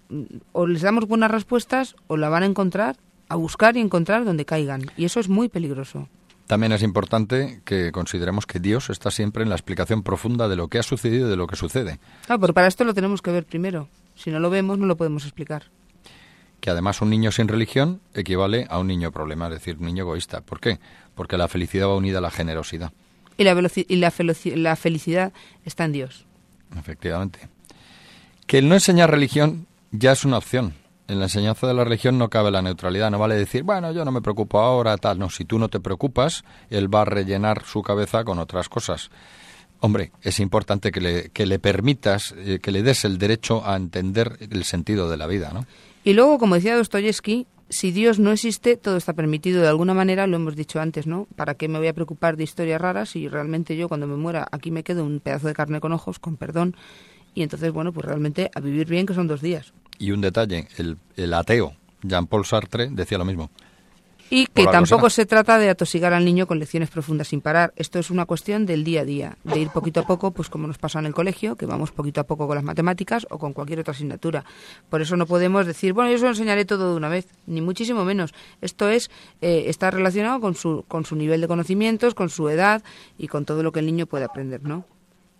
o 0.52 0.66
les 0.66 0.82
damos 0.82 1.06
buenas 1.06 1.30
respuestas 1.30 1.96
o 2.06 2.16
la 2.16 2.28
van 2.28 2.44
a 2.44 2.46
encontrar, 2.46 2.96
a 3.28 3.36
buscar 3.36 3.76
y 3.76 3.80
encontrar 3.80 4.24
donde 4.24 4.44
caigan. 4.44 4.82
Y 4.96 5.04
eso 5.04 5.20
es 5.20 5.28
muy 5.28 5.48
peligroso. 5.48 6.08
También 6.50 6.72
es 6.72 6.82
importante 6.82 7.60
que 7.64 7.92
consideremos 7.92 8.44
que 8.44 8.58
Dios 8.58 8.90
está 8.90 9.12
siempre 9.12 9.44
en 9.44 9.50
la 9.50 9.54
explicación 9.54 10.02
profunda 10.02 10.48
de 10.48 10.56
lo 10.56 10.66
que 10.66 10.80
ha 10.80 10.82
sucedido 10.82 11.28
y 11.28 11.30
de 11.30 11.36
lo 11.36 11.46
que 11.46 11.54
sucede. 11.54 12.00
Claro, 12.26 12.40
pero 12.40 12.54
para 12.54 12.66
esto 12.66 12.82
lo 12.82 12.92
tenemos 12.92 13.22
que 13.22 13.30
ver 13.30 13.44
primero. 13.44 13.86
Si 14.16 14.32
no 14.32 14.40
lo 14.40 14.50
vemos, 14.50 14.76
no 14.76 14.86
lo 14.86 14.96
podemos 14.96 15.22
explicar. 15.22 15.66
Que 16.58 16.70
además 16.70 17.02
un 17.02 17.10
niño 17.10 17.30
sin 17.30 17.46
religión 17.46 18.00
equivale 18.14 18.66
a 18.68 18.80
un 18.80 18.88
niño 18.88 19.12
problema, 19.12 19.46
es 19.46 19.52
decir, 19.52 19.76
un 19.78 19.86
niño 19.86 20.02
egoísta. 20.02 20.40
¿Por 20.40 20.58
qué? 20.58 20.80
Porque 21.14 21.38
la 21.38 21.46
felicidad 21.46 21.86
va 21.86 21.94
unida 21.94 22.18
a 22.18 22.20
la 22.20 22.32
generosidad, 22.32 22.90
Y 23.38 23.44
la, 23.44 23.70
y 23.86 24.56
la 24.56 24.74
felicidad 24.74 25.32
está 25.64 25.84
en 25.84 25.92
Dios. 25.92 26.26
efectivamente. 26.76 27.48
Que 28.48 28.58
el 28.58 28.68
no 28.68 28.74
enseñar 28.74 29.08
religión 29.08 29.68
ya 29.92 30.10
es 30.10 30.24
una 30.24 30.38
opción. 30.38 30.74
En 31.10 31.18
la 31.18 31.24
enseñanza 31.24 31.66
de 31.66 31.74
la 31.74 31.82
religión 31.82 32.18
no 32.18 32.30
cabe 32.30 32.52
la 32.52 32.62
neutralidad. 32.62 33.10
No 33.10 33.18
vale 33.18 33.34
decir, 33.34 33.64
bueno, 33.64 33.90
yo 33.90 34.04
no 34.04 34.12
me 34.12 34.22
preocupo 34.22 34.60
ahora, 34.60 34.96
tal. 34.96 35.18
No, 35.18 35.28
si 35.28 35.44
tú 35.44 35.58
no 35.58 35.68
te 35.68 35.80
preocupas, 35.80 36.44
él 36.70 36.92
va 36.92 37.02
a 37.02 37.04
rellenar 37.04 37.64
su 37.64 37.82
cabeza 37.82 38.22
con 38.22 38.38
otras 38.38 38.68
cosas. 38.68 39.10
Hombre, 39.80 40.12
es 40.22 40.38
importante 40.38 40.92
que 40.92 41.00
le, 41.00 41.30
que 41.30 41.46
le 41.46 41.58
permitas, 41.58 42.32
eh, 42.38 42.60
que 42.62 42.70
le 42.70 42.84
des 42.84 43.04
el 43.04 43.18
derecho 43.18 43.66
a 43.66 43.74
entender 43.74 44.38
el 44.38 44.62
sentido 44.62 45.10
de 45.10 45.16
la 45.16 45.26
vida, 45.26 45.50
¿no? 45.52 45.66
Y 46.04 46.12
luego, 46.12 46.38
como 46.38 46.54
decía 46.54 46.76
Dostoyevsky, 46.76 47.48
si 47.68 47.90
Dios 47.90 48.20
no 48.20 48.30
existe, 48.30 48.76
todo 48.76 48.96
está 48.96 49.12
permitido 49.12 49.62
de 49.62 49.68
alguna 49.68 49.94
manera, 49.94 50.28
lo 50.28 50.36
hemos 50.36 50.54
dicho 50.54 50.80
antes, 50.80 51.08
¿no? 51.08 51.26
¿Para 51.34 51.54
qué 51.54 51.66
me 51.66 51.78
voy 51.80 51.88
a 51.88 51.92
preocupar 51.92 52.36
de 52.36 52.44
historias 52.44 52.80
raras 52.80 53.08
si 53.10 53.26
realmente 53.26 53.76
yo 53.76 53.88
cuando 53.88 54.06
me 54.06 54.14
muera 54.14 54.46
aquí 54.52 54.70
me 54.70 54.84
quedo 54.84 55.04
un 55.04 55.18
pedazo 55.18 55.48
de 55.48 55.54
carne 55.54 55.80
con 55.80 55.90
ojos, 55.90 56.20
con 56.20 56.36
perdón? 56.36 56.76
Y 57.34 57.42
entonces, 57.42 57.72
bueno, 57.72 57.92
pues 57.92 58.06
realmente 58.06 58.48
a 58.54 58.60
vivir 58.60 58.86
bien, 58.86 59.06
que 59.06 59.14
son 59.14 59.26
dos 59.26 59.40
días. 59.40 59.72
Y 60.00 60.10
un 60.10 60.20
detalle, 60.20 60.66
el, 60.78 60.96
el 61.16 61.32
ateo 61.34 61.74
Jean-Paul 62.02 62.44
Sartre 62.44 62.88
decía 62.90 63.18
lo 63.18 63.24
mismo. 63.24 63.50
Y 64.32 64.46
que 64.46 64.64
tampoco 64.64 65.10
se 65.10 65.26
trata 65.26 65.58
de 65.58 65.68
atosigar 65.68 66.12
al 66.12 66.24
niño 66.24 66.46
con 66.46 66.60
lecciones 66.60 66.88
profundas 66.88 67.28
sin 67.28 67.40
parar. 67.40 67.72
Esto 67.74 67.98
es 67.98 68.10
una 68.10 68.26
cuestión 68.26 68.64
del 68.64 68.84
día 68.84 69.00
a 69.00 69.04
día, 69.04 69.36
de 69.42 69.58
ir 69.58 69.70
poquito 69.70 70.00
a 70.00 70.06
poco, 70.06 70.30
pues 70.30 70.48
como 70.48 70.68
nos 70.68 70.78
pasa 70.78 71.00
en 71.00 71.06
el 71.06 71.14
colegio, 71.14 71.56
que 71.56 71.66
vamos 71.66 71.90
poquito 71.90 72.20
a 72.20 72.24
poco 72.24 72.46
con 72.46 72.54
las 72.54 72.62
matemáticas 72.62 73.26
o 73.28 73.38
con 73.38 73.52
cualquier 73.52 73.80
otra 73.80 73.90
asignatura. 73.90 74.44
Por 74.88 75.02
eso 75.02 75.16
no 75.16 75.26
podemos 75.26 75.66
decir, 75.66 75.92
bueno, 75.94 76.12
yo 76.12 76.18
se 76.18 76.24
lo 76.24 76.30
enseñaré 76.30 76.64
todo 76.64 76.92
de 76.92 76.96
una 76.96 77.08
vez, 77.08 77.26
ni 77.46 77.60
muchísimo 77.60 78.04
menos. 78.04 78.32
Esto 78.60 78.88
es 78.88 79.10
eh, 79.40 79.64
está 79.66 79.90
relacionado 79.90 80.40
con 80.40 80.54
su, 80.54 80.84
con 80.86 81.04
su 81.04 81.16
nivel 81.16 81.40
de 81.40 81.48
conocimientos, 81.48 82.14
con 82.14 82.30
su 82.30 82.48
edad 82.48 82.84
y 83.18 83.26
con 83.26 83.44
todo 83.44 83.64
lo 83.64 83.72
que 83.72 83.80
el 83.80 83.86
niño 83.86 84.06
puede 84.06 84.24
aprender, 84.26 84.62
¿no? 84.62 84.86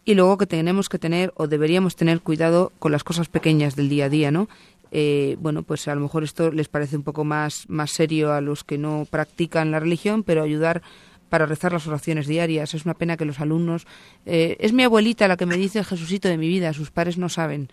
Y 0.05 0.15
luego 0.15 0.39
que 0.39 0.47
tenemos 0.47 0.89
que 0.89 0.99
tener 0.99 1.33
o 1.37 1.47
deberíamos 1.47 1.97
tener 1.97 2.21
cuidado 2.21 2.73
con 2.79 2.93
las 2.93 3.05
cosas 3.05 3.29
pequeñas 3.29 3.77
del 3.77 3.89
día 3.89 4.07
a 4.07 4.09
día, 4.09 4.31
¿no? 4.31 4.49
Eh, 4.93 5.37
bueno, 5.41 5.63
pues 5.63 5.87
a 5.89 5.95
lo 5.95 6.01
mejor 6.01 6.25
esto 6.25 6.51
les 6.51 6.69
parece 6.69 6.97
un 6.97 7.03
poco 7.03 7.25
más, 7.25 7.69
más 7.69 7.91
serio 7.93 8.33
a 8.33 8.41
los 8.41 8.65
que 8.65 8.79
no 8.79 9.07
practican 9.09 9.71
la 9.71 9.79
religión, 9.79 10.23
pero 10.25 10.43
ayudar 10.43 10.83
para 11.29 11.47
rezar 11.47 11.73
las 11.73 11.87
oraciones 11.87 12.27
diarias. 12.27 12.75
Es 12.75 12.85
una 12.85 12.95
pena 12.95 13.17
que 13.17 13.25
los 13.25 13.41
alumnos... 13.41 13.87
eh, 14.27 14.57
es 14.59 14.73
mi 14.73 14.83
abuelita 14.83 15.29
la 15.29 15.37
que 15.37 15.47
me 15.47 15.57
dice 15.57 15.85
Jesucito 15.85 16.29
de 16.29 16.37
mi 16.39 16.49
vida, 16.49 16.73
sus 16.73 16.91
padres 16.91 17.19
no 17.19 17.29
saben. 17.29 17.71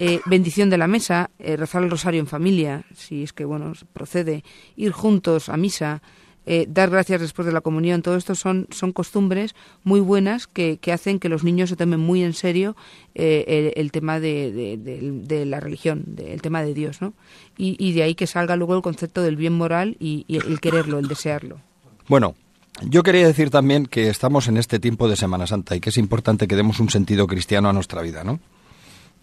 Eh, 0.00 0.20
bendición 0.26 0.70
de 0.70 0.78
la 0.78 0.86
mesa, 0.86 1.30
eh, 1.40 1.56
rezar 1.56 1.82
el 1.82 1.90
rosario 1.90 2.20
en 2.20 2.28
familia, 2.28 2.84
si 2.94 3.24
es 3.24 3.32
que, 3.32 3.44
bueno, 3.44 3.72
procede, 3.92 4.44
ir 4.76 4.92
juntos 4.92 5.48
a 5.48 5.56
misa, 5.56 6.02
eh, 6.46 6.66
dar 6.68 6.88
gracias 6.90 7.20
después 7.20 7.44
de 7.46 7.52
la 7.52 7.60
comunión, 7.60 8.02
todo 8.02 8.16
esto 8.16 8.34
son, 8.34 8.66
son 8.70 8.92
costumbres 8.92 9.54
muy 9.84 10.00
buenas 10.00 10.46
que, 10.46 10.78
que 10.80 10.92
hacen 10.92 11.18
que 11.18 11.28
los 11.28 11.44
niños 11.44 11.68
se 11.70 11.76
tomen 11.76 12.00
muy 12.00 12.22
en 12.22 12.32
serio 12.32 12.74
eh, 13.14 13.72
el, 13.76 13.92
tema 13.92 14.18
de, 14.20 14.76
de- 14.78 15.44
la 15.46 15.60
religión, 15.60 16.04
el 16.18 16.40
tema 16.40 16.62
de 16.62 16.72
Dios, 16.74 17.02
¿no? 17.02 17.12
Y, 17.56 17.76
y 17.78 17.92
de 17.92 18.02
ahí 18.02 18.14
que 18.14 18.26
salga 18.26 18.56
luego 18.56 18.74
el 18.76 18.82
concepto 18.82 19.22
del 19.22 19.36
bien 19.36 19.52
moral 19.54 19.96
y, 20.00 20.24
y 20.28 20.36
el 20.36 20.60
quererlo, 20.60 20.98
el 20.98 21.08
desearlo. 21.08 21.60
Bueno, 22.08 22.34
yo 22.82 23.02
quería 23.02 23.26
decir 23.26 23.50
también 23.50 23.86
que 23.86 24.08
estamos 24.08 24.48
en 24.48 24.56
este 24.56 24.78
tiempo 24.78 25.08
de 25.08 25.16
Semana 25.16 25.46
Santa 25.46 25.74
y 25.76 25.80
que 25.80 25.90
es 25.90 25.98
importante 25.98 26.46
que 26.48 26.56
demos 26.56 26.80
un 26.80 26.88
sentido 26.90 27.26
cristiano 27.26 27.68
a 27.68 27.72
nuestra 27.72 28.00
vida, 28.02 28.24
¿no? 28.24 28.40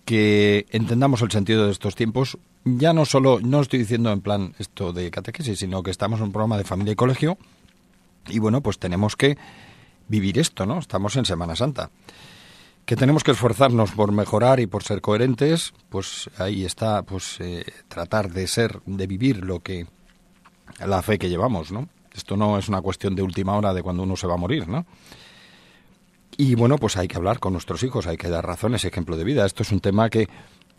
Que 0.03 0.66
entendamos 0.72 1.22
el 1.24 1.32
sentido 1.32 1.66
de 1.66 1.72
estos 1.72 1.95
tiempos, 1.95 2.38
ya 2.66 2.93
no 2.93 3.05
solo, 3.05 3.39
no 3.41 3.61
estoy 3.61 3.80
diciendo 3.80 4.11
en 4.11 4.22
plan 4.22 4.55
esto 4.57 4.91
de 4.91 5.11
catequesis, 5.11 5.59
sino 5.59 5.84
que 5.84 5.91
estamos 5.91 6.20
en 6.20 6.26
un 6.26 6.32
programa 6.32 6.57
de 6.57 6.63
familia 6.63 6.93
y 6.93 6.95
colegio 6.95 7.38
y 8.28 8.39
bueno, 8.39 8.61
pues 8.61 8.80
tenemos 8.80 9.16
que 9.16 9.38
vivir 10.07 10.39
esto, 10.39 10.66
¿no? 10.66 10.80
Estamos 10.80 11.16
en 11.16 11.26
Semana 11.26 11.55
Santa. 11.55 11.89
que 12.86 12.95
tenemos 12.95 13.24
que 13.24 13.32
esforzarnos 13.32 13.91
por 13.91 14.11
mejorar 14.11 14.59
y 14.59 14.68
por 14.68 14.84
ser 14.84 15.01
coherentes, 15.01 15.74
pues 15.89 16.30
ahí 16.38 16.66
está, 16.66 17.01
pues 17.01 17.38
eh, 17.39 17.66
tratar 17.88 18.32
de 18.32 18.47
ser, 18.47 18.80
de 18.86 19.07
vivir 19.07 19.43
lo 19.43 19.59
que 19.59 19.88
la 20.86 21.01
fe 21.01 21.18
que 21.18 21.30
llevamos, 21.30 21.72
¿no? 21.72 21.89
Esto 22.13 22.38
no 22.38 22.59
es 22.59 22.70
una 22.70 22.82
cuestión 22.82 23.16
de 23.16 23.24
última 23.24 23.55
hora 23.55 23.74
de 23.74 23.82
cuando 23.82 24.03
uno 24.03 24.16
se 24.16 24.28
va 24.28 24.36
a 24.36 24.38
morir, 24.38 24.68
¿no? 24.68 24.86
Y 26.38 26.53
bueno, 26.55 26.78
pues 26.78 26.95
hay 26.97 27.07
que 27.07 27.18
hablar 27.18 27.39
con 27.39 27.53
nuestros 27.53 27.82
hijos, 27.82 28.05
hay 28.05 28.18
que 28.18 28.30
dar 28.30 28.45
razones, 28.45 28.86
ejemplo 28.86 29.18
de 29.18 29.24
vida. 29.24 29.45
Esto 29.45 29.63
es 29.63 29.72
un 29.72 29.80
tema 29.80 30.09
que 30.09 30.28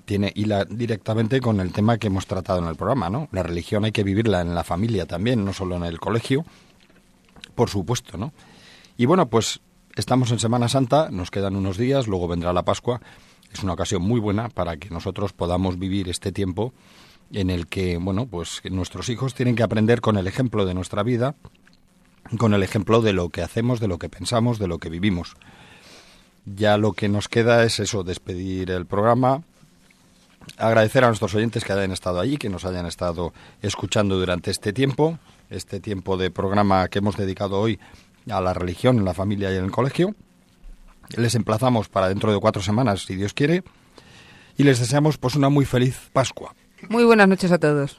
tiene 0.07 0.33
hila 0.35 0.65
directamente 0.65 1.41
con 1.41 1.61
el 1.61 1.73
tema 1.73 1.99
que 1.99 2.07
hemos 2.07 2.27
tratado 2.27 2.61
en 2.61 2.69
el 2.69 2.77
programa, 2.77 3.11
¿no? 3.11 3.29
La 3.33 3.43
religión 3.43 3.85
hay 3.85 3.93
que 3.93 4.05
vivirla 4.05 4.41
en 4.41 4.55
la 4.55 4.65
familia 4.65 5.05
también, 5.05 5.45
no 5.45 5.53
solo 5.53 5.77
en 5.77 5.85
el 5.85 5.99
colegio, 6.01 6.47
por 7.55 7.69
supuesto, 7.69 8.17
¿no? 8.17 8.33
Y 8.97 9.05
bueno, 9.05 9.29
pues 9.29 9.61
estamos 9.97 10.31
en 10.31 10.39
Semana 10.39 10.69
Santa, 10.69 11.11
nos 11.11 11.31
quedan 11.31 11.57
unos 11.57 11.77
días, 11.77 12.07
luego 12.07 12.29
vendrá 12.29 12.53
la 12.53 12.63
Pascua. 12.63 13.01
Es 13.53 13.63
una 13.63 13.75
ocasión 13.75 14.03
muy 14.03 14.21
buena 14.21 14.49
para 14.49 14.77
que 14.77 14.91
nosotros 14.91 15.33
podamos 15.33 15.79
vivir 15.79 16.09
este 16.09 16.33
tiempo 16.33 16.73
en 17.33 17.51
el 17.51 17.67
que, 17.67 17.97
bueno, 17.99 18.27
pues 18.27 18.63
nuestros 18.71 19.09
hijos 19.09 19.35
tienen 19.35 19.57
que 19.57 19.65
aprender 19.65 20.01
con 20.01 20.17
el 20.17 20.27
ejemplo 20.27 20.65
de 20.65 20.75
nuestra 20.75 21.03
vida, 21.03 21.35
con 22.39 22.55
el 22.55 22.63
ejemplo 22.63 23.03
de 23.03 23.13
lo 23.13 23.29
que 23.31 23.43
hacemos, 23.43 23.81
de 23.81 23.89
lo 23.89 23.99
que 23.99 24.09
pensamos, 24.09 24.59
de 24.59 24.69
lo 24.69 24.79
que 24.79 24.89
vivimos. 24.89 25.35
Ya 26.45 26.77
lo 26.77 26.93
que 26.93 27.09
nos 27.09 27.29
queda 27.29 27.65
es 27.65 27.81
eso, 27.81 28.05
despedir 28.05 28.71
el 28.71 28.87
programa, 28.87 29.43
agradecer 30.57 31.05
a 31.05 31.09
nuestros 31.09 31.35
oyentes 31.35 31.65
que 31.65 31.73
hayan 31.73 31.93
estado 31.93 32.21
allí, 32.21 32.37
que 32.37 32.49
nos 32.49 32.65
hayan 32.65 32.87
estado 32.87 33.33
escuchando 33.63 34.19
durante 34.19 34.51
este 34.51 34.73
tiempo, 34.73 35.19
este 35.51 35.81
tiempo 35.81 36.17
de 36.17 36.31
programa 36.31 36.89
que 36.89 36.99
hemos 36.99 37.17
dedicado 37.17 37.61
hoy 37.61 37.79
a 38.31 38.41
la 38.41 38.55
religión 38.55 38.99
en 38.99 39.05
la 39.05 39.15
familia 39.15 39.53
y 39.53 39.57
en 39.57 39.65
el 39.65 39.71
colegio. 39.71 40.15
Les 41.17 41.35
emplazamos 41.35 41.89
para 41.89 42.09
dentro 42.09 42.33
de 42.33 42.41
cuatro 42.41 42.63
semanas, 42.63 43.05
si 43.05 43.15
Dios 43.15 43.33
quiere, 43.33 43.63
y 44.57 44.65
les 44.65 44.81
deseamos 44.81 45.19
pues 45.19 45.37
una 45.37 45.49
muy 45.49 45.65
feliz 45.65 46.11
Pascua. 46.13 46.55
Muy 46.89 47.05
buenas 47.05 47.29
noches 47.29 47.53
a 47.53 47.59
todos. 47.59 47.99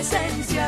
presencia. 0.00 0.59